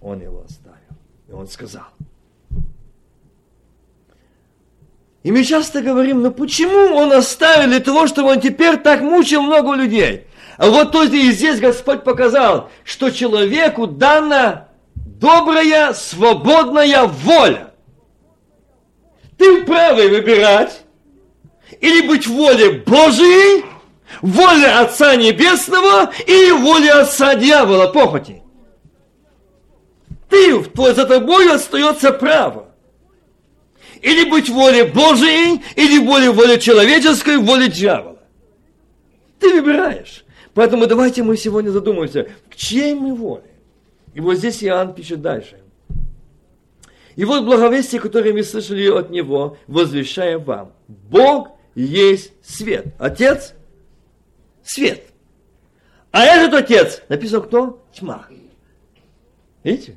Он 0.00 0.20
его 0.20 0.42
оставил. 0.42 0.78
И 1.28 1.32
он 1.32 1.48
сказал. 1.48 1.86
И 5.22 5.32
мы 5.32 5.42
часто 5.42 5.80
говорим, 5.80 6.20
ну 6.20 6.30
почему 6.30 6.94
он 6.94 7.12
оставил 7.12 7.68
для 7.68 7.80
того, 7.80 8.06
чтобы 8.06 8.30
он 8.30 8.40
теперь 8.40 8.76
так 8.76 9.00
мучил 9.00 9.40
много 9.40 9.72
людей? 9.74 10.26
А 10.58 10.68
вот 10.68 10.92
тут 10.92 11.12
и 11.12 11.32
здесь 11.32 11.60
Господь 11.60 12.04
показал, 12.04 12.70
что 12.84 13.10
человеку 13.10 13.86
дана 13.86 14.68
добрая, 14.94 15.94
свободная 15.94 17.04
воля. 17.04 17.72
Ты 19.38 19.62
вправе 19.62 20.10
выбирать 20.10 20.83
или 21.84 22.06
быть 22.08 22.26
воле 22.26 22.82
Божией, 22.86 23.62
воля 24.22 24.80
Отца 24.80 25.16
Небесного 25.16 26.10
и 26.26 26.50
воля 26.50 27.02
Отца 27.02 27.34
Дьявола, 27.34 27.88
похоти. 27.88 28.42
Ты, 30.30 30.64
за 30.94 31.04
тобой 31.04 31.52
остается 31.52 32.10
право. 32.10 32.70
Или 34.00 34.30
быть 34.30 34.48
воле 34.48 34.84
Божией, 34.84 35.62
или 35.76 35.98
воле 35.98 36.30
воле 36.30 36.58
человеческой, 36.58 37.36
воле 37.36 37.68
дьявола. 37.68 38.18
Ты 39.38 39.52
выбираешь. 39.52 40.24
Поэтому 40.54 40.86
давайте 40.86 41.22
мы 41.22 41.36
сегодня 41.36 41.68
задумаемся, 41.70 42.28
к 42.50 42.56
чьей 42.56 42.94
мы 42.94 43.14
воле. 43.14 43.50
И 44.14 44.20
вот 44.20 44.36
здесь 44.36 44.64
Иоанн 44.64 44.94
пишет 44.94 45.20
дальше. 45.20 45.60
И 47.16 47.26
вот 47.26 47.44
благовестие, 47.44 48.00
которое 48.00 48.32
мы 48.32 48.42
слышали 48.42 48.88
от 48.88 49.10
него, 49.10 49.58
возвещаем 49.66 50.42
вам. 50.42 50.72
Бог 50.88 51.53
есть 51.74 52.32
свет. 52.42 52.94
Отец 52.98 53.54
свет. 54.62 55.06
А 56.10 56.24
этот 56.24 56.54
отец, 56.54 57.02
написано 57.08 57.40
кто? 57.40 57.84
Тьма. 57.92 58.26
Видите? 59.62 59.96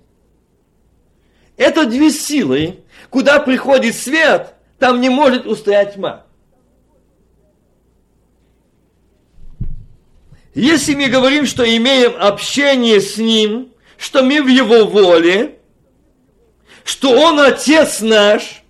Это 1.57 1.85
две 1.85 2.11
силы. 2.11 2.79
Куда 3.09 3.39
приходит 3.39 3.95
свет, 3.95 4.55
там 4.79 5.01
не 5.01 5.09
может 5.09 5.45
устоять 5.45 5.95
тьма. 5.95 6.25
Если 10.53 10.95
мы 10.95 11.07
говорим, 11.07 11.45
что 11.45 11.63
имеем 11.63 12.13
общение 12.19 12.99
с 12.99 13.17
Ним, 13.17 13.71
что 13.97 14.23
мы 14.23 14.41
в 14.41 14.47
Его 14.47 14.85
воле, 14.85 15.59
что 16.83 17.11
Он 17.11 17.39
Отец 17.39 18.01
наш, 18.01 18.63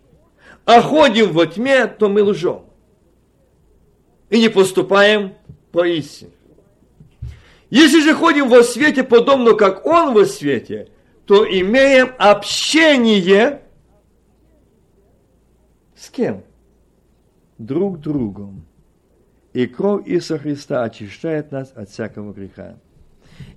а 0.66 0.82
ходим 0.82 1.32
во 1.32 1.46
тьме, 1.46 1.88
то 1.88 2.10
мы 2.10 2.24
лжем. 2.24 2.67
И 4.30 4.40
не 4.40 4.50
поступаем 4.50 5.36
поистине. 5.72 6.32
Если 7.70 8.02
же 8.02 8.14
ходим 8.14 8.50
во 8.50 8.64
свете, 8.64 9.04
подобно 9.04 9.54
как 9.54 9.86
Он 9.86 10.14
во 10.14 10.26
свете, 10.26 10.90
то 11.26 11.46
имеем 11.46 12.14
общение 12.18 13.62
с 15.98 16.10
кем? 16.10 16.44
Друг 17.58 18.00
другом. 18.00 18.66
И 19.54 19.66
кровь 19.66 20.08
Иисуса 20.08 20.38
Христа 20.38 20.84
очищает 20.84 21.52
нас 21.52 21.74
от 21.76 21.90
всякого 21.90 22.32
греха. 22.32 22.78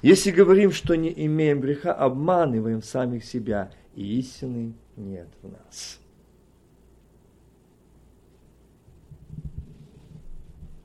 Если 0.03 0.31
говорим, 0.31 0.73
что 0.73 0.95
не 0.95 1.13
имеем 1.27 1.61
греха, 1.61 1.93
обманываем 1.93 2.83
самих 2.83 3.25
себя, 3.25 3.71
и 3.95 4.19
истины 4.19 4.73
нет 4.97 5.29
в 5.43 5.53
нас. 5.53 6.00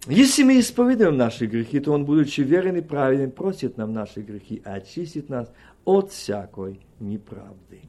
Если 0.07 0.43
мы 0.43 0.59
исповедуем 0.59 1.17
наши 1.17 1.47
грехи, 1.47 1.79
то 1.79 1.91
Он, 1.91 2.05
будучи 2.05 2.41
верен 2.41 2.75
и 2.75 2.81
праведен, 2.81 3.31
просит 3.31 3.77
нам 3.77 3.91
наши 3.91 4.21
грехи, 4.21 4.61
а 4.63 4.75
очистит 4.75 5.29
нас 5.29 5.51
от 5.83 6.11
всякой 6.11 6.79
неправды. 6.99 7.81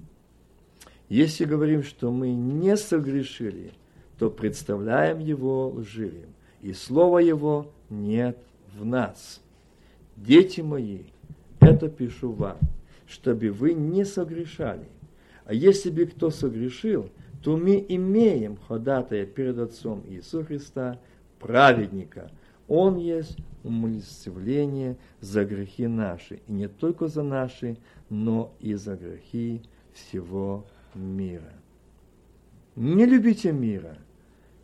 Если 1.11 1.45
говорим, 1.45 1.83
что 1.83 2.11
мы 2.11 2.31
не 2.31 2.77
согрешили, 2.77 3.73
то 4.19 4.31
представляем 4.31 5.19
Его 5.19 5.69
лживым, 5.69 6.35
и 6.63 6.73
Слова 6.73 7.19
Его 7.19 7.71
нет 7.91 8.39
в 8.75 8.85
нас. 8.85 9.43
Дети 10.17 10.63
мои, 10.63 11.01
это 11.61 11.91
пишу 11.91 12.33
вам, 12.33 12.57
чтобы 13.07 13.51
вы 13.51 13.75
не 13.75 14.07
согрешали. 14.07 14.89
А 15.45 15.53
если 15.53 15.91
бы 15.91 16.07
кто 16.07 16.31
согрешил, 16.31 17.11
то 17.43 17.57
мы 17.59 17.85
имеем 17.87 18.57
ходатая 18.57 19.27
перед 19.27 19.59
Отцом 19.59 20.03
Иисуса 20.09 20.45
Христа, 20.45 20.99
праведника. 21.47 22.31
Он 22.67 22.97
есть 22.97 23.37
умилостивление 23.63 24.97
за 25.21 25.45
грехи 25.45 25.87
наши, 25.87 26.41
и 26.49 26.53
не 26.53 26.67
только 26.67 27.07
за 27.07 27.23
наши, 27.23 27.77
но 28.11 28.53
и 28.59 28.75
за 28.75 28.97
грехи 28.97 29.63
всего 29.93 30.67
мира. 30.95 31.53
Не 32.75 33.07
любите 33.07 33.53
мира, 33.53 33.97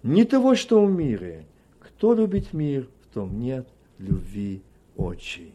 не 0.02 0.24
того, 0.24 0.56
что 0.56 0.84
в 0.84 0.90
мире. 0.90 1.46
Кто 1.78 2.14
любит 2.14 2.52
мир, 2.52 2.88
в 3.02 3.14
том 3.14 3.38
нет 3.38 3.68
любви 3.98 4.62
отчей. 4.96 5.54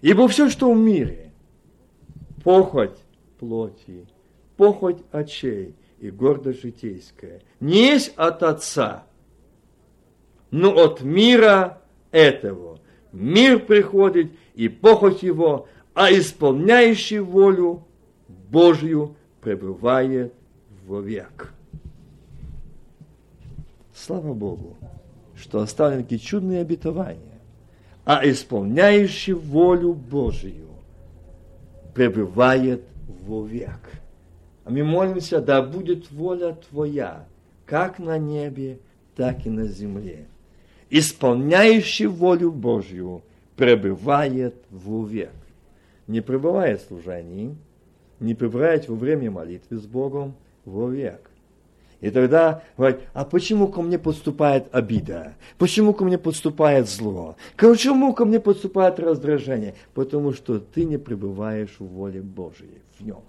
Ибо 0.00 0.26
все, 0.26 0.50
что 0.50 0.72
в 0.72 0.76
мире, 0.76 1.30
похоть 2.42 2.98
плоти, 3.38 4.06
похоть 4.56 4.98
очей 5.12 5.76
и 6.00 6.10
гордость 6.10 6.62
житейская, 6.62 7.40
не 7.60 7.86
есть 7.92 8.12
от 8.16 8.42
Отца, 8.42 9.06
но 10.50 10.76
от 10.76 11.02
мира 11.02 11.78
этого. 12.10 12.78
Мир 13.12 13.60
приходит 13.60 14.32
и 14.54 14.68
похоть 14.68 15.22
его, 15.22 15.68
а 15.94 16.12
исполняющий 16.12 17.18
волю 17.18 17.84
Божью 18.50 19.16
пребывает 19.40 20.32
вовек. 20.86 21.52
Слава 23.94 24.32
Богу, 24.32 24.76
что 25.36 25.60
оставлены 25.60 26.02
такие 26.02 26.20
чудные 26.20 26.60
обетования, 26.60 27.40
а 28.04 28.20
исполняющий 28.28 29.32
волю 29.32 29.92
Божию 29.92 30.68
пребывает 31.94 32.84
вовек. 33.26 33.80
А 34.64 34.70
мы 34.70 34.84
молимся, 34.84 35.40
да 35.40 35.62
будет 35.62 36.10
воля 36.10 36.56
Твоя, 36.70 37.26
как 37.66 37.98
на 37.98 38.18
небе, 38.18 38.78
так 39.16 39.46
и 39.46 39.50
на 39.50 39.66
земле. 39.66 40.26
Исполняющий 40.90 42.06
волю 42.06 42.50
Божью 42.50 43.22
пребывает 43.56 44.54
вовек. 44.70 45.32
Не 46.06 46.20
пребывает 46.22 46.80
в 46.80 46.88
служении, 46.88 47.54
не 48.20 48.34
пребывает 48.34 48.88
во 48.88 48.94
время 48.94 49.30
молитвы 49.30 49.76
с 49.76 49.86
Богом 49.86 50.34
вовек. 50.64 51.30
И 52.00 52.10
тогда 52.10 52.62
говорит, 52.76 53.00
а 53.12 53.24
почему 53.24 53.68
ко 53.68 53.82
мне 53.82 53.98
подступает 53.98 54.68
обида? 54.72 55.34
Почему 55.58 55.92
ко 55.92 56.04
мне 56.04 56.16
подступает 56.16 56.88
зло? 56.88 57.36
Почему 57.56 58.14
ко 58.14 58.24
мне 58.24 58.38
подступает 58.38 59.00
раздражение? 59.00 59.74
Потому 59.94 60.32
что 60.32 60.60
ты 60.60 60.84
не 60.84 60.96
пребываешь 60.96 61.74
в 61.78 61.84
воле 61.84 62.22
Божией, 62.22 62.82
в 62.98 63.04
нем. 63.04 63.22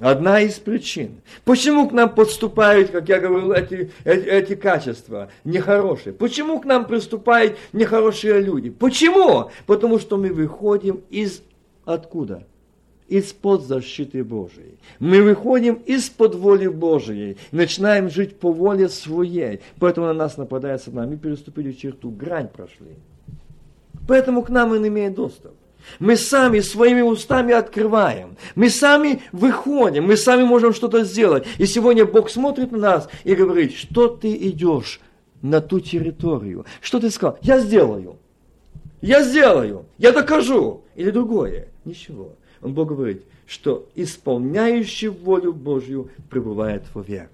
Одна 0.00 0.40
из 0.40 0.54
причин. 0.54 1.20
Почему 1.44 1.88
к 1.88 1.92
нам 1.92 2.12
подступают, 2.12 2.90
как 2.90 3.08
я 3.08 3.20
говорил, 3.20 3.52
эти, 3.52 3.92
эти, 4.04 4.26
эти 4.26 4.54
качества 4.56 5.30
нехорошие? 5.44 6.12
Почему 6.12 6.60
к 6.60 6.64
нам 6.64 6.86
приступают 6.86 7.56
нехорошие 7.72 8.40
люди? 8.40 8.70
Почему? 8.70 9.50
Потому 9.66 10.00
что 10.00 10.16
мы 10.16 10.32
выходим 10.32 11.02
из 11.10 11.42
откуда? 11.84 12.44
из-под 13.06 13.62
защиты 13.62 14.24
Божией. 14.24 14.78
Мы 14.98 15.22
выходим 15.22 15.74
из-под 15.74 16.34
воли 16.34 16.68
Божией, 16.68 17.36
начинаем 17.52 18.08
жить 18.08 18.38
по 18.38 18.50
воле 18.50 18.88
своей. 18.88 19.60
Поэтому 19.78 20.06
на 20.06 20.14
нас 20.14 20.38
нападает 20.38 20.82
сатана. 20.82 21.06
Мы 21.06 21.18
переступили 21.18 21.72
черту, 21.72 22.10
грань 22.10 22.48
прошли. 22.48 22.96
Поэтому 24.08 24.42
к 24.42 24.48
нам 24.48 24.72
он 24.72 24.88
имеет 24.88 25.14
доступ. 25.14 25.52
Мы 25.98 26.16
сами 26.16 26.60
своими 26.60 27.00
устами 27.00 27.52
открываем. 27.52 28.36
Мы 28.54 28.70
сами 28.70 29.22
выходим. 29.32 30.04
Мы 30.04 30.16
сами 30.16 30.44
можем 30.44 30.74
что-то 30.74 31.04
сделать. 31.04 31.46
И 31.58 31.66
сегодня 31.66 32.04
Бог 32.04 32.30
смотрит 32.30 32.72
на 32.72 32.78
нас 32.78 33.08
и 33.24 33.34
говорит, 33.34 33.74
что 33.74 34.08
ты 34.08 34.34
идешь 34.34 35.00
на 35.42 35.60
ту 35.60 35.80
территорию. 35.80 36.64
Что 36.80 37.00
ты 37.00 37.10
сказал? 37.10 37.38
Я 37.42 37.60
сделаю. 37.60 38.16
Я 39.00 39.22
сделаю. 39.22 39.86
Я 39.98 40.12
докажу. 40.12 40.82
Или 40.96 41.10
другое. 41.10 41.68
Ничего. 41.84 42.36
Он 42.62 42.72
Бог 42.72 42.88
говорит, 42.88 43.24
что 43.46 43.88
исполняющий 43.94 45.08
волю 45.08 45.52
Божью 45.52 46.10
пребывает 46.30 46.84
вовек. 46.94 47.30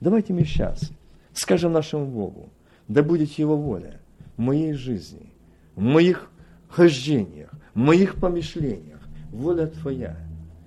Давайте 0.00 0.32
мы 0.32 0.44
сейчас 0.44 0.90
скажем 1.32 1.72
нашему 1.72 2.06
Богу, 2.06 2.50
да 2.88 3.02
будет 3.02 3.32
Его 3.32 3.56
воля 3.56 4.00
в 4.36 4.40
моей 4.40 4.72
жизни– 4.72 5.32
в 5.78 5.80
моих 5.80 6.28
хождениях, 6.68 7.50
в 7.72 7.78
моих 7.78 8.16
помышлениях. 8.16 8.98
Воля 9.30 9.68
Твоя. 9.68 10.16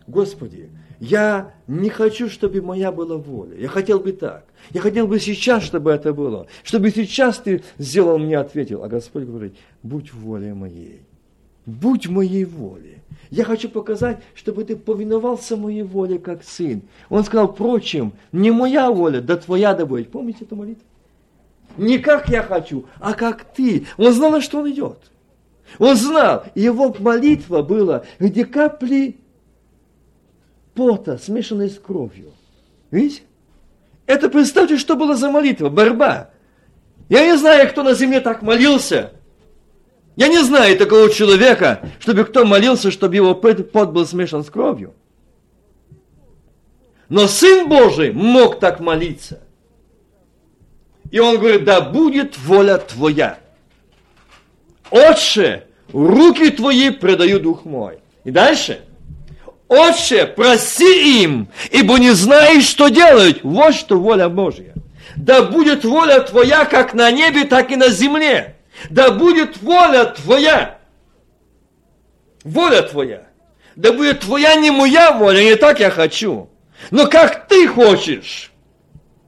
Господи, 0.08 0.70
я 1.02 1.54
не 1.68 1.90
хочу, 1.90 2.30
чтобы 2.30 2.62
моя 2.62 2.94
была 2.94 3.18
воля. 3.18 3.58
Я 3.58 3.68
хотел 3.68 4.00
бы 4.00 4.14
так. 4.14 4.46
Я 4.70 4.80
хотел 4.80 5.08
бы 5.08 5.20
сейчас, 5.20 5.64
чтобы 5.64 5.92
это 5.92 6.14
было. 6.14 6.48
Чтобы 6.64 6.92
сейчас 6.92 7.40
Ты 7.40 7.62
сделал 7.78 8.20
мне, 8.20 8.38
ответил. 8.38 8.86
А 8.86 8.88
Господь 8.88 9.24
говорит, 9.24 9.56
будь 9.84 10.14
волей 10.14 10.54
моей. 10.54 11.02
Будь 11.66 12.08
моей 12.08 12.46
воле. 12.46 13.02
Я 13.30 13.46
хочу 13.46 13.70
показать, 13.70 14.22
чтобы 14.34 14.64
ты 14.64 14.76
повиновался 14.76 15.56
моей 15.56 15.84
воле, 15.84 16.20
как 16.20 16.44
сын. 16.44 16.82
Он 17.10 17.24
сказал, 17.24 17.54
впрочем, 17.54 18.14
не 18.32 18.52
моя 18.52 18.92
воля, 18.92 19.22
да 19.22 19.38
твоя 19.38 19.74
да 19.74 19.86
будет. 19.86 20.12
Помните 20.12 20.44
эту 20.44 20.56
молитву? 20.56 20.84
Не 21.78 22.00
как 22.00 22.28
я 22.30 22.44
хочу, 22.44 22.86
а 23.00 23.14
как 23.14 23.46
ты. 23.54 23.86
Он 23.98 24.12
знал, 24.12 24.32
на 24.32 24.42
что 24.42 24.60
он 24.60 24.72
идет. 24.72 24.98
Он 25.80 25.96
знал, 25.96 26.44
его 26.56 26.94
молитва 27.00 27.62
была, 27.62 28.04
где 28.20 28.44
капли 28.44 29.18
пота, 30.74 31.18
смешанные 31.18 31.70
с 31.70 31.80
кровью. 31.80 32.32
Видите? 32.90 33.22
Это 34.06 34.30
представьте, 34.30 34.78
что 34.78 34.96
было 34.96 35.16
за 35.16 35.30
молитва, 35.30 35.70
борьба. 35.70 36.32
Я 37.08 37.26
не 37.26 37.38
знаю, 37.38 37.70
кто 37.70 37.84
на 37.84 37.94
земле 37.94 38.20
так 38.20 38.42
молился. 38.42 39.14
Я 40.16 40.28
не 40.28 40.44
знаю 40.44 40.78
такого 40.78 41.10
человека, 41.10 41.90
чтобы 42.00 42.26
кто 42.26 42.46
молился, 42.46 42.92
чтобы 42.92 43.16
его 43.16 43.34
пот 43.34 43.90
был 43.92 44.06
смешан 44.06 44.44
с 44.44 44.50
кровью. 44.50 44.94
Но 47.10 47.28
Сын 47.28 47.68
Божий 47.68 48.12
мог 48.12 48.60
так 48.60 48.80
молиться– 48.80 49.42
и 51.12 51.20
он 51.20 51.38
говорит, 51.38 51.66
да 51.66 51.82
будет 51.82 52.38
воля 52.38 52.78
твоя. 52.78 53.38
Отче, 54.90 55.66
руки 55.92 56.50
твои 56.50 56.90
предаю 56.90 57.42
дух 57.42 57.66
мой. 57.66 58.00
И 58.24 58.32
дальше. 58.32 58.82
Отче, 59.68 60.26
проси 60.26 61.24
им, 61.24 61.50
ибо 61.70 61.98
не 61.98 62.12
знаешь, 62.12 62.66
что 62.66 62.88
делают. 62.88 63.44
Вот 63.44 63.76
что 63.76 64.00
воля 64.00 64.30
Божья. 64.30 64.74
Да 65.18 65.44
будет 65.44 65.84
воля 65.84 66.22
твоя 66.22 66.66
как 66.66 66.94
на 66.94 67.12
небе, 67.12 67.44
так 67.44 67.72
и 67.72 67.76
на 67.76 67.90
земле. 67.90 68.56
Да 68.90 69.12
будет 69.12 69.62
воля 69.62 70.06
твоя. 70.06 70.80
Воля 72.44 72.82
твоя. 72.82 73.28
Да 73.76 73.94
будет 73.94 74.22
твоя 74.22 74.56
не 74.56 74.72
моя 74.72 75.12
воля, 75.12 75.44
не 75.44 75.56
так 75.56 75.80
я 75.80 75.90
хочу. 75.90 76.50
Но 76.90 77.08
как 77.08 77.48
ты 77.48 77.68
хочешь. 77.68 78.51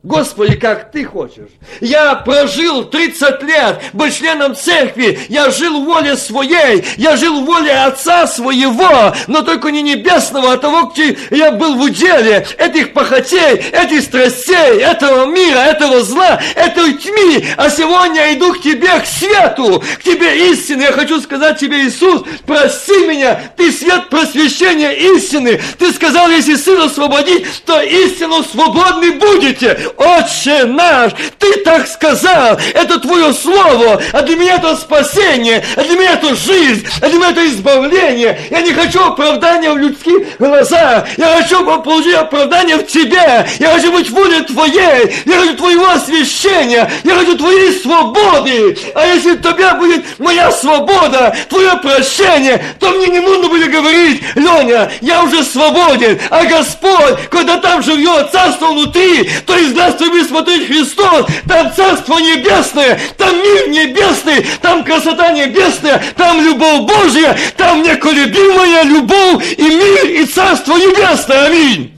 Господи, 0.04 0.58
как 0.58 0.92
ты 0.92 1.06
хочешь. 1.06 1.48
Я 1.80 2.16
прожил 2.16 2.84
30 2.84 3.42
лет, 3.44 3.82
был 3.94 4.10
членом 4.10 4.54
церкви, 4.54 5.18
я 5.30 5.50
жил 5.50 5.82
в 5.82 5.86
воле 5.86 6.18
своей, 6.18 6.84
я 6.98 7.16
жил 7.16 7.40
в 7.40 7.46
воле 7.46 7.72
Отца 7.72 8.28
своего, 8.28 9.16
но 9.28 9.44
только 9.44 9.72
не 9.72 9.82
небесного, 9.82 10.52
а 10.52 10.58
того, 10.58 10.92
где 10.92 11.18
я 11.32 11.52
был 11.52 11.76
в 11.76 11.84
уделе 11.84 12.46
этих 12.58 12.92
похотей, 12.92 13.56
этих 13.72 14.02
страстей, 14.02 14.82
этого 14.82 15.26
мира, 15.26 15.60
этого 15.60 16.02
зла, 16.02 16.38
этой 16.56 16.96
тьмы. 16.96 17.42
А 17.56 17.70
сегодня 17.70 18.26
я 18.26 18.34
иду 18.34 18.52
к 18.52 18.62
тебе, 18.62 19.00
к 19.00 19.06
свету, 19.06 19.82
к 20.00 20.04
тебе 20.04 20.52
истины. 20.52 20.82
Я 20.82 20.92
хочу 20.92 21.22
сказать 21.22 21.62
тебе, 21.62 21.88
Иисус, 21.88 22.24
прости 22.46 23.08
меня, 23.08 23.42
ты 23.56 23.72
свет 23.72 24.10
просвещения 24.10 24.92
истины. 25.16 25.62
Ты 25.80 25.94
сказал, 25.94 26.30
если 26.30 26.56
Сын 26.56 26.82
освободить, 26.82 27.46
то 27.66 27.80
истину 27.80 28.44
свободны 28.44 29.14
будете. 29.14 29.93
Отче 29.98 30.66
наш, 30.66 31.14
Ты 31.40 31.54
так 31.64 31.88
сказал, 31.88 32.58
это 32.74 33.00
Твое 33.00 33.34
Слово, 33.34 34.02
а 34.12 34.22
для 34.22 34.36
меня 34.36 34.56
это 34.56 34.76
спасение, 34.76 35.64
а 35.76 35.84
для 35.84 35.98
меня 35.98 36.14
это 36.14 36.36
жизнь, 36.36 36.86
а 37.02 37.10
для 37.10 37.18
меня 37.18 37.30
это 37.32 37.46
избавление. 37.48 38.40
Я 38.50 38.62
не 38.62 38.72
хочу 38.74 39.04
оправдания 39.04 39.72
в 39.72 39.78
людских 39.78 40.38
глазах, 40.40 41.06
я 41.18 41.38
хочу 41.38 41.64
получить 41.82 42.16
оправдание 42.16 42.78
в 42.78 42.88
Тебе, 42.88 43.46
я 43.60 43.70
хочу 43.74 43.92
быть 43.92 44.10
волей 44.10 44.42
Твоей, 44.42 45.16
я 45.26 45.40
хочу 45.40 45.56
Твоего 45.56 45.90
освящения, 45.90 46.90
я 47.04 47.16
хочу 47.16 47.38
Твоей 47.38 47.80
свободы. 47.80 48.78
А 48.96 49.06
если 49.06 49.32
у 49.32 49.38
Тебя 49.38 49.76
будет 49.76 50.20
моя 50.20 50.52
свобода, 50.52 51.36
Твое 51.50 51.76
прощение, 51.78 52.64
то 52.80 52.90
мне 52.92 53.08
не 53.08 53.20
нужно 53.20 53.50
будет 53.50 53.72
говорить, 53.72 54.24
Леня, 54.36 54.92
я 55.02 55.24
уже 55.24 55.44
свободен, 55.44 56.20
а 56.30 56.44
Господь, 56.46 57.30
когда 57.30 57.58
там 57.58 57.82
живет 57.84 58.32
царство 58.32 58.68
внутри, 58.68 59.30
то 59.46 59.56
из 59.58 59.74
нас 59.84 59.96
будет 59.96 60.28
смотреть 60.28 60.68
Христос, 60.68 61.28
там 61.48 61.74
царство 61.74 62.18
небесное, 62.18 63.00
там 63.18 63.36
мир 63.36 63.70
небесный, 63.70 64.46
там 64.62 64.84
красота 64.84 65.32
небесная, 65.32 66.02
там 66.16 66.42
любовь 66.42 66.82
Божья, 66.82 67.38
там 67.58 67.82
неколебимая 67.82 68.84
любовь 68.84 69.54
и 69.58 69.64
мир 69.64 70.06
и 70.06 70.26
царство 70.26 70.76
небесное. 70.78 71.46
Аминь. 71.46 71.94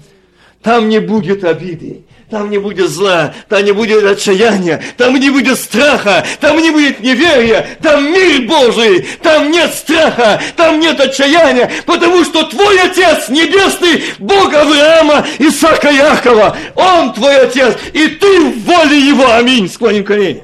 Там 0.62 0.90
не 0.90 1.00
будет 1.00 1.44
обиды. 1.44 2.05
Там 2.36 2.50
не 2.50 2.58
будет 2.58 2.90
зла, 2.90 3.34
там 3.48 3.64
не 3.64 3.72
будет 3.72 4.04
отчаяния, 4.04 4.84
там 4.98 5.16
не 5.18 5.30
будет 5.30 5.58
страха, 5.58 6.26
там 6.42 6.58
не 6.58 6.70
будет 6.70 7.00
неверия, 7.00 7.66
там 7.82 8.12
мир 8.12 8.42
Божий, 8.42 9.08
там 9.24 9.50
нет 9.52 9.74
страха, 9.74 10.42
там 10.58 10.82
нет 10.82 11.00
отчаяния, 11.00 11.72
потому 11.86 12.26
что 12.26 12.44
твой 12.44 12.78
Отец 12.82 13.30
Небесный, 13.30 14.04
Бог 14.20 14.54
Авраама, 14.54 15.26
Исаака 15.40 15.90
Якова, 15.90 16.58
Он 16.76 17.14
твой 17.14 17.44
Отец, 17.44 17.78
и 17.94 18.10
ты 18.10 18.42
в 18.42 18.66
воле 18.66 19.00
Его. 19.00 19.32
Аминь. 19.32 19.70
Склоним 19.70 20.04
колени. 20.04 20.44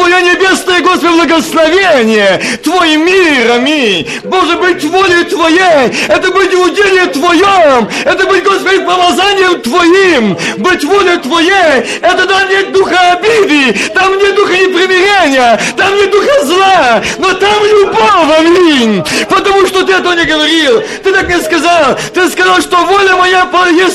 Твое 0.00 0.22
небесное, 0.22 0.80
Господи, 0.80 1.12
благословение, 1.12 2.40
Твой 2.64 2.96
мир, 2.96 3.52
аминь. 3.52 4.08
Боже, 4.24 4.56
быть 4.56 4.82
волей 4.82 5.24
Твоей, 5.24 5.92
это 6.08 6.30
быть 6.30 6.54
уделие 6.54 7.04
Твоем, 7.06 7.86
это 8.06 8.24
быть, 8.24 8.42
Господи, 8.42 8.78
помазанием 8.78 9.60
Твоим, 9.60 10.38
быть 10.56 10.84
волей 10.84 11.18
Твоей, 11.18 12.00
это 12.00 12.26
там 12.26 12.48
нет 12.48 12.72
духа 12.72 13.12
обиды, 13.12 13.78
там 13.94 14.16
нет 14.16 14.34
духа 14.34 14.52
непримирения, 14.54 15.60
там 15.76 15.94
нет 15.94 16.10
духа 16.10 16.46
зла, 16.46 17.02
но 17.18 17.34
там 17.34 17.62
любовь, 17.62 18.38
аминь. 18.38 19.04
Потому 19.28 19.66
что 19.66 19.84
Ты 19.84 19.92
этого 19.92 20.14
не 20.14 20.24
говорил, 20.24 20.82
Ты 21.04 21.12
так 21.12 21.28
не 21.28 21.38
сказал, 21.42 21.98
Ты 22.14 22.30
сказал, 22.30 22.58
что 22.62 22.78
воля 22.86 23.16
моя 23.16 23.44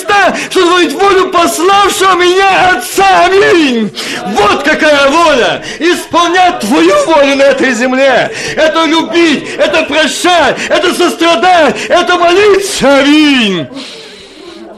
та, 0.07 0.35
что 0.51 0.61
творить 0.61 0.93
волю 0.93 1.29
пославшего 1.29 2.13
меня 2.13 2.69
Отца, 2.75 3.25
аминь. 3.25 3.91
Вот 4.27 4.61
какая 4.61 5.09
воля 5.09 5.63
исполнять 5.95 6.59
Твою 6.59 7.05
волю 7.05 7.35
на 7.35 7.43
этой 7.43 7.71
земле. 7.73 8.31
Это 8.55 8.85
любить, 8.85 9.49
это 9.57 9.83
прощать, 9.83 10.57
это 10.69 10.93
сострадать, 10.93 11.75
это 11.87 12.17
молиться. 12.17 12.97
Аминь. 12.99 13.67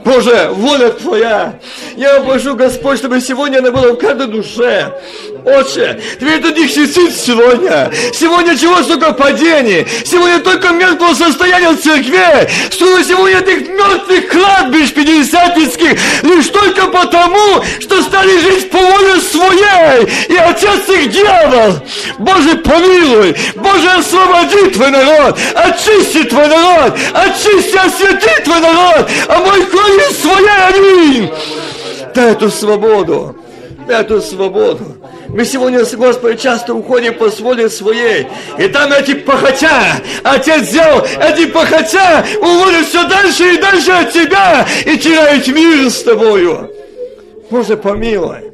Боже, 0.07 0.51
воля 0.53 0.89
Твоя. 0.91 1.59
Я 1.97 2.21
прошу, 2.21 2.55
Господь, 2.55 2.99
чтобы 2.99 3.19
сегодня 3.19 3.59
она 3.59 3.71
была 3.71 3.91
в 3.91 3.97
каждой 3.97 4.27
душе. 4.27 4.93
Отче, 5.47 5.97
Тебе 6.19 6.35
это 6.35 6.51
не 6.51 6.67
чистит 6.67 7.15
сегодня. 7.15 7.89
Сегодня 8.13 8.57
чего 8.57 8.83
столько 8.83 9.13
падений. 9.13 9.87
Сегодня 10.03 10.39
только 10.39 10.71
мертвого 10.71 11.13
состояния 11.13 11.69
в 11.69 11.81
церкви. 11.81 12.49
Что 12.69 13.01
сегодня 13.01 13.39
этих 13.39 13.69
мертвых 13.69 14.27
кладбищ 14.27 14.91
пятидесятницких 14.91 15.97
лишь 16.23 16.47
только 16.47 16.87
потому, 16.87 17.63
что 17.79 18.01
стали 18.01 18.37
жить 18.39 18.69
по 18.69 18.77
воле 18.77 19.21
своей. 19.21 20.07
И 20.27 20.35
отец 20.35 20.89
их 20.89 21.11
дьявол. 21.11 21.75
Боже, 22.17 22.57
помилуй. 22.57 23.33
Боже, 23.55 23.89
освободи 23.91 24.69
Твой 24.71 24.91
народ. 24.91 25.39
Очисти 25.55 26.23
Твой 26.23 26.47
народ. 26.49 26.93
Очисти, 27.13 27.77
освети 27.77 28.43
Твой 28.43 28.59
народ. 28.59 29.09
А 29.29 29.39
мой 29.39 29.65
кровь 29.65 30.13
своя. 30.21 30.67
Аминь. 30.75 31.31
Дай 32.13 32.33
эту 32.33 32.51
свободу. 32.51 33.37
Дай 33.87 34.01
эту 34.01 34.21
свободу. 34.21 34.97
Мы 35.29 35.45
сегодня 35.45 35.83
с 35.83 35.93
Господом 35.93 36.37
часто 36.37 36.73
уходим 36.73 37.13
по 37.13 37.29
воле 37.29 37.69
своей. 37.69 38.27
И 38.57 38.67
там 38.69 38.91
эти 38.91 39.13
похотя, 39.13 40.01
Отец 40.23 40.69
взял 40.69 41.05
эти 41.21 41.45
похотя, 41.47 42.25
уводят 42.39 42.85
все 42.87 43.07
дальше 43.07 43.55
и 43.55 43.57
дальше 43.57 43.91
от 43.91 44.11
тебя 44.11 44.65
и 44.85 44.97
теряют 44.97 45.47
мир 45.47 45.89
с 45.89 46.03
тобою. 46.03 46.71
Боже, 47.49 47.77
помилуй. 47.77 48.51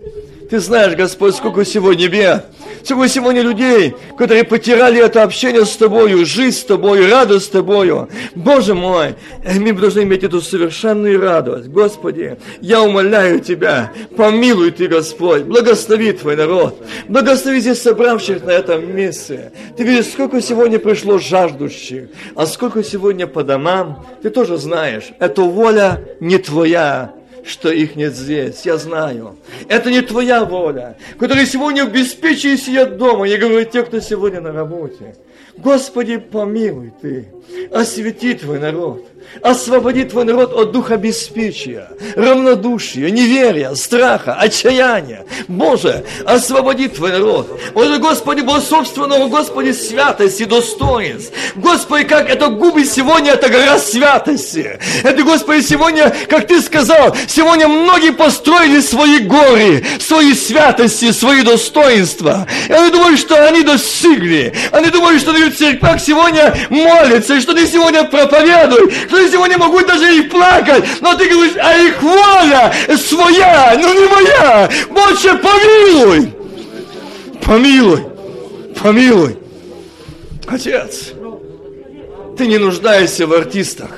Ты 0.50 0.60
знаешь, 0.60 0.96
Господь, 0.96 1.36
сколько 1.36 1.66
сегодня 1.66 2.08
бед. 2.08 2.46
Сколько 2.84 3.08
сегодня 3.08 3.42
людей, 3.42 3.96
которые 4.18 4.44
потеряли 4.44 5.02
это 5.02 5.24
общение 5.24 5.66
с 5.66 5.76
Тобою, 5.78 6.26
жизнь 6.26 6.58
с 6.58 6.64
Тобою, 6.66 7.10
радость 7.10 7.46
с 7.46 7.50
Тобою. 7.50 8.10
Боже 8.36 8.74
мой, 8.74 9.16
мы 9.42 9.72
должны 9.72 10.02
иметь 10.02 10.24
эту 10.24 10.42
совершенную 10.42 11.22
радость. 11.22 11.70
Господи, 11.70 12.38
я 12.60 12.82
умоляю 12.82 13.40
Тебя, 13.40 13.94
помилуй 14.18 14.72
Ты, 14.72 14.88
Господь, 14.88 15.44
благослови 15.44 16.12
Твой 16.12 16.36
народ, 16.36 16.86
благослови 17.08 17.62
здесь 17.62 17.82
собравших 17.82 18.44
на 18.44 18.52
этом 18.52 18.94
месте. 18.94 19.54
Ты 19.78 19.84
видишь, 19.84 20.08
сколько 20.08 20.42
сегодня 20.42 20.78
пришло 20.78 21.20
жаждущих, 21.20 22.10
а 22.36 22.46
сколько 22.46 22.84
сегодня 22.84 23.28
по 23.28 23.44
домам, 23.44 24.06
Ты 24.22 24.30
тоже 24.30 24.58
знаешь, 24.58 25.14
эта 25.20 25.42
воля 25.42 26.04
не 26.20 26.38
Твоя, 26.38 27.14
что 27.46 27.72
их 27.72 27.96
нет 27.96 28.16
здесь. 28.16 28.66
Я 28.66 28.78
знаю. 28.78 29.38
Это 29.68 29.89
не 29.89 30.02
твоя 30.02 30.46
воля, 30.46 30.98
которая 31.20 31.46
сегодня 31.46 31.86
в 31.86 31.91
беспечии 31.91 32.56
сидят 32.56 32.98
дома. 32.98 33.26
Я 33.28 33.38
говорю 33.38 33.64
те, 33.66 33.84
кто 33.84 34.00
сегодня 34.00 34.41
на 34.41 34.52
работе. 34.52 35.16
Господи, 35.58 36.18
помилуй 36.18 36.91
Ты, 37.02 37.28
освети 37.72 38.34
Твой 38.34 38.60
народ. 38.60 39.08
Освободи 39.42 40.04
твой 40.04 40.26
народ 40.26 40.54
от 40.54 40.72
духа 40.72 40.98
беспечия, 40.98 41.90
равнодушия, 42.16 43.10
неверия, 43.10 43.74
страха, 43.76 44.36
отчаяния. 44.36 45.26
Боже, 45.48 46.06
освободи 46.26 46.88
твой 46.88 47.12
народ. 47.12 47.60
Боже, 47.74 47.98
Господи, 47.98 48.42
Бог 48.42 48.62
собственного, 48.62 49.28
Господи, 49.28 49.72
святости, 49.72 50.44
достоинств. 50.44 51.34
Господи, 51.56 52.04
как 52.06 52.30
это 52.30 52.48
губы 52.48 52.86
сегодня, 52.86 53.32
это 53.32 53.50
гора 53.50 53.80
святости. 53.80 54.80
Это, 55.04 55.24
Господи, 55.24 55.62
сегодня, 55.62 56.14
как 56.30 56.48
Ты 56.48 56.62
сказал, 56.62 57.16
сегодня 57.28 57.68
многие 57.68 58.14
построили 58.14 58.80
свои 58.82 59.20
горы, 59.20 59.84
свои 60.00 60.34
святости, 60.34 61.12
свои 61.12 61.42
достоинства. 61.42 62.48
И 62.70 62.72
они 62.72 62.92
думают, 62.92 63.20
что 63.20 63.48
они 63.48 63.64
достигли. 63.64 64.54
Они 64.72 64.90
думают, 64.90 65.22
что 65.22 65.32
они 65.32 65.46
в 65.46 65.58
церквах 65.58 66.00
сегодня 66.00 66.56
молятся, 66.70 67.36
и 67.36 67.42
что 67.42 67.54
они 67.54 67.66
сегодня 67.66 68.04
проповедуют, 68.04 68.94
что 69.14 69.22
я 69.22 69.30
сегодня 69.30 69.59
могу 69.59 69.80
даже 69.82 70.18
и 70.18 70.22
плакать, 70.24 70.84
но 71.01 71.16
ты 71.16 71.30
говоришь, 71.30 71.55
а 71.61 71.78
их 71.78 72.01
воля 72.01 72.74
своя, 72.97 73.78
но 73.80 73.93
не 73.93 74.07
моя. 74.07 74.70
Больше 74.89 75.38
помилуй. 75.38 76.34
Помилуй. 77.43 78.05
Помилуй. 78.82 79.38
Отец, 80.47 81.11
ты 82.38 82.47
не 82.47 82.57
нуждаешься 82.57 83.28
в 83.28 83.34
артистах. 83.34 83.91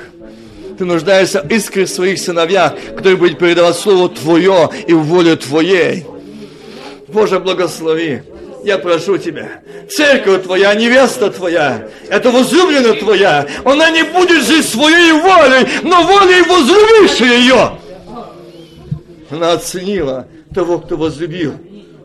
Ты 0.78 0.84
нуждаешься 0.84 1.42
в 1.42 1.50
искре 1.50 1.88
своих 1.88 2.20
сыновьях, 2.20 2.74
которые 2.98 3.16
будут 3.16 3.40
передавать 3.40 3.78
Слово 3.78 4.10
Твое 4.10 4.70
и 4.86 4.94
волю 4.94 5.38
Твоей. 5.38 6.06
Боже, 7.08 7.40
благослови 7.40 8.24
я 8.66 8.80
прошу 8.80 9.18
тебя, 9.20 9.62
церковь 9.90 10.44
твоя, 10.44 10.74
невеста 10.74 11.30
твоя, 11.30 11.88
это 12.10 12.32
возлюбленная 12.32 12.96
твоя, 12.96 13.48
она 13.64 13.92
не 13.92 14.04
будет 14.04 14.44
жить 14.44 14.68
своей 14.68 15.12
волей, 15.12 15.68
но 15.84 16.02
волей 16.02 16.42
возлюбившей 16.42 17.42
ее. 17.42 17.78
Она 19.30 19.54
оценила 19.54 20.28
того, 20.54 20.80
кто 20.80 20.98
возлюбил. 20.98 21.54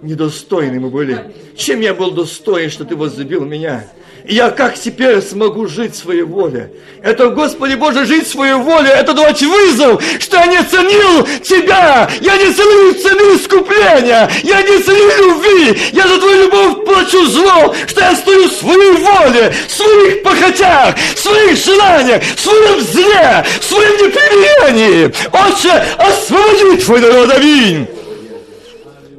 Недостойны 0.02 0.80
мы 0.80 0.90
были. 0.90 1.32
Чем 1.56 1.80
я 1.80 1.94
был 1.94 2.10
достоин, 2.10 2.70
что 2.70 2.84
ты 2.84 2.94
возлюбил 2.94 3.44
меня? 3.44 3.84
Я 4.30 4.50
как 4.50 4.78
теперь 4.78 5.20
смогу 5.20 5.66
жить 5.66 5.96
своей 5.96 6.22
воле? 6.22 6.70
Это, 7.02 7.30
Господи 7.30 7.74
Боже, 7.74 8.06
жить 8.06 8.28
своей 8.28 8.54
воле, 8.54 8.88
это 8.88 9.12
давать 9.12 9.42
вызов, 9.42 10.02
что 10.20 10.36
я 10.36 10.46
не 10.46 10.62
ценил 10.62 11.26
Тебя, 11.42 12.08
я 12.20 12.36
не 12.36 12.52
ценил 12.52 12.94
цены 12.94 13.36
искупления, 13.36 14.30
я 14.44 14.62
не 14.62 14.78
ценил 14.78 15.34
любви, 15.34 15.80
я 15.92 16.06
за 16.06 16.18
Твою 16.20 16.44
любовь 16.44 16.84
плачу 16.84 17.26
зло, 17.26 17.74
что 17.88 18.00
я 18.00 18.14
стою 18.14 18.48
в 18.48 18.52
своей 18.52 18.92
воле, 18.92 19.52
в 19.66 19.72
своих 19.72 20.22
похотях, 20.22 20.96
в 20.96 21.18
своих 21.18 21.56
желаниях, 21.56 22.22
в 22.22 22.40
своем 22.40 22.80
зле, 22.80 23.44
в 23.60 23.64
своем 23.64 23.92
непримирении. 24.06 25.06
Отче, 25.32 25.72
освободи 25.98 26.82
Твой 26.82 27.00
народ, 27.00 27.30
аминь. 27.30 27.88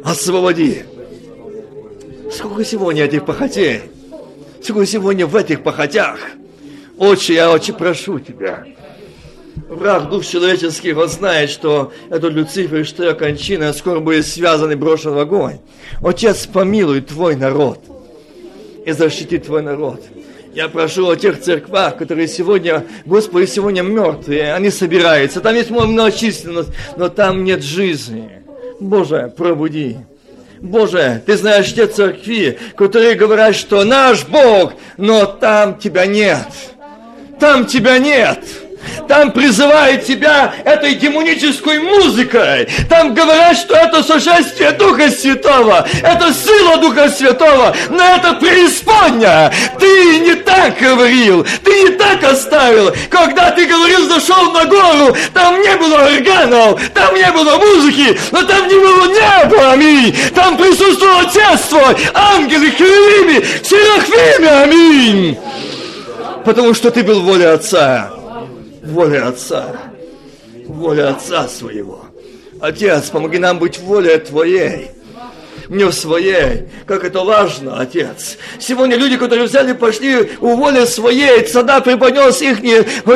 Освободи. 0.06 0.84
Сколько 2.32 2.64
сегодня 2.64 3.04
этих 3.04 3.26
похотей? 3.26 3.91
Сегодня 4.62 5.26
в 5.26 5.36
этих 5.36 5.64
похотях? 5.64 6.20
Отче, 6.98 7.34
я 7.34 7.52
очень 7.52 7.74
прошу 7.74 8.20
Тебя. 8.20 8.66
Враг 9.68 10.10
дух 10.10 10.26
человеческих, 10.26 10.98
он 10.98 11.08
знает, 11.08 11.50
что 11.50 11.92
это 12.10 12.28
Люцифер, 12.28 12.86
что 12.86 13.04
я 13.04 13.14
кончина, 13.14 13.74
скоро 13.74 14.00
будет 14.00 14.26
связан 14.28 14.72
и 14.72 14.76
брошен 14.76 15.14
в 15.14 15.20
огонь. 15.20 15.60
Отец, 16.04 16.46
помилуй 16.46 17.02
твой 17.02 17.36
народ 17.36 17.80
и 18.86 18.92
защити 18.92 19.38
твой 19.38 19.62
народ. 19.62 20.02
Я 20.54 20.68
прошу 20.68 21.10
о 21.10 21.16
тех 21.16 21.40
церквах, 21.40 21.98
которые 21.98 22.28
сегодня, 22.28 22.86
Господи, 23.06 23.46
сегодня 23.46 23.82
мертвые, 23.82 24.54
они 24.54 24.70
собираются. 24.70 25.40
Там 25.40 25.56
есть 25.56 25.70
многочисленность, 25.70 26.72
но 26.98 27.08
там 27.08 27.44
нет 27.44 27.64
жизни. 27.64 28.44
Боже, 28.80 29.34
пробуди. 29.36 29.98
Боже, 30.62 31.24
ты 31.26 31.38
знаешь 31.38 31.74
те 31.74 31.88
церкви, 31.88 32.58
которые 32.78 33.16
говорят, 33.16 33.56
что 33.56 33.84
наш 33.84 34.26
Бог, 34.26 34.74
но 34.96 35.26
там 35.26 35.80
тебя 35.80 36.06
нет. 36.06 36.46
Там 37.40 37.66
тебя 37.66 37.98
нет. 37.98 38.46
Там 39.08 39.32
призывают 39.32 40.06
тебя 40.06 40.54
этой 40.64 40.96
демонической 40.96 41.80
музыкой. 41.80 42.68
Там 42.90 43.14
говорят, 43.14 43.58
что 43.58 43.76
это 43.76 44.04
сошествие 44.04 44.72
Духа 44.72 45.10
Святого. 45.10 45.88
Это 46.04 46.34
сила 46.34 46.78
Духа 46.78 47.10
Святого. 47.10 47.76
Но 47.90 48.04
это 48.04 48.34
преисподня. 48.34 49.52
Ты 49.80 50.20
не 50.20 50.36
так 50.36 50.78
говорил. 50.80 51.46
Ты 51.64 51.84
не 51.84 51.90
так 51.92 52.24
оставил. 52.24 52.94
Когда 53.10 53.52
ты 53.52 53.66
говорил, 53.66 54.08
зашел 54.08 54.52
на 54.52 54.66
гору, 54.66 55.16
там 55.34 55.62
не 55.62 55.76
было 55.78 56.06
органов, 56.06 56.82
там 56.94 57.16
не 57.16 57.32
было 57.32 57.58
музыки, 57.58 58.18
но 58.32 58.44
там 58.44 58.68
не 58.68 58.76
было 58.76 59.06
неба, 59.08 59.72
аминь. 59.72 60.16
Там 60.34 60.58
присутствовал 60.58 61.20
Отец 61.20 61.62
твой, 61.70 61.96
ангелы, 62.14 62.72
херувимы, 62.72 63.46
серафимы, 63.64 64.48
аминь. 64.48 65.38
Потому 66.46 66.74
что 66.74 66.92
ты 66.92 67.04
был 67.04 67.22
воле 67.22 67.50
Отца 67.50 68.21
воля 68.84 69.28
Отца, 69.28 69.76
воля 70.68 71.10
Отца 71.10 71.48
своего. 71.48 72.06
Отец, 72.60 73.10
помоги 73.10 73.38
нам 73.38 73.60
быть 73.60 73.80
волей 73.80 74.18
Твоей 74.20 74.92
не 75.72 75.86
в 75.86 75.94
своей. 75.94 76.68
Как 76.86 77.06
это 77.06 77.22
важно, 77.22 77.80
Отец. 77.80 78.38
Сегодня 78.60 78.98
люди, 78.98 79.16
которые 79.16 79.48
взяли, 79.48 79.72
пошли 79.72 80.30
у 80.42 80.56
воли 80.56 80.84
своей, 80.84 81.46
цада 81.46 81.80
преподнес 81.80 82.42
их, 82.42 82.58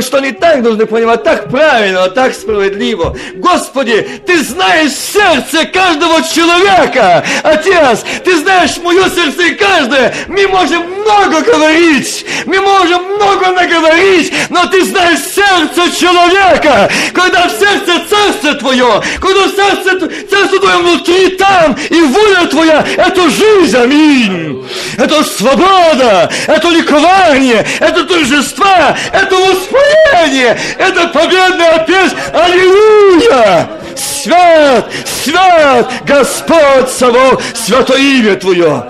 что 0.01 0.17
они 0.19 0.31
так 0.31 0.63
должны 0.63 0.85
понимать, 0.85 1.21
так 1.23 1.49
правильно, 1.49 2.09
так 2.09 2.33
справедливо. 2.33 3.15
Господи, 3.35 4.07
Ты 4.25 4.41
знаешь 4.41 4.93
сердце 4.93 5.65
каждого 5.65 6.21
человека, 6.23 7.25
Отец, 7.43 8.05
Ты 8.23 8.37
знаешь 8.37 8.77
мое 8.77 9.09
сердце 9.09 9.43
и 9.43 9.55
каждое. 9.55 10.13
Мы 10.29 10.47
можем 10.47 10.89
много 10.89 11.41
говорить, 11.41 12.25
мы 12.45 12.61
можем 12.61 13.03
много 13.15 13.51
наговорить, 13.51 14.31
но 14.49 14.65
Ты 14.67 14.81
знаешь 14.85 15.19
сердце 15.19 15.93
человека. 15.99 16.89
Когда 17.13 17.49
в 17.49 17.51
сердце 17.51 18.01
царство 18.09 18.53
Твое, 18.53 19.01
когда 19.19 19.47
в 19.47 19.55
сердце 19.55 20.09
царство 20.29 20.59
Твое 20.59 20.77
внутри 20.77 21.29
там, 21.35 21.75
и 21.89 22.01
воля 22.01 22.44
Твоя– 22.45 22.85
это 22.97 23.29
жизнь, 23.29 23.77
аминь. 23.77 24.67
Это 24.97 25.23
свобода, 25.23 26.29
это 26.47 26.69
ликование, 26.69 27.65
это 27.79 28.05
торжество, 28.05 28.65
это 29.11 29.35
воспаление, 29.35 30.57
это 30.77 31.07
победная 31.07 31.85
песнь. 31.85 32.15
Аллилуйя! 32.33 33.69
Свят, 33.95 34.91
свят, 35.05 35.91
Господь 36.05 36.89
Савов, 36.89 37.41
святое 37.53 37.99
имя 37.99 38.35
Твое. 38.35 38.85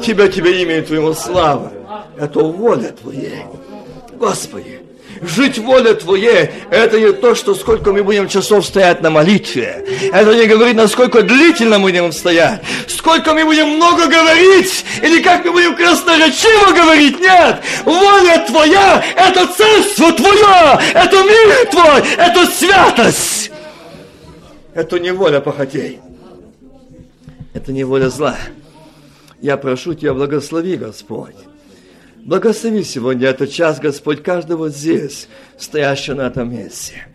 Тебя, 0.00 0.28
Тебе 0.28 0.62
имя 0.62 0.82
Твоему 0.82 1.14
слава. 1.14 1.72
Это 2.18 2.40
воля 2.40 2.92
Твоей. 2.92 3.44
Господи, 4.12 4.83
Жить 5.26 5.58
воле 5.58 5.94
Твоей, 5.94 6.50
это 6.70 7.00
не 7.00 7.12
то, 7.12 7.34
что 7.34 7.54
сколько 7.54 7.92
мы 7.92 8.02
будем 8.02 8.28
часов 8.28 8.66
стоять 8.66 9.00
на 9.00 9.10
молитве. 9.10 9.84
Это 10.12 10.34
не 10.34 10.46
говорит, 10.46 10.76
насколько 10.76 11.22
длительно 11.22 11.78
мы 11.78 11.90
будем 11.90 12.12
стоять. 12.12 12.62
Сколько 12.88 13.32
мы 13.32 13.44
будем 13.44 13.68
много 13.68 14.06
говорить, 14.06 14.84
или 15.02 15.22
как 15.22 15.44
мы 15.44 15.52
будем 15.52 15.76
красноречиво 15.76 16.72
говорить. 16.72 17.20
Нет, 17.20 17.62
воля 17.84 18.44
Твоя, 18.46 19.04
это 19.16 19.46
царство 19.46 20.12
Твое, 20.12 20.78
это 20.94 21.16
мир 21.22 21.70
Твой, 21.70 22.02
это 22.18 22.46
святость. 22.46 23.50
Это 24.74 24.98
не 24.98 25.12
воля 25.12 25.40
похотей. 25.40 26.00
Это 27.54 27.72
не 27.72 27.84
воля 27.84 28.10
зла. 28.10 28.36
Я 29.40 29.56
прошу 29.56 29.94
Тебя, 29.94 30.12
благослови, 30.12 30.76
Господь 30.76 31.36
Благослови 32.24 32.84
сегодня 32.84 33.28
этот 33.28 33.50
час, 33.50 33.78
Господь, 33.78 34.22
каждого 34.22 34.70
здесь, 34.70 35.28
стоящего 35.58 36.14
на 36.14 36.28
этом 36.28 36.50
месте. 36.50 37.06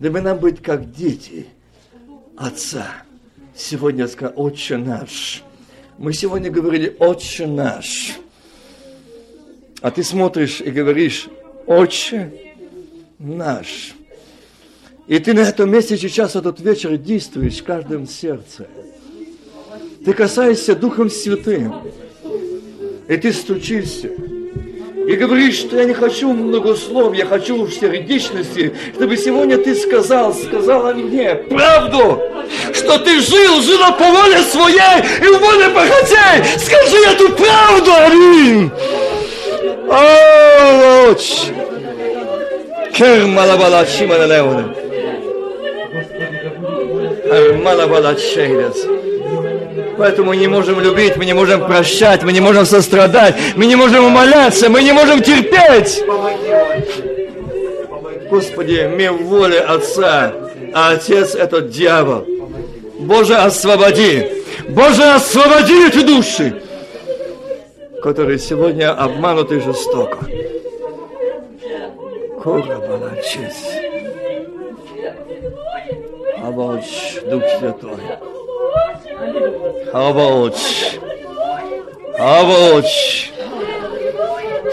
Дабы 0.00 0.20
нам 0.20 0.38
быть 0.38 0.60
как 0.60 0.92
дети 0.92 1.46
Отца. 2.36 2.88
Сегодня 3.54 4.08
сказал, 4.08 4.32
Отче 4.34 4.78
наш. 4.78 5.44
Мы 5.96 6.12
сегодня 6.12 6.50
говорили, 6.50 6.96
Отче 6.98 7.46
наш. 7.46 8.18
А 9.80 9.92
ты 9.92 10.02
смотришь 10.02 10.60
и 10.60 10.72
говоришь, 10.72 11.28
Отче 11.66 12.32
наш. 13.20 13.94
И 15.06 15.20
ты 15.20 15.34
на 15.34 15.40
этом 15.40 15.70
месте 15.70 15.96
сейчас, 15.96 16.34
этот 16.34 16.58
вечер, 16.58 16.96
действуешь 16.96 17.60
в 17.60 17.64
каждом 17.64 18.08
сердце. 18.08 18.66
Ты 20.04 20.12
касаешься 20.12 20.74
Духом 20.74 21.10
Святым. 21.10 21.74
И 23.08 23.16
ты 23.16 23.32
стучишься. 23.32 24.10
И 25.06 25.16
говоришь, 25.16 25.56
что 25.56 25.78
я 25.78 25.84
не 25.84 25.94
хочу 25.94 26.32
много 26.32 26.76
слов, 26.76 27.14
я 27.14 27.26
хочу 27.26 27.66
сердечности, 27.68 28.72
чтобы 28.94 29.16
сегодня 29.16 29.58
ты 29.58 29.74
сказал, 29.74 30.32
сказала 30.32 30.92
мне 30.92 31.34
правду, 31.34 32.22
что 32.72 32.98
ты 32.98 33.20
жил, 33.20 33.60
жила 33.62 33.90
по 33.92 34.04
воле 34.04 34.38
своей 34.42 35.00
и 35.20 35.26
в 35.26 35.40
воле 35.40 35.68
богатей. 35.70 36.44
Скажи 36.56 36.96
эту 37.10 37.30
правду, 37.30 37.90
аминь. 37.92 38.70
О, 39.90 41.08
луч. 41.08 41.50
Кермалабала 42.94 43.84
чимана 43.86 44.26
леуна. 44.26 44.74
Армалабала 47.28 48.14
чейдес. 48.14 48.86
Поэтому 50.02 50.30
мы 50.30 50.36
не 50.36 50.48
можем 50.48 50.80
любить, 50.80 51.16
мы 51.16 51.24
не 51.24 51.32
можем 51.32 51.64
прощать, 51.64 52.24
мы 52.24 52.32
не 52.32 52.40
можем 52.40 52.66
сострадать, 52.66 53.36
мы 53.54 53.66
не 53.66 53.76
можем 53.76 54.04
умоляться, 54.06 54.68
мы 54.68 54.82
не 54.82 54.90
можем 54.90 55.22
терпеть. 55.22 56.02
Господи, 58.28 58.90
мы 58.92 59.12
в 59.12 59.26
воле 59.28 59.60
Отца, 59.60 60.32
а 60.74 60.90
Отец– 60.90 61.34
это 61.36 61.60
дьявол. 61.60 62.26
Боже, 62.98 63.36
освободи! 63.36 64.26
Боже, 64.70 65.04
освободи 65.04 65.86
эти 65.86 66.02
души, 66.02 66.60
которые 68.02 68.40
сегодня 68.40 68.90
обмануты 68.92 69.60
жестоко. 69.60 70.18
Кора 72.42 72.80
Балачес. 72.80 73.54
Оболчь, 76.42 77.20
Дух 77.24 77.44
Святой. 77.60 78.41
How 79.22 80.10
about? 80.10 80.56
How 82.18 82.42
about? 82.44 83.31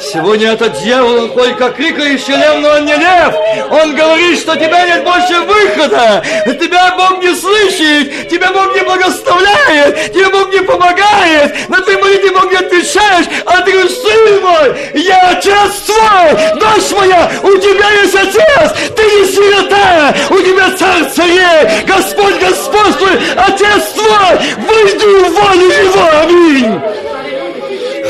Сегодня 0.02 0.54
этот 0.54 0.82
дьявол, 0.82 1.32
он 1.36 1.56
как 1.56 1.76
крикающий 1.76 2.36
лев, 2.36 2.60
но 2.62 2.70
он 2.70 2.86
не 2.86 2.96
лев. 2.96 3.36
Он 3.70 3.96
говорит, 3.96 4.40
что 4.40 4.56
тебя 4.56 4.86
нет 4.86 5.04
больше 5.04 5.40
выхода. 5.42 6.24
Тебя 6.46 6.96
Бог 6.96 7.22
не 7.22 7.36
слышит, 7.36 8.30
тебя 8.30 8.52
Бог 8.52 8.74
не 8.74 8.82
благословляет, 8.82 10.14
тебе 10.14 10.30
Бог 10.30 10.50
не 10.52 10.62
помогает. 10.62 11.70
На 11.70 11.82
твои 11.82 11.98
молитвы 11.98 12.32
Бог 12.32 12.50
не 12.50 12.58
отвечаешь, 12.58 13.26
а 13.46 13.62
ты 13.62 13.72
говоришь, 13.72 13.92
сын 13.92 14.42
мой, 14.42 14.76
я 14.94 15.32
отец 15.32 15.82
твой, 15.86 16.60
дочь 16.60 16.92
моя, 16.98 17.30
у 17.44 17.58
тебя 17.58 17.92
есть 18.02 18.16
отец, 18.16 18.94
ты 18.96 19.04
не 19.04 19.26
сирота, 19.26 20.14
у 20.30 20.40
тебя 20.40 20.72
царь 20.78 21.10
царей, 21.14 21.86
Господь 21.86 22.40
господствует, 22.40 23.22
отец 23.36 23.92
твой, 23.94 24.38
выйди 24.66 25.06
в 25.06 25.32
волю 25.34 25.68
его, 25.68 26.10
аминь. 26.24 27.00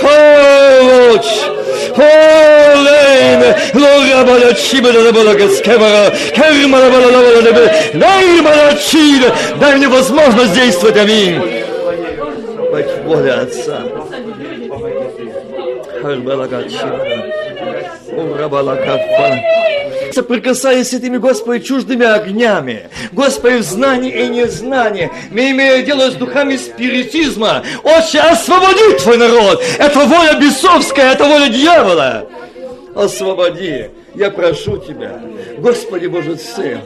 Олейн, 0.01 1.58
лора 3.73 4.23
бала 4.25 4.53
чиба 4.53 4.91
да 4.91 5.11
бала 5.11 5.33
гаскевара, 5.33 6.13
керма 6.35 6.77
бала 6.77 7.11
бала 7.11 7.41
да 7.41 7.51
дай 7.93 8.41
бала 8.41 8.73
чида, 8.75 9.33
дай 9.59 9.75
мне 9.77 9.87
возможность 9.87 10.53
действовать, 10.53 10.97
аминь. 10.97 11.39
Быть 12.71 13.03
воля 13.03 13.41
Отца. 13.41 13.81
Харбала 16.01 16.47
соприкасаясь 20.13 20.89
с 20.89 20.93
этими, 20.93 21.17
Господи, 21.17 21.63
чуждыми 21.63 22.05
огнями, 22.05 22.89
Господи, 23.11 23.57
в 23.57 23.63
знании 23.63 24.11
и 24.11 24.27
незнании, 24.27 25.11
мы 25.31 25.51
имеем 25.51 25.85
дело 25.85 26.09
с 26.11 26.15
духами 26.15 26.57
спиритизма. 26.57 27.63
Отче, 27.83 28.19
освободи 28.19 28.97
Твой 28.99 29.17
народ! 29.17 29.63
Это 29.77 29.99
воля 29.99 30.33
бесовская, 30.39 31.13
это 31.13 31.25
воля 31.25 31.49
дьявола. 31.49 32.27
Освободи. 32.95 33.89
Я 34.15 34.31
прошу 34.31 34.77
Тебя, 34.77 35.21
Господи 35.59 36.07
Боже 36.07 36.37
Сын, 36.37 36.81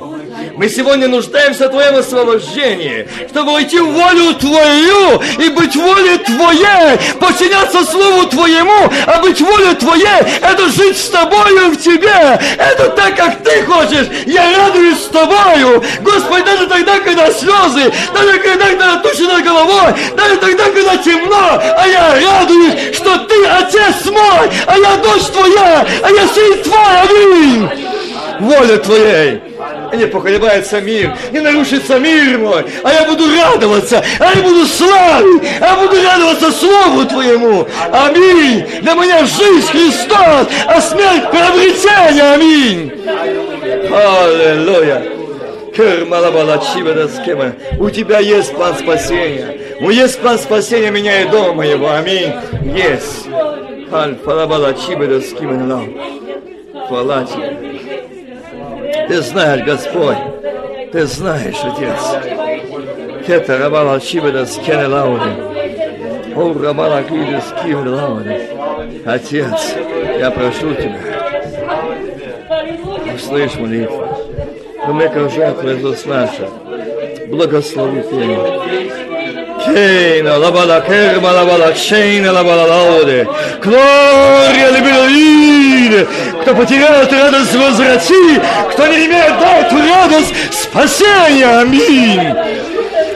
мы 0.57 0.67
сегодня 0.67 1.07
нуждаемся 1.07 1.67
в 1.67 1.71
Твоем 1.71 1.95
освобождении, 1.95 3.07
чтобы 3.29 3.53
войти 3.53 3.79
в 3.79 3.91
волю 3.91 4.33
Твою 4.35 5.21
и 5.39 5.49
быть 5.49 5.75
волей 5.75 6.17
Твоей, 6.17 6.99
подчиняться 7.19 7.83
Слову 7.85 8.25
Твоему, 8.27 8.91
а 9.07 9.21
быть 9.21 9.39
волей 9.39 9.73
Твоей– 9.75 10.21
это 10.41 10.69
жить 10.69 10.97
с 10.97 11.09
Тобою 11.09 11.71
в 11.71 11.77
Тебе. 11.77 12.39
Это 12.57 12.89
так, 12.89 13.15
как 13.15 13.41
Ты 13.43 13.63
хочешь. 13.63 14.07
Я 14.25 14.57
радуюсь 14.57 14.99
с 14.99 15.07
Тобою. 15.07 15.81
Господи, 16.01 16.45
даже 16.45 16.67
тогда, 16.67 16.99
когда 16.99 17.31
слезы, 17.31 17.91
даже 18.13 18.39
когда, 18.39 18.65
когда 18.65 18.97
тучи 18.97 19.23
над 19.23 19.43
головой, 19.43 19.93
даже 20.17 20.37
тогда, 20.37 20.65
когда 20.65 20.97
темно, 20.97 21.61
а 21.77 21.87
я 21.87 22.15
радуюсь, 22.21 22.95
что 22.95 23.17
Ты 23.19 23.45
Отец 23.45 24.05
мой, 24.07 24.49
а 24.67 24.77
я 24.77 24.97
дочь 24.97 25.27
Твоя, 25.31 25.87
а 26.03 26.09
я 26.11 26.27
сын 26.27 26.63
Твой. 26.63 27.12
Аминь. 27.13 27.69
Воля 28.39 28.77
Твоей. 28.77 29.41
И 29.93 29.97
не 29.97 30.07
поколебается 30.07 30.81
мир, 30.81 31.15
не 31.31 31.39
нарушится 31.39 31.99
мир 31.99 32.39
мой, 32.39 32.65
а 32.83 32.91
я 32.91 33.05
буду 33.05 33.25
радоваться, 33.31 34.03
а 34.19 34.31
я 34.35 34.41
буду 34.41 34.65
славить, 34.65 35.43
а 35.61 35.67
я 35.67 35.75
буду 35.75 36.01
радоваться 36.01 36.51
Слову 36.51 37.05
Твоему. 37.05 37.67
Аминь. 37.91 38.65
Для 38.81 38.95
меня 38.95 39.19
жизнь 39.25 39.67
Христос, 39.67 40.47
а 40.65 40.81
смерть 40.81 41.29
приобретение. 41.29 42.33
Аминь. 42.33 42.91
Аллилуйя. 43.93 45.03
У 47.79 47.89
тебя 47.89 48.19
есть 48.19 48.53
план 48.53 48.75
спасения. 48.75 49.57
У 49.79 49.89
есть 49.89 50.19
план 50.19 50.37
спасения 50.39 50.91
меня 50.91 51.21
и 51.21 51.29
дома 51.29 51.53
моего. 51.53 51.89
Аминь. 51.91 52.33
Есть. 52.75 53.27
Хвала 53.89 54.73
тебе. 56.89 57.73
Ты 59.07 59.21
знаешь, 59.21 59.63
Господь, 59.65 60.17
Ты 60.91 61.05
знаешь, 61.05 61.57
Отец. 61.63 61.99
Это 63.27 63.57
Рабала 63.57 63.99
Чибеда 63.99 64.45
Скене 64.45 64.87
Лауди. 64.87 66.33
О, 66.35 66.53
Рабала 66.53 67.03
Кида 67.03 67.41
Скене 67.41 67.89
Лауди. 67.89 68.37
Отец, 69.05 69.75
я 70.19 70.31
прошу 70.31 70.73
Тебя, 70.75 70.99
услышь 73.15 73.55
молитву. 73.55 74.07
Умека 74.87 75.29
жертва 75.29 75.75
Иисус 75.75 76.05
наша. 76.05 76.49
Благослови 77.27 78.01
Тебя. 78.03 79.12
Кейна, 79.65 80.37
лабала 80.37 80.81
керма, 80.81 81.31
лабала 81.31 81.73
чейна, 81.73 82.31
лабала 82.31 82.65
лауде. 82.67 83.27
Глория 83.63 84.69
либералине. 84.71 86.07
Кто 86.41 86.55
потерял 86.55 86.93
эту 87.01 87.15
радость, 87.15 87.55
возврати. 87.55 88.41
Кто 88.71 88.87
не 88.87 89.05
имеет, 89.05 89.39
дай 89.39 89.61
эту 89.61 89.77
радость 89.77 90.33
спасения. 90.51 91.59
Аминь 91.61 92.72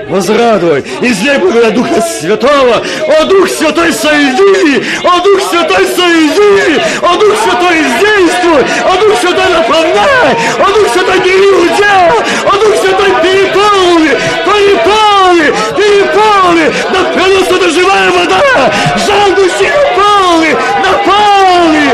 возрадуй, 0.10 0.84
излей 1.01 1.38
благодаря 1.38 1.72
Духа 1.72 2.01
Святого, 2.01 2.84
о 3.08 3.26
Дух 3.26 3.49
Святой 3.49 3.93
сойди, 3.93 4.84
о 5.03 5.20
Дух 5.22 5.41
Святой 5.49 5.86
сойди, 5.95 6.82
о 7.01 7.16
Дух 7.18 7.36
Святой 7.43 7.82
издействуй, 7.82 8.66
о 8.86 8.97
Дух 9.01 9.20
Святой 9.20 9.49
наполняй, 9.53 10.38
о 10.60 10.72
Дух 10.72 10.88
Святой 10.93 11.20
бери 11.20 11.49
удел, 11.49 12.24
о 12.45 12.58
Дух 12.58 12.76
Святой 12.82 13.12
переполни, 13.22 14.12
переполни, 14.45 15.53
переполни, 15.76 16.72
пролез 17.14 17.47
это 17.47 17.70
живая 17.70 18.12
вода, 18.12 18.72
жал 19.05 19.36
души 19.36 19.68
наполни, 19.68 20.55
наполни, 20.84 21.91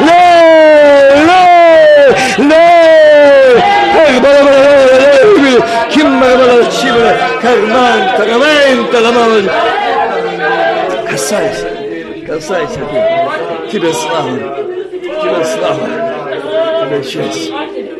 ле, 0.00 0.23
карман, 7.44 8.16
тарамента, 8.16 9.00
ломалась. 9.00 9.44
Касайся, 11.10 11.68
касайся 12.26 12.80
ты. 12.90 13.70
Тебе 13.70 13.92
слава, 13.92 14.38
тебе 15.02 15.44
слава, 15.44 15.86
тебе 16.80 17.02
честь, 17.04 17.50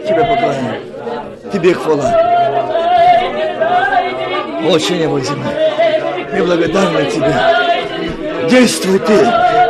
тебе 0.06 0.24
поклонение, 0.24 0.80
тебе 1.52 1.74
хвала. 1.74 2.10
Очень 4.70 4.98
небо 4.98 5.20
земля, 5.20 5.52
мы 6.32 6.42
благодарны 6.44 7.04
тебе. 7.10 7.34
Действуй 8.48 8.98
ты, 8.98 9.18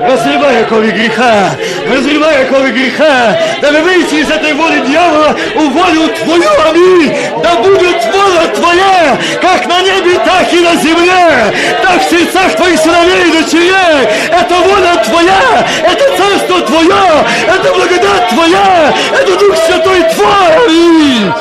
разрывай 0.08 0.62
оковы 0.62 0.90
греха, 0.90 1.50
разрывай 1.88 2.44
оковы 2.46 2.70
греха, 2.70 3.36
дабы 3.60 3.80
выйти 3.82 4.16
из 4.16 4.30
этой 4.30 4.52
воли 4.52 4.80
дьявола 4.86 5.36
волю 5.54 6.08
Твою, 6.08 6.50
аминь, 6.68 7.16
да 7.42 7.54
будет 7.56 8.04
воля 8.12 8.46
Твоя, 8.54 9.18
как 9.40 9.66
на 9.66 9.80
небе, 9.82 10.18
так 10.24 10.52
и 10.52 10.60
на 10.60 10.76
земле, 10.76 11.54
так 11.82 12.02
в 12.02 12.10
сердцах 12.10 12.54
Твоих 12.56 12.78
сыновей 12.78 13.28
и 13.28 13.42
дочерей, 13.42 14.08
это 14.30 14.54
воля 14.54 14.96
Твоя, 15.04 15.66
это 15.82 16.16
царство 16.16 16.60
Твое, 16.60 17.24
это 17.46 17.74
благодать 17.74 18.28
Твоя, 18.30 18.94
это 19.12 19.38
Дух 19.38 19.56
Святой 19.56 20.02
Твой, 20.14 20.66
аминь. 20.66 21.32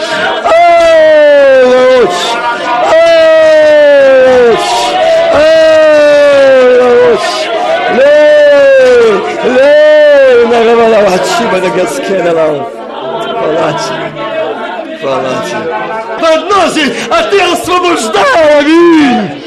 Подносит, 15.04 16.94
а 17.10 17.30
ты 17.30 17.42
освобождай, 17.42 18.60
аминь! 18.60 19.44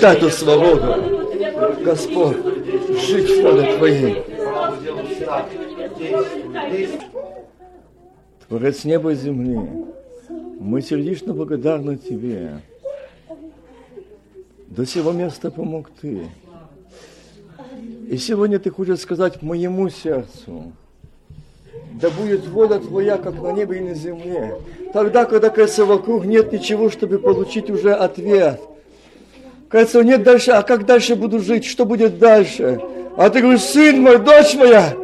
Дай 0.00 0.16
ту 0.18 0.30
свободу, 0.30 1.28
Господь, 1.82 2.36
жить 3.06 3.30
в 3.30 3.42
воле 3.42 3.76
Твоей. 3.76 4.24
Творец 8.48 8.84
неба 8.84 9.12
и 9.12 9.14
земли, 9.14 9.60
мы 10.60 10.80
сердечно 10.80 11.34
благодарны 11.34 11.96
Тебе. 11.96 12.60
До 14.68 14.86
сего 14.86 15.12
места 15.12 15.50
помог 15.50 15.90
Ты. 16.00 16.28
И 18.08 18.16
сегодня 18.18 18.58
Ты 18.58 18.70
хочешь 18.70 19.00
сказать 19.00 19.42
моему 19.42 19.88
сердцу, 19.88 20.72
да 22.00 22.10
будет 22.10 22.46
воля 22.46 22.78
Твоя, 22.78 23.16
как 23.16 23.40
на 23.42 23.52
небе 23.52 23.78
и 23.78 23.80
на 23.80 23.94
земле. 23.94 24.56
Тогда, 24.92 25.24
когда, 25.24 25.48
кажется, 25.48 25.84
вокруг 25.84 26.24
нет 26.24 26.52
ничего, 26.52 26.90
чтобы 26.90 27.18
получить 27.18 27.70
уже 27.70 27.92
ответ. 27.94 28.60
Кажется, 29.68 30.02
нет 30.02 30.22
дальше, 30.22 30.50
а 30.52 30.62
как 30.62 30.84
дальше 30.86 31.16
буду 31.16 31.40
жить, 31.40 31.64
что 31.64 31.84
будет 31.84 32.18
дальше? 32.18 32.80
А 33.16 33.30
ты 33.30 33.40
говоришь, 33.40 33.62
сын 33.62 34.00
мой, 34.00 34.18
дочь 34.18 34.54
моя, 34.54 34.94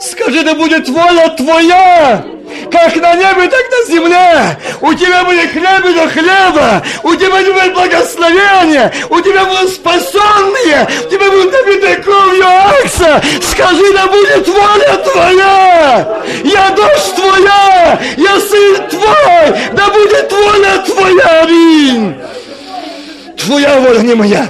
скажи, 0.00 0.42
да 0.42 0.54
будет 0.54 0.88
воля 0.88 1.34
Твоя 1.36 2.24
как 2.70 2.96
на 2.96 3.14
небе, 3.14 3.48
так 3.48 3.64
на 3.70 3.92
земле. 3.92 4.58
У 4.80 4.94
тебя 4.94 5.24
будет 5.24 5.50
хлеб 5.50 5.82
до 5.82 6.08
хлеба, 6.08 6.82
у 7.02 7.14
тебя 7.14 7.30
будет 7.30 7.74
благословение, 7.74 8.92
у 9.08 9.20
тебя 9.20 9.44
будут 9.44 9.70
спасенные, 9.70 10.88
у 11.04 11.10
тебя 11.10 11.30
будут 11.30 11.52
набитые 11.52 11.96
кровью 11.96 12.46
Акса. 12.46 13.22
Скажи, 13.42 13.92
да 13.92 14.06
будет 14.06 14.48
воля 14.48 14.96
твоя. 15.04 16.22
Я 16.44 16.70
дочь 16.70 17.14
твоя, 17.16 18.00
я 18.16 18.40
сын 18.40 18.88
твой, 18.88 19.58
да 19.72 19.88
будет 19.88 20.32
воля 20.32 20.84
твоя. 20.86 21.42
Аминь. 21.42 22.16
Твоя 23.36 23.80
воля, 23.80 24.00
не 24.00 24.14
моя. 24.14 24.46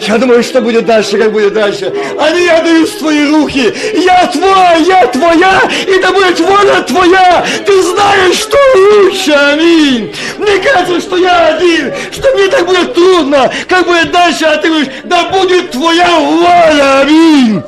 Я 0.00 0.18
думаю, 0.18 0.42
что 0.42 0.60
будет 0.60 0.86
дальше, 0.86 1.18
как 1.18 1.32
будет 1.32 1.52
дальше. 1.52 1.92
А 2.18 2.30
не 2.30 2.46
я 2.46 2.62
даю 2.62 2.86
в 2.86 2.90
твои 2.90 3.26
руки. 3.30 3.72
Я 3.94 4.26
твой, 4.26 4.84
я 4.86 5.06
твоя, 5.08 5.60
и 5.86 6.00
да 6.00 6.10
будет 6.12 6.40
воля 6.40 6.82
твоя. 6.82 7.44
Ты 7.66 7.82
знаешь, 7.82 8.36
что 8.36 8.56
лучше. 8.76 9.32
Аминь. 9.32 10.14
Мне 10.38 10.58
кажется, 10.58 11.00
что 11.00 11.16
я 11.18 11.54
один, 11.54 11.92
что 12.12 12.34
мне 12.34 12.48
так 12.48 12.66
будет 12.66 12.94
трудно. 12.94 13.50
Как 13.68 13.86
будет 13.86 14.10
дальше, 14.10 14.44
а 14.46 14.56
ты 14.56 14.68
говоришь, 14.68 14.88
да 15.04 15.24
будет 15.28 15.70
твоя 15.70 16.18
воля. 16.18 17.00
Аминь. 17.02 17.62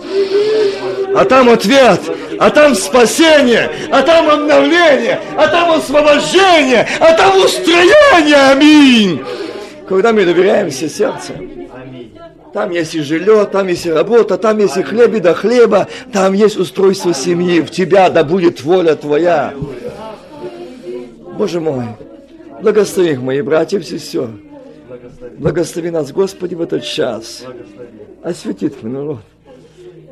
А 1.14 1.24
там 1.26 1.50
ответ, 1.50 2.00
а 2.38 2.48
там 2.48 2.74
спасение, 2.74 3.70
а 3.90 4.00
там 4.00 4.30
обновление, 4.30 5.20
а 5.36 5.46
там 5.46 5.72
освобождение, 5.72 6.88
а 6.98 7.12
там 7.12 7.36
устроение. 7.36 8.50
Аминь. 8.50 9.22
Когда 9.86 10.12
мы 10.12 10.24
доверяемся 10.24 10.88
сердцем, 10.88 11.61
там 12.52 12.70
есть 12.70 12.94
и 12.94 13.00
жилье, 13.00 13.46
там 13.50 13.68
есть 13.68 13.86
и 13.86 13.90
работа, 13.90 14.36
там 14.36 14.58
есть 14.58 14.76
и 14.76 14.82
хлеб 14.82 15.14
и 15.14 15.20
до 15.20 15.34
хлеба, 15.34 15.88
там 16.12 16.34
есть 16.34 16.58
устройство 16.58 17.14
семьи. 17.14 17.60
В 17.60 17.70
тебя 17.70 18.10
да 18.10 18.24
будет 18.24 18.62
воля 18.62 18.94
твоя. 18.94 19.54
Боже 21.38 21.60
мой, 21.60 21.84
благослови 22.60 23.16
мои 23.16 23.40
братья 23.40 23.78
и 23.78 23.82
сестер. 23.82 24.28
Благослови 25.38 25.90
нас, 25.90 26.12
Господи, 26.12 26.54
в 26.54 26.60
этот 26.60 26.84
час. 26.84 27.42
Освети 28.22 28.68
твой 28.68 28.92
народ. 28.92 29.20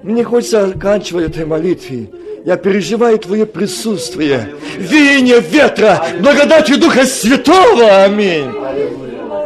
Мне 0.02 0.24
хочется 0.24 0.64
оканчивать 0.64 1.30
этой 1.30 1.44
молитве. 1.44 2.10
Я 2.46 2.56
переживаю 2.56 3.18
Твое 3.18 3.44
присутствие. 3.44 4.54
Веяние 4.78 5.40
ветра, 5.40 6.02
благодатью 6.20 6.78
Духа 6.78 7.04
Святого. 7.04 8.04
Аминь. 8.04 8.50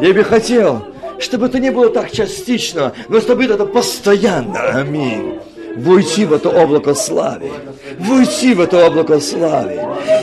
Я 0.00 0.14
бы 0.14 0.22
хотел, 0.22 0.93
чтобы 1.24 1.46
это 1.46 1.58
не 1.58 1.70
было 1.70 1.88
так 1.88 2.12
частично, 2.12 2.92
но 3.08 3.20
чтобы 3.20 3.44
это 3.44 3.66
постоянно. 3.66 4.60
Аминь 4.78 5.40
войти 5.76 6.24
в 6.24 6.32
это 6.32 6.48
облако 6.48 6.94
славы, 6.94 7.50
войти 7.98 8.54
в 8.54 8.60
это 8.60 8.86
облако 8.86 9.20
славы. 9.20 9.80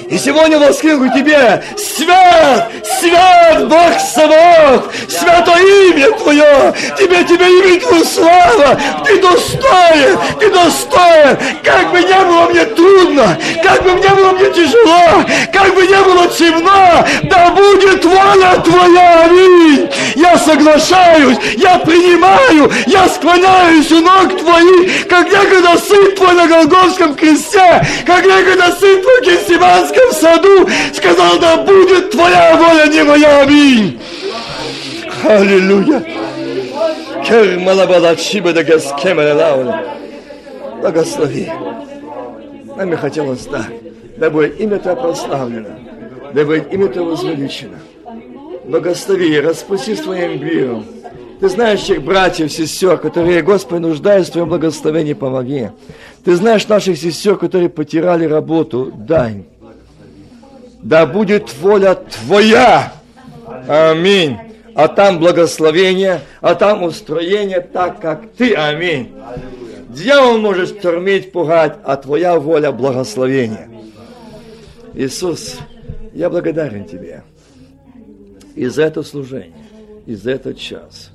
И 0.09 0.17
сегодня 0.17 0.59
воскликну 0.59 1.09
тебе, 1.13 1.63
свят, 1.77 2.71
свят 2.83 3.67
Бог 3.67 3.99
Саваоф, 3.99 4.85
свято 5.07 5.51
имя 5.57 6.11
Твое, 6.17 6.73
тебе, 6.97 7.23
тебе 7.23 7.45
имя 7.45 7.79
Твое 7.79 8.03
слава, 8.05 8.79
ты 9.05 9.21
достоин, 9.21 10.19
ты 10.39 10.49
достоин, 10.49 11.37
как 11.63 11.91
бы 11.91 12.01
не 12.01 12.19
было 12.25 12.49
мне 12.49 12.65
трудно, 12.65 13.37
как 13.63 13.83
бы 13.83 13.91
не 13.91 14.09
было 14.09 14.31
мне 14.31 14.49
тяжело, 14.51 15.25
как 15.53 15.75
бы 15.75 15.87
не 15.87 16.01
было 16.03 16.27
темно, 16.27 17.05
да 17.23 17.49
будет 17.51 18.03
воля 18.03 18.61
Твоя, 18.63 19.25
аминь. 19.25 19.89
Я 20.15 20.37
соглашаюсь, 20.37 21.37
я 21.57 21.77
принимаю, 21.79 22.71
я 22.87 23.07
склоняюсь 23.07 23.91
у 23.91 24.01
ног 24.01 24.37
Твоих, 24.37 25.07
как 25.07 25.31
некогда 25.41 25.77
сын 25.77 26.15
Твой 26.15 26.33
на 26.33 26.47
Голгофском 26.47 27.15
кресте, 27.15 27.85
как 28.05 28.25
некогда 28.25 28.71
сын 28.79 29.01
Твой 29.01 29.21
в 29.21 29.23
Гесиманском 29.23 30.11
саду, 30.11 30.69
сказал, 30.93 31.39
да 31.39 31.57
будет 31.57 32.11
Твоя 32.11 32.55
воля, 32.57 32.87
не 32.87 33.03
моя, 33.03 33.41
аминь. 33.41 33.99
Аллилуйя. 35.23 36.03
Да. 39.63 39.85
Благослови. 40.81 41.51
Нам 42.75 42.93
и 42.93 42.95
хотелось. 42.95 43.47
Да 44.17 44.29
будет 44.29 44.59
имя 44.59 44.79
Твое 44.79 44.97
прославлено. 44.97 45.69
Да 46.33 46.43
имя 46.73 46.87
Твое 46.87 47.07
возвеличено. 47.07 47.79
Благослови, 48.65 49.39
распусти 49.39 49.95
своим 49.95 50.43
миром. 50.43 50.85
Ты 51.41 51.49
знаешь 51.49 51.81
тех 51.81 52.03
братьев, 52.03 52.51
сестер, 52.51 52.99
которые, 52.99 53.41
Господи, 53.41 53.81
нуждаются 53.81 54.29
в 54.29 54.33
Твоем 54.33 54.49
благословении, 54.49 55.13
помоги. 55.13 55.71
Ты 56.23 56.35
знаешь 56.35 56.67
наших 56.67 56.99
сестер, 56.99 57.35
которые 57.35 57.67
потеряли 57.67 58.25
работу, 58.25 58.93
дай. 58.95 59.45
Да 60.83 61.07
будет 61.07 61.51
воля 61.59 61.95
Твоя. 61.95 62.93
Аминь. 63.67 64.37
А 64.75 64.87
там 64.87 65.17
благословение, 65.17 66.21
а 66.41 66.53
там 66.53 66.83
устроение 66.83 67.61
так, 67.61 67.99
как 67.99 68.33
Ты. 68.37 68.53
Аминь. 68.53 69.11
Дьявол 69.89 70.37
может 70.37 70.77
штормить, 70.77 71.31
пугать, 71.31 71.73
а 71.83 71.95
Твоя 71.95 72.39
воля 72.39 72.71
благословения. 72.71 73.67
Иисус, 74.93 75.57
я 76.13 76.29
благодарен 76.29 76.85
Тебе 76.85 77.23
и 78.55 78.67
за 78.67 78.83
это 78.83 79.01
служение, 79.01 79.65
и 80.05 80.13
за 80.13 80.31
этот 80.33 80.59
час. 80.59 81.09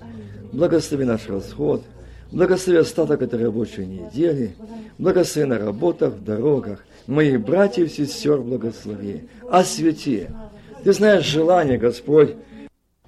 Благослови 0.53 1.05
наш 1.05 1.29
расход, 1.29 1.85
благослови 2.33 2.79
остаток 2.79 3.23
этой 3.23 3.43
рабочей 3.43 3.87
недели, 3.87 4.55
благослови 4.99 5.49
на 5.49 5.59
работах, 5.59 6.19
дорогах, 6.21 6.85
моих 7.07 7.45
братьев 7.45 7.87
и 7.87 8.07
сестер 8.07 8.41
благослови, 8.41 9.29
освети. 9.51 10.29
Ты 10.85 10.93
знаешь 10.93 11.25
желание, 11.25 11.79
Господь, 11.79 12.37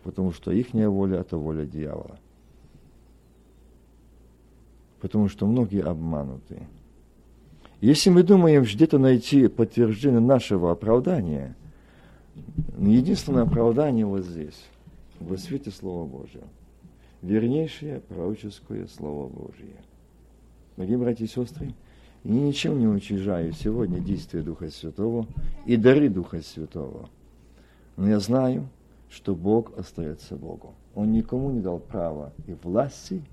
потому 0.03 0.33
что 0.33 0.51
их 0.51 0.73
воля– 0.73 1.21
это 1.21 1.37
воля 1.37 1.65
дьявола. 1.65 2.19
Потому 5.01 5.29
что 5.29 5.47
многие 5.47 5.83
обмануты. 5.83 6.67
Если 7.81 8.11
мы 8.11 8.25
думаем 8.25 8.65
где-то 8.65 8.99
найти 8.99 9.47
подтверждение 9.47 10.21
нашего 10.21 10.73
оправдания, 10.73 11.55
единственное 12.77 13.45
оправдание 13.45 14.05
вот 14.05 14.25
здесь, 14.25 14.61
во 15.21 15.37
свете 15.37 15.71
Слова 15.71 16.05
Божьего. 16.05 16.45
Вернейшее 17.23 18.01
пророческое 18.01 18.87
Слово 18.87 19.29
Божье. 19.29 19.75
Дорогие 20.77 20.99
братья 20.99 21.25
и 21.25 21.29
сестры, 21.29 21.75
я 22.23 22.33
ничем 22.33 22.79
не 22.79 22.87
уничижаю 22.87 23.53
сегодня 23.53 23.99
действия 23.99 24.43
Духа 24.43 24.71
Святого 24.71 25.27
и 25.67 25.77
дары 25.77 26.09
Духа 26.09 26.41
Святого. 26.43 27.11
Но 27.97 28.09
я 28.09 28.21
знаю, 28.21 28.69
что 29.11 29.35
Бог 29.35 29.77
остается 29.77 30.37
Богом. 30.37 30.75
Он 30.95 31.11
никому 31.11 31.51
не 31.51 31.61
дал 31.61 31.81
права 31.81 32.33
и 32.47 32.55
власти, 32.55 33.25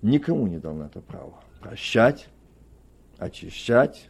никому 0.00 0.46
не 0.46 0.58
дал 0.58 0.74
на 0.74 0.84
это 0.84 1.02
право. 1.02 1.34
Прощать, 1.60 2.28
очищать, 3.18 4.08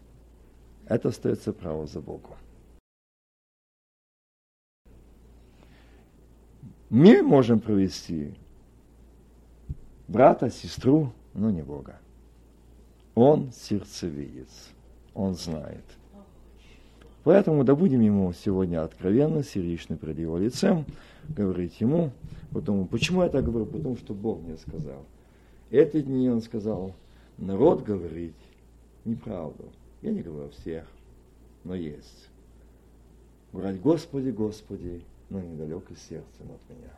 это 0.86 1.09
остается 1.09 1.52
право 1.52 1.86
за 1.88 2.00
Богом. 2.00 2.36
Мы 6.89 7.22
можем 7.22 7.61
провести 7.61 8.34
брата, 10.07 10.51
сестру, 10.51 11.12
но 11.34 11.51
не 11.51 11.62
Бога. 11.62 11.99
Он 13.14 13.51
сердцевидец, 13.53 14.70
он 15.14 15.34
знает. 15.34 15.84
Поэтому 17.24 17.64
да 17.64 17.74
будем 17.74 18.01
ему 18.03 18.32
сегодня 18.32 18.84
откровенно, 18.84 19.43
сердечно 19.43 19.97
пред 19.97 20.18
его 20.18 20.39
лицем, 20.39 20.84
говорить 21.28 21.80
ему, 21.80 22.12
потому, 22.53 22.87
почему 22.87 23.24
я 23.24 23.28
так 23.28 23.45
говорю? 23.45 23.66
Потому 23.66 23.97
что 23.97 24.14
Бог 24.14 24.41
мне 24.43 24.57
сказал. 24.57 25.05
Эти 25.72 26.03
дни 26.03 26.30
он 26.30 26.41
сказал, 26.41 26.95
народ 27.37 27.82
говорит 27.82 28.34
неправду. 29.05 29.64
Я 30.03 30.12
не 30.12 30.22
говорю 30.22 30.51
всех, 30.51 30.87
но 31.64 31.74
есть. 31.74 32.28
Врать 33.51 33.80
Господи, 33.80 34.30
Господи, 34.30 35.03
но 35.28 35.40
недалеко 35.40 35.94
сердцем 35.94 36.50
от 36.52 36.70
меня. 36.70 36.92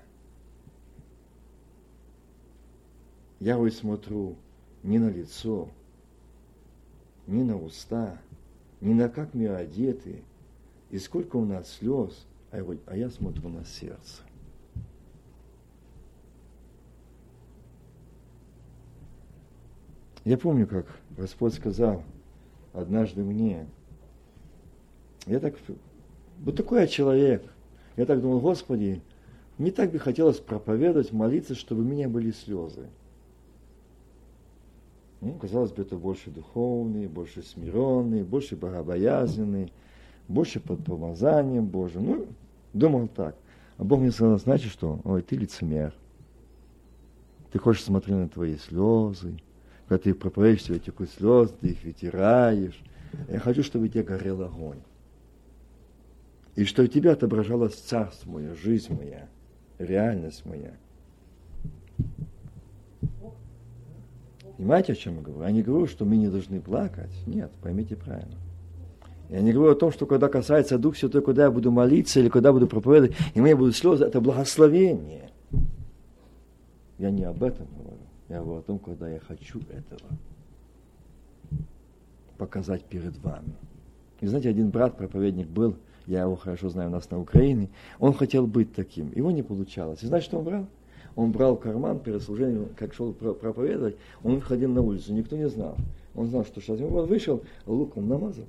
Я 3.40 3.56
вот 3.56 3.72
смотрю 3.72 4.36
не 4.82 4.98
на 4.98 5.08
лицо, 5.08 5.68
не 7.26 7.42
на 7.42 7.56
уста, 7.56 8.20
не 8.80 8.94
на 8.94 9.08
как 9.08 9.34
мы 9.34 9.48
одеты, 9.48 10.22
и 10.90 10.98
сколько 10.98 11.36
у 11.36 11.44
нас 11.44 11.70
слез, 11.70 12.26
а 12.50 12.58
я, 12.58 12.78
а 12.86 12.96
я 12.96 13.10
смотрю 13.10 13.48
на 13.48 13.64
сердце. 13.64 14.22
Я 20.24 20.36
помню, 20.36 20.66
как 20.66 20.86
Господь 21.16 21.54
сказал 21.54 22.02
однажды 22.72 23.22
мне, 23.22 23.66
я 25.26 25.40
так, 25.40 25.55
вот 26.40 26.56
такой 26.56 26.80
я 26.80 26.86
человек, 26.86 27.50
я 27.98 28.06
так 28.06 28.22
думал, 28.22 28.38
Господи, 28.38 29.02
мне 29.58 29.72
так 29.72 29.90
бы 29.90 29.98
хотелось 29.98 30.38
проповедовать, 30.38 31.12
молиться, 31.12 31.56
чтобы 31.56 31.82
у 31.82 31.84
меня 31.84 32.08
были 32.08 32.30
слезы. 32.30 32.86
Ну, 35.20 35.32
казалось 35.32 35.72
бы, 35.72 35.82
это 35.82 35.96
больше 35.96 36.30
духовный, 36.30 37.08
больше 37.08 37.42
смиренный, 37.42 38.22
больше 38.22 38.54
богобоязненный, 38.54 39.72
больше 40.28 40.60
под 40.60 40.84
помазанием 40.84 41.66
Божьим. 41.66 42.06
Ну, 42.06 42.26
думал 42.72 43.08
так. 43.08 43.34
А 43.78 43.82
Бог 43.82 43.98
мне 43.98 44.12
сказал, 44.12 44.38
значит 44.38 44.70
что? 44.70 45.00
Ой, 45.02 45.22
ты 45.22 45.34
лицемер. 45.34 45.92
Ты 47.50 47.58
хочешь 47.58 47.82
смотреть 47.82 48.16
на 48.16 48.28
твои 48.28 48.56
слезы. 48.58 49.40
Когда 49.88 50.04
ты 50.04 50.14
проповедуешь, 50.14 50.62
тебе 50.62 50.78
текут 50.78 51.10
слезы, 51.10 51.52
ты 51.60 51.70
их 51.70 51.82
вытираешь. 51.82 52.80
Я 53.28 53.40
хочу, 53.40 53.64
чтобы 53.64 53.86
у 53.86 53.88
тебя 53.88 54.04
горел 54.04 54.42
огонь. 54.42 54.78
И 56.59 56.64
что 56.64 56.82
у 56.82 56.86
тебя 56.89 57.12
отображалось 57.12 57.76
царство 57.76 58.32
мое, 58.32 58.52
жизнь 58.56 58.93
моя, 58.93 59.28
реальность 59.78 60.44
моя. 60.44 60.72
Понимаете, 64.56 64.94
о 64.94 64.97
чем 64.97 65.18
я 65.18 65.22
говорю? 65.22 65.43
Я 65.44 65.52
не 65.52 65.62
говорю, 65.62 65.86
что 65.86 66.05
мы 66.05 66.16
не 66.16 66.26
должны 66.26 66.60
плакать. 66.60 67.12
Нет, 67.28 67.52
поймите 67.62 67.94
правильно. 67.94 68.35
Я 69.28 69.40
не 69.40 69.52
говорю 69.52 69.70
о 69.70 69.76
том, 69.76 69.93
что 69.93 70.05
когда 70.05 70.26
касается 70.26 70.78
Дух 70.78 70.97
Святой, 70.97 71.22
когда 71.22 71.44
я 71.44 71.52
буду 71.52 71.70
молиться 71.70 72.18
или 72.18 72.28
когда 72.28 72.52
буду 72.52 72.66
проповедовать, 72.66 73.16
и 73.35 73.40
меня 73.40 73.56
будут 73.56 73.76
слезы, 73.76 74.05
это 74.05 74.20
благословение. 74.20 75.30
Я 76.98 77.12
не 77.12 77.22
об 77.22 77.40
этом 77.40 77.68
говорю. 77.68 78.02
Я 78.28 78.40
говорю 78.40 78.59
о 78.59 78.62
том, 78.62 78.80
когда 78.80 79.09
я 79.09 79.20
хочу 79.20 79.60
этого 79.60 80.10
показать 82.36 82.82
перед 82.82 83.16
вами. 83.18 83.55
И 84.20 84.26
знаете, 84.26 84.48
один 84.48 84.70
брат, 84.70 84.97
проповедник 84.97 85.47
был, 85.47 85.76
я 86.09 86.22
его 86.22 86.36
хорошо 86.36 86.70
знаю 86.70 86.89
у 86.89 86.93
нас 86.93 87.10
на 87.10 87.20
Украине, 87.20 87.68
он 87.98 88.14
хотел 88.14 88.47
быть 88.47 88.74
таким, 88.74 89.12
его 89.14 89.30
не 89.30 89.43
получалось. 89.43 90.02
И 90.02 90.06
знаете, 90.06 90.26
что 90.26 90.39
он 90.39 90.44
брал? 90.44 90.66
Он 91.16 91.32
брал 91.32 91.56
карман 91.56 91.98
перед 91.98 92.22
служением, 92.22 92.68
как 92.76 92.94
шел 92.94 93.12
проповедовать, 93.12 93.97
он 94.22 94.36
выходил 94.36 94.70
на 94.70 94.80
улицу, 94.80 95.12
никто 95.12 95.36
не 95.36 95.48
знал. 95.48 95.76
Он 96.14 96.28
знал, 96.28 96.44
что 96.44 96.60
сейчас 96.60 96.80
он 96.80 97.06
вышел, 97.06 97.43
луком 97.66 98.09
намазал. 98.09 98.47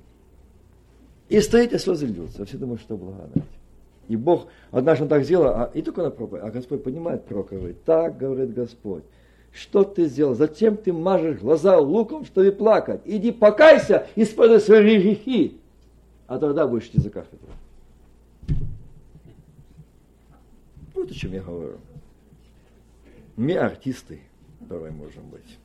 И 1.28 1.40
стоит, 1.40 1.72
и 1.72 1.78
слезы 1.78 2.06
льются. 2.06 2.44
Все 2.44 2.56
думают, 2.56 2.80
что 2.80 2.96
благодать. 2.96 3.44
И 4.08 4.16
Бог, 4.16 4.46
однажды 4.70 5.04
он 5.04 5.08
так 5.08 5.24
сделал, 5.24 5.46
а, 5.48 5.70
и 5.74 5.82
только 5.82 6.02
на 6.02 6.10
проповедь. 6.10 6.42
А 6.42 6.50
Господь 6.50 6.82
понимает 6.82 7.24
пророка, 7.24 7.56
говорит, 7.56 7.84
так 7.84 8.16
говорит 8.16 8.52
Господь, 8.54 9.04
Что 9.52 9.84
ты 9.84 10.06
сделал? 10.06 10.34
Зачем 10.34 10.76
ты 10.76 10.92
мажешь 10.92 11.38
глаза 11.38 11.78
луком, 11.78 12.24
чтобы 12.24 12.50
плакать? 12.50 13.02
Иди 13.04 13.30
покайся, 13.30 14.06
используй 14.16 14.60
свои 14.60 14.98
грехи. 14.98 15.60
А 16.30 16.38
тогда 16.38 16.64
будешь 16.68 16.86
идти 16.86 17.00
за 17.00 17.10
кафедру. 17.10 17.48
Вот 20.94 21.10
о 21.10 21.12
чем 21.12 21.32
я 21.32 21.42
говорю. 21.42 21.78
Мы 23.34 23.56
артисты, 23.56 24.20
давай 24.60 24.92
можем 24.92 25.28
быть. 25.28 25.58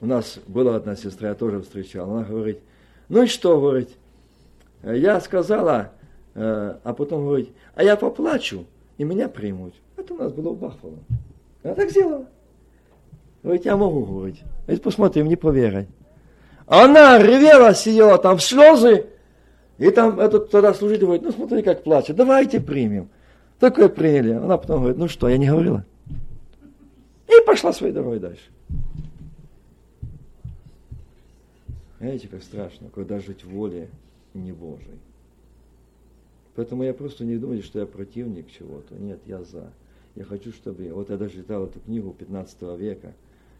У 0.00 0.06
нас 0.06 0.40
была 0.48 0.74
одна 0.74 0.96
сестра, 0.96 1.28
я 1.28 1.34
тоже 1.36 1.60
встречал, 1.62 2.10
она 2.10 2.24
говорит, 2.24 2.58
ну 3.08 3.22
и 3.22 3.26
что, 3.28 3.60
говорит, 3.60 3.90
я 4.82 5.20
сказала, 5.20 5.92
э, 6.34 6.78
а 6.82 6.94
потом 6.94 7.26
говорит, 7.26 7.50
а 7.76 7.84
я 7.84 7.96
поплачу, 7.96 8.66
и 8.96 9.04
меня 9.04 9.28
примут. 9.28 9.74
Это 9.96 10.14
у 10.14 10.16
нас 10.16 10.32
было 10.32 10.50
в 10.52 10.58
Бахфало. 10.58 10.98
Она 11.62 11.76
так 11.76 11.90
сделала. 11.90 12.26
Говорит, 13.44 13.64
я 13.64 13.76
могу, 13.76 14.04
говорить. 14.04 14.42
Говорит, 14.66 14.82
посмотрим, 14.82 15.28
не 15.28 15.36
поверай. 15.36 15.86
Она 16.68 17.18
ревела, 17.18 17.74
сидела 17.74 18.18
там 18.18 18.36
в 18.36 18.42
слезы, 18.42 19.06
и 19.78 19.90
там 19.90 20.20
этот 20.20 20.50
тогда 20.50 20.74
служитель 20.74 21.04
говорит, 21.04 21.22
ну 21.22 21.32
смотри, 21.32 21.62
как 21.62 21.82
плачет, 21.82 22.16
давайте 22.16 22.60
примем. 22.60 23.08
Такое 23.58 23.88
приняли. 23.88 24.32
Она 24.32 24.58
потом 24.58 24.80
говорит, 24.80 24.98
ну 24.98 25.08
что, 25.08 25.28
я 25.28 25.38
не 25.38 25.48
говорила. 25.48 25.84
И 27.26 27.46
пошла 27.46 27.72
своей 27.72 27.92
дорогой 27.92 28.18
дальше. 28.18 28.50
Знаете, 31.98 32.28
как 32.28 32.42
страшно, 32.42 32.88
когда 32.94 33.18
жить 33.18 33.44
в 33.44 33.50
воле 33.50 33.88
не 34.34 34.52
Божией. 34.52 34.98
Поэтому 36.54 36.82
я 36.82 36.92
просто 36.92 37.24
не 37.24 37.36
думаю, 37.36 37.62
что 37.62 37.78
я 37.80 37.86
противник 37.86 38.50
чего-то. 38.50 38.94
Нет, 38.94 39.20
я 39.26 39.42
за. 39.42 39.72
Я 40.14 40.24
хочу, 40.24 40.52
чтобы... 40.52 40.92
Вот 40.92 41.08
я 41.10 41.16
даже 41.16 41.34
читал 41.34 41.64
эту 41.64 41.80
книгу 41.80 42.12
15 42.12 42.62
века. 42.78 43.14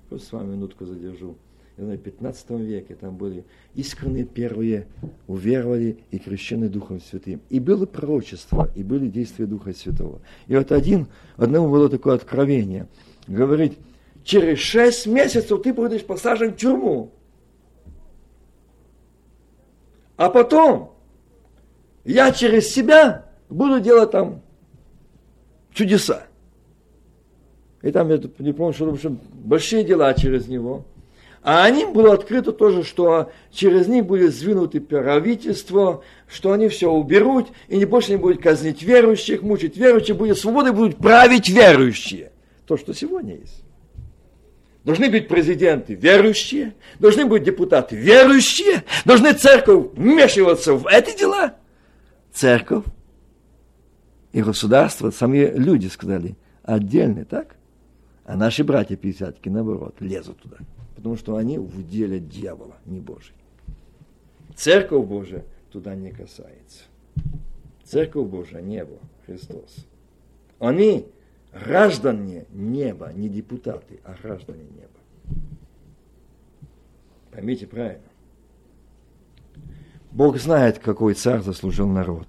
Просто 0.09 0.29
с 0.29 0.33
вами 0.33 0.53
минутку 0.53 0.85
задержу. 0.85 1.37
В 1.79 1.97
15 1.97 2.51
веке 2.51 2.97
там 2.97 3.17
были 3.17 3.45
искренние 3.77 4.25
первые, 4.25 4.89
уверовали 5.29 5.99
и 6.11 6.19
крещены 6.19 6.69
Духом 6.69 7.01
Святым. 7.01 7.41
И 7.51 7.61
было 7.61 7.87
пророчество, 7.87 8.69
и 8.75 8.83
были 8.83 9.09
действия 9.09 9.47
Духа 9.47 9.73
Святого. 9.73 10.21
И 10.49 10.57
вот 10.57 10.73
один, 10.73 11.07
одному 11.37 11.71
было 11.71 11.89
такое 11.89 12.17
откровение. 12.17 12.89
Говорит, 13.29 13.79
через 14.25 14.59
шесть 14.59 15.07
месяцев 15.07 15.63
ты 15.63 15.73
будешь 15.73 16.05
посажен 16.05 16.51
в 16.51 16.57
тюрьму. 16.57 17.13
А 20.17 20.31
потом 20.31 20.95
я 22.05 22.33
через 22.33 22.67
себя 22.71 23.31
буду 23.49 23.79
делать 23.79 24.11
там 24.11 24.43
чудеса. 25.73 26.25
И 27.83 27.93
там, 27.93 28.09
я 28.09 28.21
не 28.41 28.53
помню, 28.53 28.73
что 28.73 28.87
в 28.87 28.95
общем, 28.95 29.21
большие 29.33 29.85
дела 29.85 30.13
через 30.15 30.49
него. 30.49 30.85
А 31.51 31.65
они 31.65 31.87
было 31.87 32.13
открыто 32.13 32.53
тоже, 32.53 32.85
что 32.85 33.33
через 33.51 33.89
них 33.89 34.05
будет 34.05 34.35
сдвинуто 34.35 34.83
правительство, 34.83 36.03
что 36.27 36.53
они 36.53 36.69
все 36.69 36.91
уберут, 36.91 37.49
и 37.69 37.79
не 37.79 37.87
больше 37.87 38.11
не 38.11 38.19
будет 38.19 38.43
казнить 38.43 38.83
верующих, 38.83 39.41
мучить 39.41 39.79
верующих, 39.79 40.15
будет 40.15 40.37
свобода, 40.37 40.75
будут 40.75 40.99
править 40.99 41.49
верующие. 41.49 42.33
То, 42.67 42.77
что 42.77 42.93
сегодня 42.93 43.37
есть. 43.37 43.65
Должны 44.85 45.09
быть 45.09 45.27
президенты 45.27 45.95
верующие, 45.95 46.75
должны 46.99 47.25
быть 47.25 47.45
депутаты 47.45 47.97
верующие, 47.97 48.85
должны 49.07 49.33
церковь 49.33 49.87
вмешиваться 49.95 50.75
в 50.75 50.87
эти 50.87 51.17
дела. 51.17 51.55
Церковь 52.31 52.85
и 54.33 54.43
государство, 54.43 55.11
сами 55.11 55.51
люди 55.57 55.87
сказали, 55.87 56.37
отдельно, 56.63 57.25
так? 57.25 57.57
А 58.27 58.37
наши 58.37 58.65
братья 58.65 58.97
пятидесятки, 58.97 59.49
наоборот, 59.49 59.95
лезут 60.01 60.43
туда. 60.43 60.59
Потому 60.99 61.17
что 61.17 61.37
они 61.37 61.59
в 61.59 61.89
деле 61.89 62.19
дьявола, 62.19 62.75
не 62.85 62.99
Божий. 62.99 63.37
Церковь 64.57 65.07
Божия 65.07 65.45
туда 65.71 65.95
не 65.95 66.11
касается. 66.11 66.83
Церковь 67.85 68.27
Божия, 68.27 68.61
небо, 68.61 68.99
Христос. 69.25 69.87
Они 70.59 71.07
граждане 71.53 72.47
неба, 72.51 73.13
не 73.13 73.29
депутаты, 73.29 74.01
а 74.03 74.17
граждане 74.21 74.65
неба. 74.65 75.39
Поймите 77.31 77.69
правильно. 77.69 78.03
Бог 80.11 80.37
знает, 80.39 80.81
какой 80.81 81.15
царь 81.15 81.43
заслужил 81.43 81.87
народ. 81.87 82.27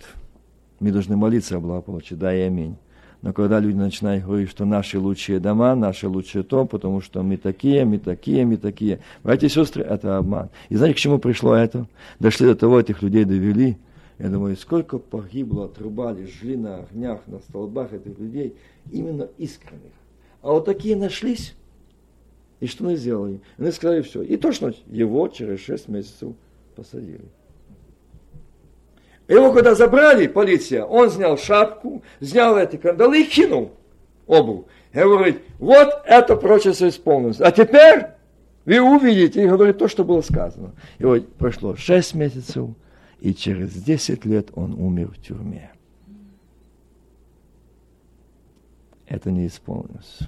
Мы 0.79 0.91
должны 0.91 1.17
молиться 1.17 1.57
о 1.57 1.59
благополучии, 1.59 2.13
да 2.13 2.35
и 2.35 2.41
аминь. 2.41 2.77
Но 3.21 3.33
когда 3.33 3.59
люди 3.59 3.75
начинают 3.75 4.23
говорить, 4.23 4.49
что 4.49 4.63
наши 4.63 4.97
лучшие 4.97 5.39
дома, 5.39 5.75
наши 5.75 6.07
лучшие 6.07 6.43
то, 6.43 6.65
потому 6.65 7.01
что 7.01 7.21
мы 7.21 7.35
такие, 7.35 7.83
мы 7.83 7.99
такие, 7.99 8.45
мы 8.45 8.55
такие. 8.55 8.99
Братья 9.23 9.47
и 9.47 9.49
сестры, 9.49 9.83
это 9.83 10.17
обман. 10.17 10.49
И 10.69 10.75
знаете, 10.75 10.95
к 10.95 10.99
чему 10.99 11.19
пришло 11.19 11.53
это? 11.53 11.87
Дошли 12.19 12.47
до 12.47 12.55
того, 12.55 12.79
этих 12.79 13.01
людей 13.01 13.25
довели, 13.25 13.77
я 14.19 14.29
думаю, 14.29 14.55
сколько 14.57 14.99
погибло, 14.99 15.65
отрубали, 15.65 16.25
жгли 16.25 16.55
на 16.55 16.77
огнях, 16.77 17.21
на 17.27 17.39
столбах 17.39 17.93
этих 17.93 18.17
людей, 18.19 18.55
именно 18.91 19.27
искренних. 19.37 19.91
А 20.41 20.51
вот 20.51 20.65
такие 20.65 20.95
нашлись, 20.95 21.55
и 22.59 22.67
что 22.67 22.83
мы 22.83 22.95
сделали? 22.95 23.39
Они 23.57 23.71
сказали 23.71 24.01
все. 24.01 24.21
И 24.21 24.37
точно 24.37 24.73
его 24.87 25.27
через 25.29 25.61
шесть 25.61 25.87
месяцев 25.87 26.33
посадили. 26.75 27.25
Его 29.29 29.53
когда 29.53 29.75
забрали, 29.75 30.25
полиция, 30.25 30.83
он 30.83 31.11
снял 31.11 31.37
шапку, 31.37 32.01
снял 32.19 32.57
эти 32.57 32.77
кандалы 32.77 33.21
и 33.21 33.25
кинул 33.25 33.71
обувь. 34.25 34.65
И 34.91 34.97
говорит, 34.97 35.43
вот 35.59 36.01
это 36.05 36.35
прочество 36.35 36.89
исполнилось. 36.89 37.39
А 37.39 37.51
теперь 37.51 38.07
вы 38.65 38.81
увидите, 38.81 39.43
и 39.43 39.47
говорит 39.47 39.77
то, 39.77 39.87
что 39.87 40.03
было 40.03 40.21
сказано. 40.21 40.73
И 40.97 41.05
вот 41.05 41.31
прошло 41.35 41.75
шесть 41.75 42.15
месяцев, 42.15 42.69
и 43.19 43.35
через 43.35 43.71
10 43.71 44.25
лет 44.25 44.49
он 44.55 44.73
умер 44.73 45.11
в 45.11 45.21
тюрьме. 45.21 45.71
Это 49.05 49.29
не 49.29 49.45
исполнилось. 49.45 50.19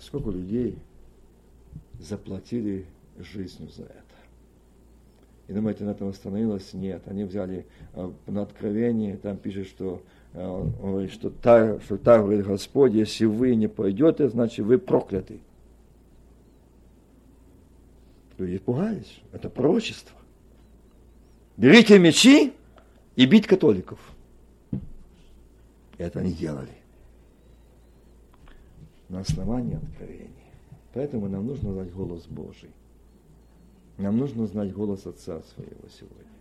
Сколько 0.00 0.30
людей 0.30 0.78
заплатили 2.00 2.86
жизнью 3.18 3.68
за 3.68 3.82
это? 3.82 4.07
И 5.48 5.52
думаете, 5.52 5.84
на 5.84 5.90
этом 5.90 6.08
остановилось? 6.08 6.72
Нет. 6.74 7.02
Они 7.06 7.24
взяли 7.24 7.66
э, 7.94 8.12
на 8.26 8.42
откровение, 8.42 9.16
там 9.16 9.36
пишет, 9.36 9.66
что 9.66 10.02
э, 10.34 10.46
он 10.46 10.72
говорит, 10.78 11.10
что 11.10 11.30
так, 11.30 11.82
что 11.82 11.96
так 11.96 12.22
говорит 12.22 12.46
Господь, 12.46 12.92
если 12.92 13.24
вы 13.24 13.54
не 13.54 13.68
пойдете, 13.68 14.28
значит 14.28 14.64
вы 14.64 14.78
прокляты. 14.78 15.40
Люди 18.36 18.58
пугались. 18.58 19.20
Это 19.32 19.48
пророчество 19.48 20.18
берите 21.58 21.98
мечи 21.98 22.54
и 23.16 23.26
бить 23.26 23.46
католиков. 23.46 23.98
Это 25.98 26.20
они 26.20 26.32
делали. 26.32 26.70
На 29.08 29.20
основании 29.20 29.76
откровения. 29.76 30.30
Поэтому 30.94 31.28
нам 31.28 31.46
нужно 31.46 31.72
знать 31.72 31.92
голос 31.92 32.26
Божий. 32.26 32.70
Нам 33.98 34.16
нужно 34.16 34.46
знать 34.46 34.72
голос 34.72 35.06
Отца 35.06 35.42
своего 35.54 35.88
сегодня. 35.90 36.32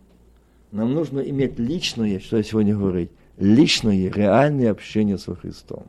Нам 0.72 0.94
нужно 0.94 1.20
иметь 1.22 1.58
личное, 1.60 2.20
что 2.20 2.38
я 2.38 2.44
сегодня 2.44 2.76
говорю, 2.78 3.10
личное, 3.38 4.10
реальное 4.10 4.72
общение 4.72 5.18
со 5.18 5.36
Христом. 5.36 5.84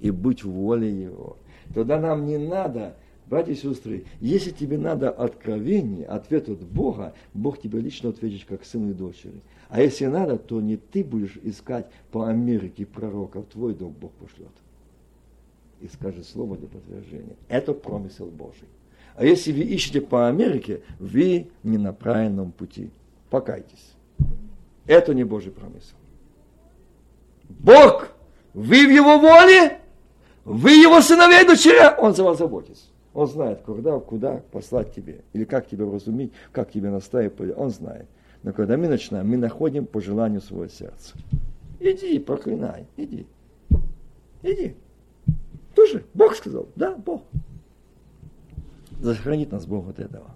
И 0.00 0.10
быть 0.10 0.44
в 0.44 0.50
воле 0.50 0.90
Его. 0.90 1.36
Тогда 1.74 2.00
нам 2.00 2.26
не 2.26 2.38
надо 2.38 2.94
Братья 3.30 3.52
и 3.52 3.54
сестры, 3.54 4.06
если 4.18 4.50
тебе 4.50 4.76
надо 4.76 5.08
откровение, 5.08 6.04
ответ 6.04 6.48
от 6.48 6.64
Бога, 6.64 7.14
Бог 7.32 7.60
тебе 7.60 7.78
лично 7.78 8.08
ответит 8.10 8.44
как 8.44 8.64
сыну 8.64 8.90
и 8.90 8.92
дочери. 8.92 9.40
А 9.68 9.80
если 9.80 10.06
надо, 10.06 10.36
то 10.36 10.60
не 10.60 10.76
ты 10.76 11.04
будешь 11.04 11.38
искать 11.44 11.86
по 12.10 12.26
Америке 12.26 12.86
пророка, 12.86 13.40
в 13.40 13.46
твой 13.46 13.74
дом 13.74 13.94
Бог 14.00 14.10
пошлет. 14.14 14.50
И 15.80 15.86
скажет 15.86 16.26
слово 16.26 16.56
для 16.56 16.66
подтверждения. 16.66 17.36
Это 17.48 17.72
промысел 17.72 18.26
Божий. 18.26 18.66
А 19.20 19.24
если 19.26 19.52
вы 19.52 19.60
ищете 19.60 20.00
по 20.00 20.28
Америке, 20.28 20.80
вы 20.98 21.48
не 21.62 21.76
на 21.76 21.92
правильном 21.92 22.52
пути. 22.52 22.88
Покайтесь. 23.28 23.92
Это 24.86 25.12
не 25.12 25.24
Божий 25.24 25.52
промысел. 25.52 25.94
Бог, 27.50 28.08
вы 28.54 28.86
в 28.86 28.90
Его 28.90 29.18
воле, 29.18 29.82
вы 30.46 30.70
Его 30.70 31.02
сыновей 31.02 31.44
и 31.44 31.46
дочеря, 31.46 31.94
Он 31.98 32.14
за 32.14 32.24
вас 32.24 32.38
заботится. 32.38 32.86
Он 33.12 33.26
знает, 33.26 33.60
когда, 33.60 33.98
куда 34.00 34.40
послать 34.52 34.94
тебе, 34.94 35.20
или 35.34 35.44
как 35.44 35.68
тебя 35.68 35.84
вразумить, 35.84 36.32
как 36.50 36.72
тебя 36.72 36.90
наставить, 36.90 37.34
он 37.58 37.68
знает. 37.68 38.06
Но 38.42 38.54
когда 38.54 38.78
мы 38.78 38.88
начинаем, 38.88 39.28
мы 39.28 39.36
находим 39.36 39.84
по 39.84 40.00
желанию 40.00 40.40
своего 40.40 40.68
сердца. 40.68 41.14
Иди, 41.78 42.18
проклинай, 42.20 42.86
иди. 42.96 43.26
Иди. 44.42 44.76
Тоже 45.74 46.06
Бог 46.14 46.34
сказал, 46.36 46.68
да, 46.74 46.96
Бог. 46.96 47.24
Сохранит 49.02 49.52
нас 49.52 49.66
Бог 49.66 49.88
от 49.88 49.98
этого. 49.98 50.34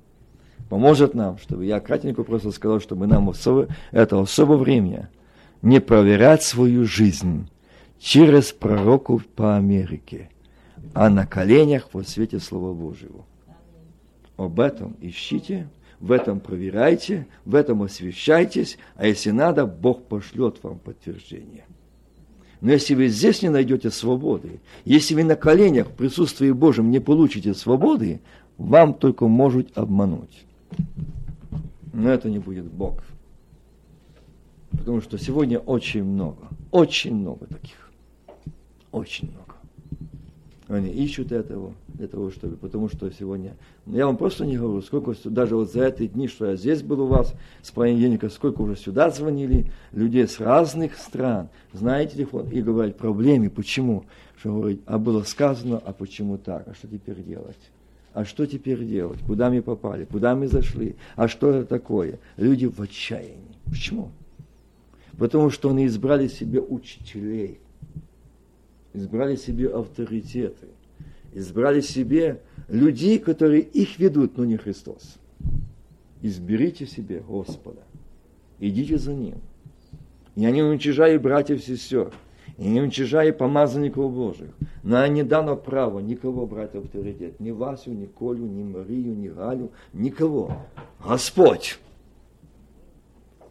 Поможет 0.68 1.14
нам, 1.14 1.38
чтобы 1.38 1.66
я 1.66 1.80
кратенько 1.80 2.24
просто 2.24 2.50
сказал, 2.50 2.80
чтобы 2.80 3.06
нам 3.06 3.28
особо, 3.28 3.68
это 3.90 4.20
особое 4.20 4.56
время 4.56 5.10
не 5.62 5.80
проверять 5.80 6.42
свою 6.42 6.84
жизнь 6.84 7.48
через 7.98 8.52
пророков 8.52 9.26
по 9.26 9.56
Америке, 9.56 10.30
а 10.94 11.10
на 11.10 11.26
коленях 11.26 11.90
во 11.92 12.02
свете 12.02 12.40
Слова 12.40 12.72
Божьего. 12.72 13.24
Об 14.36 14.58
этом 14.60 14.96
ищите, 15.00 15.68
в 16.00 16.12
этом 16.12 16.40
проверяйте, 16.40 17.26
в 17.44 17.54
этом 17.54 17.82
освещайтесь, 17.82 18.78
а 18.96 19.06
если 19.06 19.30
надо, 19.30 19.66
Бог 19.66 20.04
пошлет 20.04 20.58
вам 20.62 20.78
подтверждение. 20.78 21.64
Но 22.60 22.72
если 22.72 22.94
вы 22.94 23.08
здесь 23.08 23.42
не 23.42 23.50
найдете 23.50 23.90
свободы, 23.90 24.60
если 24.84 25.14
вы 25.14 25.24
на 25.24 25.36
коленях 25.36 25.88
в 25.88 25.92
присутствии 25.92 26.50
Божьем 26.50 26.90
не 26.90 26.98
получите 26.98 27.52
свободы, 27.52 28.22
вам 28.58 28.94
только 28.94 29.26
может 29.26 29.76
обмануть. 29.76 30.44
Но 31.92 32.10
это 32.10 32.28
не 32.28 32.38
будет 32.38 32.64
Бог. 32.64 33.02
Потому 34.70 35.00
что 35.00 35.18
сегодня 35.18 35.58
очень 35.58 36.04
много, 36.04 36.48
очень 36.70 37.14
много 37.14 37.46
таких. 37.46 37.90
Очень 38.90 39.30
много. 39.30 39.44
Они 40.66 40.88
ищут 40.88 41.30
этого, 41.30 41.74
для 41.88 42.08
того, 42.08 42.30
чтобы, 42.30 42.56
потому 42.56 42.88
что 42.88 43.10
сегодня, 43.10 43.54
я 43.86 44.06
вам 44.06 44.16
просто 44.16 44.46
не 44.46 44.56
говорю, 44.56 44.80
сколько 44.82 45.14
даже 45.24 45.56
вот 45.56 45.70
за 45.70 45.86
эти 45.86 46.06
дни, 46.06 46.26
что 46.26 46.46
я 46.46 46.56
здесь 46.56 46.82
был 46.82 47.02
у 47.02 47.06
вас 47.06 47.34
с 47.62 47.70
понедельника, 47.70 48.30
сколько 48.30 48.62
уже 48.62 48.76
сюда 48.76 49.10
звонили 49.10 49.70
людей 49.92 50.26
с 50.26 50.40
разных 50.40 50.96
стран, 50.96 51.50
знаете 51.72 52.16
телефон, 52.16 52.48
и 52.48 52.62
говорят 52.62 52.96
проблемы, 52.96 53.50
почему? 53.50 54.04
Что 54.38 54.54
говорить, 54.54 54.80
а 54.86 54.98
было 54.98 55.22
сказано, 55.22 55.82
а 55.84 55.92
почему 55.92 56.38
так, 56.38 56.66
а 56.66 56.74
что 56.74 56.88
теперь 56.88 57.22
делать? 57.22 57.58
А 58.14 58.24
что 58.24 58.46
теперь 58.46 58.84
делать? 58.84 59.18
Куда 59.26 59.50
мы 59.50 59.60
попали? 59.60 60.04
Куда 60.04 60.36
мы 60.36 60.46
зашли? 60.46 60.94
А 61.16 61.26
что 61.26 61.50
это 61.50 61.66
такое? 61.66 62.20
Люди 62.36 62.64
в 62.64 62.80
отчаянии. 62.80 63.58
Почему? 63.66 64.12
Потому 65.18 65.50
что 65.50 65.70
они 65.70 65.86
избрали 65.86 66.28
себе 66.28 66.60
учителей, 66.60 67.58
избрали 68.92 69.34
себе 69.34 69.68
авторитеты, 69.68 70.68
избрали 71.32 71.80
себе 71.80 72.40
людей, 72.68 73.18
которые 73.18 73.62
их 73.62 73.98
ведут, 73.98 74.38
но 74.38 74.44
не 74.44 74.56
Христос. 74.58 75.16
Изберите 76.22 76.86
себе 76.86 77.20
Господа, 77.20 77.82
идите 78.60 78.96
за 78.96 79.12
Ним. 79.12 79.38
Я 80.36 80.52
не 80.52 80.62
уничижаю 80.62 81.20
братьев 81.20 81.58
и 81.58 81.62
сестер, 81.62 82.12
и 82.56 82.68
не 82.68 82.80
уничижаю 82.80 83.34
помазанников 83.34 84.12
Божьих, 84.12 84.50
но 84.82 85.06
не 85.06 85.22
дано 85.22 85.56
право 85.56 85.98
никого 85.98 86.46
брать 86.46 86.74
авторитет, 86.74 87.40
ни 87.40 87.50
Васю, 87.50 87.90
ни 87.92 88.06
Колю, 88.06 88.46
ни 88.46 88.62
Марию, 88.62 89.16
ни 89.16 89.28
Галю, 89.28 89.70
никого. 89.92 90.56
Господь! 91.04 91.78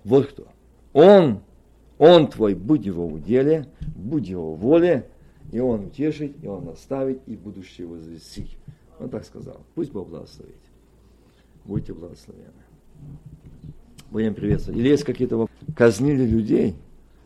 Вот 0.03 0.27
кто. 0.27 0.47
Он, 0.93 1.39
Он 1.97 2.27
твой, 2.27 2.55
будь 2.55 2.85
его 2.85 3.07
в 3.07 3.21
деле, 3.21 3.67
будь 3.95 4.27
его 4.27 4.53
воле, 4.53 5.09
и 5.51 5.59
Он 5.59 5.85
утешит, 5.85 6.35
и 6.41 6.47
Он 6.47 6.65
наставит, 6.65 7.21
и 7.25 7.35
будущее 7.35 7.87
возвестит. 7.87 8.49
Он 8.99 9.09
так 9.09 9.25
сказал. 9.25 9.61
Пусть 9.75 9.91
Бог 9.91 10.09
благословит. 10.09 10.55
Будьте 11.65 11.93
благословены. 11.93 12.51
Будем 14.11 14.35
приветствовать. 14.35 14.79
Или 14.79 14.89
есть 14.89 15.03
какие-то 15.03 15.37
вопросы? 15.37 15.73
Казнили 15.75 16.25
людей 16.25 16.75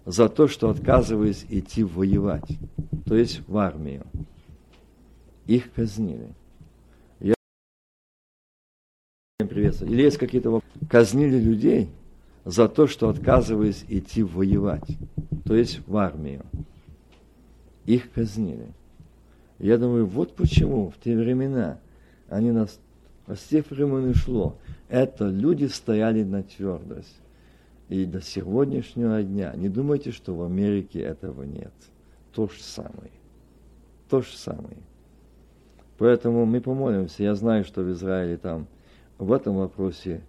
за 0.08 0.30
то, 0.30 0.48
что 0.48 0.70
отказываясь 0.70 1.46
идти 1.50 1.84
воевать, 1.84 2.58
то 3.06 3.16
есть 3.16 3.42
в 3.46 3.58
армию. 3.58 4.06
Их 5.46 5.72
казнили. 5.74 6.30
Я 7.20 7.36
приветствую. 9.38 9.92
Или 9.92 10.04
есть 10.04 10.18
какие-то 10.18 10.50
вопросы? 10.50 10.86
Казнили 10.90 11.38
людей 11.38 11.90
за 12.46 12.70
то, 12.70 12.88
что 12.88 13.10
отказываясь 13.10 13.84
идти 13.90 14.24
воевать, 14.24 14.88
то 15.44 15.56
есть 15.56 15.86
в 15.86 15.98
армию 15.98 16.46
их 17.86 18.10
казнили. 18.12 18.68
Я 19.60 19.78
думаю, 19.78 20.06
вот 20.06 20.36
почему 20.36 20.90
в 20.90 21.04
те 21.04 21.18
времена 21.18 21.80
они 22.30 22.52
нас, 22.52 22.80
с 23.28 23.44
тех 23.44 23.70
времен 23.70 24.12
и 24.12 24.14
шло, 24.14 24.56
это 24.88 25.28
люди 25.28 25.66
стояли 25.66 26.24
на 26.24 26.44
твердость. 26.44 27.20
И 27.90 28.06
до 28.06 28.22
сегодняшнего 28.22 29.24
дня 29.24 29.54
не 29.56 29.70
думайте, 29.70 30.12
что 30.12 30.36
в 30.36 30.44
Америке 30.44 31.00
этого 31.00 31.44
нет. 31.44 31.74
То 32.34 32.48
же 32.48 32.62
самое. 32.62 33.12
То 34.10 34.22
же 34.22 34.36
самое. 34.36 34.78
Поэтому 35.98 36.46
мы 36.46 36.62
помолимся. 36.62 37.24
Я 37.24 37.36
знаю, 37.36 37.64
что 37.64 37.82
в 37.82 37.92
Израиле 37.92 38.38
там 38.38 38.68
в 39.18 39.32
этом 39.32 39.56
вопросе 39.56 40.22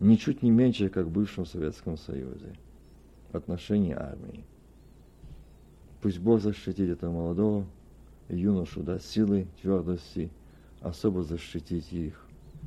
ничуть 0.00 0.42
не 0.42 0.50
меньше, 0.50 0.88
как 0.88 1.06
в 1.06 1.10
бывшем 1.10 1.46
Советском 1.46 1.96
Союзе 1.96 2.54
в 3.32 3.36
отношении 3.36 3.92
армии. 3.92 4.44
Пусть 6.02 6.18
Бог 6.18 6.42
защитит 6.42 6.90
этого 6.90 7.12
молодого 7.12 7.64
юношу, 8.28 8.82
да, 8.82 8.98
силы, 8.98 9.46
твердости, 9.62 10.30
особо 10.80 11.22
защитить 11.22 11.92
их 11.92 12.26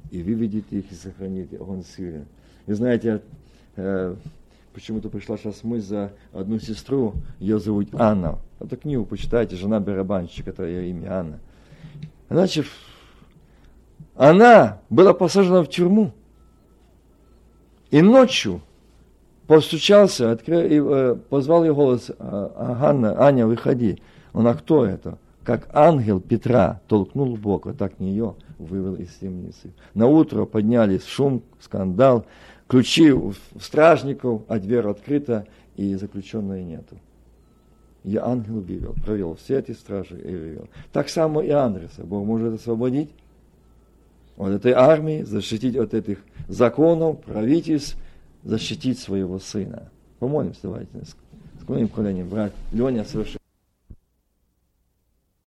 и 0.10 0.24
выведет 0.24 0.72
их 0.72 0.92
и 0.92 0.96
сохранит. 0.96 1.50
Он 1.60 1.84
силен. 1.84 2.26
И 2.66 2.74
знаете, 2.74 3.22
э, 3.78 4.16
почему-то 4.74 5.10
пришла 5.10 5.38
сейчас 5.38 5.64
мысль 5.64 5.88
за 5.88 6.12
одну 6.34 6.60
сестру, 6.60 7.14
ее 7.40 7.60
зовут 7.60 7.90
Анна. 7.94 8.40
Эту 8.60 8.78
книгу 8.78 9.06
почитайте, 9.06 9.56
жена 9.56 9.80
барабанщика, 9.80 10.50
это 10.50 10.66
ее 10.66 10.90
имя 10.90 11.20
Анна. 11.20 11.40
Значит, 12.30 12.66
она 14.16 14.80
была 14.90 15.14
посажена 15.14 15.64
в 15.64 15.70
тюрьму. 15.70 16.12
И 17.90 18.02
ночью 18.02 18.62
постучался, 19.48 20.32
открыл, 20.32 20.60
и, 20.60 20.80
э, 20.80 21.16
позвал 21.30 21.64
ее 21.64 21.74
голос, 21.74 22.12
«А, 22.20 22.78
Ганна, 22.80 23.16
Аня, 23.18 23.48
выходи. 23.48 24.02
Она, 24.34 24.54
кто 24.54 24.86
это? 24.86 25.18
Как 25.44 25.70
ангел 25.74 26.20
Петра 26.20 26.82
толкнул 26.90 27.38
бок, 27.38 27.68
вот 27.68 27.78
так 27.78 28.00
нее 28.02 28.36
вывел 28.60 28.96
из 28.96 29.14
темницы. 29.16 29.72
На 29.94 30.08
утро 30.08 30.44
поднялись 30.46 31.06
шум, 31.06 31.42
скандал, 31.62 32.26
ключи 32.68 33.12
у 33.12 33.34
стражников, 33.60 34.44
а 34.48 34.60
дверь 34.60 34.88
открыта, 34.88 35.46
и 35.76 35.96
заключенной 35.96 36.64
нету. 36.64 36.98
Я 38.04 38.26
ангел 38.26 38.62
вывел, 38.62 38.96
провел 39.06 39.36
все 39.36 39.60
эти 39.60 39.72
стражи 39.72 40.20
и 40.20 40.36
вывел. 40.36 40.68
Так 40.92 41.10
само 41.10 41.42
и 41.42 41.50
Андреса 41.50 42.04
Бог 42.04 42.26
может 42.26 42.60
освободить 42.60 43.10
от 44.38 44.50
этой 44.50 44.72
армии, 44.72 45.24
защитить 45.24 45.76
от 45.76 45.94
этих 45.94 46.20
законов, 46.48 47.22
правительств, 47.22 47.98
защитить 48.44 49.00
своего 49.00 49.40
сына. 49.40 49.90
Помолимся, 50.20 50.62
давайте. 50.64 50.90
Склоним 51.62 51.90
колени, 51.90 52.24
брат 52.24 52.54
Леня 52.72 53.04
совершил. 53.04 53.40